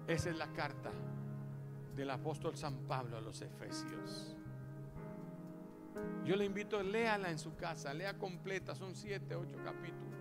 Esa 0.07 0.29
es 0.29 0.37
la 0.37 0.51
carta 0.53 0.91
del 1.95 2.09
apóstol 2.11 2.55
San 2.55 2.77
Pablo 2.87 3.17
a 3.17 3.21
los 3.21 3.41
Efesios. 3.41 4.37
Yo 6.23 6.35
le 6.35 6.45
invito, 6.45 6.81
léala 6.83 7.31
en 7.31 7.39
su 7.39 7.55
casa, 7.55 7.93
lea 7.93 8.17
completa, 8.17 8.75
son 8.75 8.95
siete, 8.95 9.35
ocho 9.35 9.57
capítulos, 9.63 10.19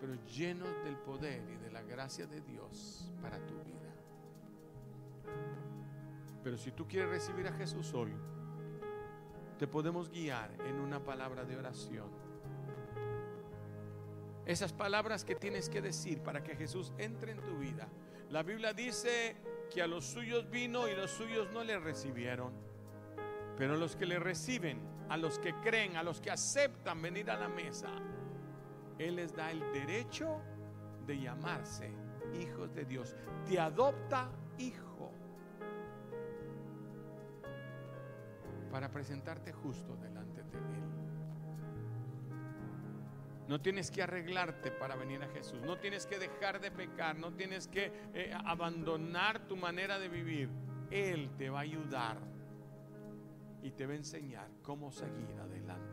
pero 0.00 0.14
llenos 0.26 0.68
del 0.84 0.96
poder 0.96 1.42
y 1.50 1.56
de 1.56 1.70
la 1.70 1.82
gracia 1.82 2.26
de 2.26 2.40
Dios 2.42 3.10
para 3.22 3.38
tu 3.46 3.54
vida. 3.64 3.94
Pero 6.44 6.58
si 6.58 6.70
tú 6.70 6.86
quieres 6.86 7.10
recibir 7.10 7.46
a 7.48 7.52
Jesús 7.52 7.92
hoy, 7.94 8.12
te 9.60 9.68
podemos 9.68 10.08
guiar 10.08 10.50
en 10.66 10.80
una 10.80 11.04
palabra 11.04 11.44
de 11.44 11.54
oración 11.54 12.08
esas 14.46 14.72
palabras 14.72 15.22
que 15.22 15.34
tienes 15.34 15.68
que 15.68 15.82
decir 15.82 16.22
para 16.22 16.42
que 16.42 16.56
Jesús 16.56 16.94
entre 16.96 17.32
en 17.32 17.42
tu 17.42 17.58
vida. 17.58 17.86
La 18.30 18.42
Biblia 18.42 18.72
dice 18.72 19.36
que 19.70 19.82
a 19.82 19.86
los 19.86 20.06
suyos 20.06 20.48
vino 20.48 20.88
y 20.88 20.96
los 20.96 21.10
suyos 21.10 21.50
no 21.52 21.62
le 21.62 21.78
recibieron. 21.78 22.54
Pero 23.58 23.76
los 23.76 23.96
que 23.96 24.06
le 24.06 24.18
reciben, 24.18 24.80
a 25.10 25.18
los 25.18 25.38
que 25.38 25.54
creen, 25.56 25.98
a 25.98 26.02
los 26.02 26.22
que 26.22 26.30
aceptan 26.30 27.02
venir 27.02 27.30
a 27.30 27.36
la 27.36 27.50
mesa, 27.50 27.90
Él 28.98 29.16
les 29.16 29.36
da 29.36 29.50
el 29.50 29.60
derecho 29.74 30.40
de 31.06 31.20
llamarse 31.20 31.92
hijos 32.40 32.72
de 32.74 32.86
Dios. 32.86 33.14
Te 33.46 33.60
adopta 33.60 34.30
hijo 34.56 34.89
para 38.70 38.90
presentarte 38.90 39.52
justo 39.52 39.96
delante 39.96 40.42
de 40.42 40.58
Él. 40.58 40.80
No 43.48 43.60
tienes 43.60 43.90
que 43.90 44.00
arreglarte 44.00 44.70
para 44.70 44.94
venir 44.94 45.22
a 45.24 45.28
Jesús. 45.28 45.60
No 45.62 45.76
tienes 45.76 46.06
que 46.06 46.20
dejar 46.20 46.60
de 46.60 46.70
pecar. 46.70 47.16
No 47.16 47.32
tienes 47.32 47.66
que 47.66 47.92
eh, 48.14 48.32
abandonar 48.44 49.40
tu 49.48 49.56
manera 49.56 49.98
de 49.98 50.08
vivir. 50.08 50.48
Él 50.90 51.30
te 51.36 51.50
va 51.50 51.58
a 51.58 51.62
ayudar 51.62 52.18
y 53.60 53.72
te 53.72 53.86
va 53.86 53.92
a 53.92 53.96
enseñar 53.96 54.48
cómo 54.62 54.92
seguir 54.92 55.36
adelante. 55.40 55.89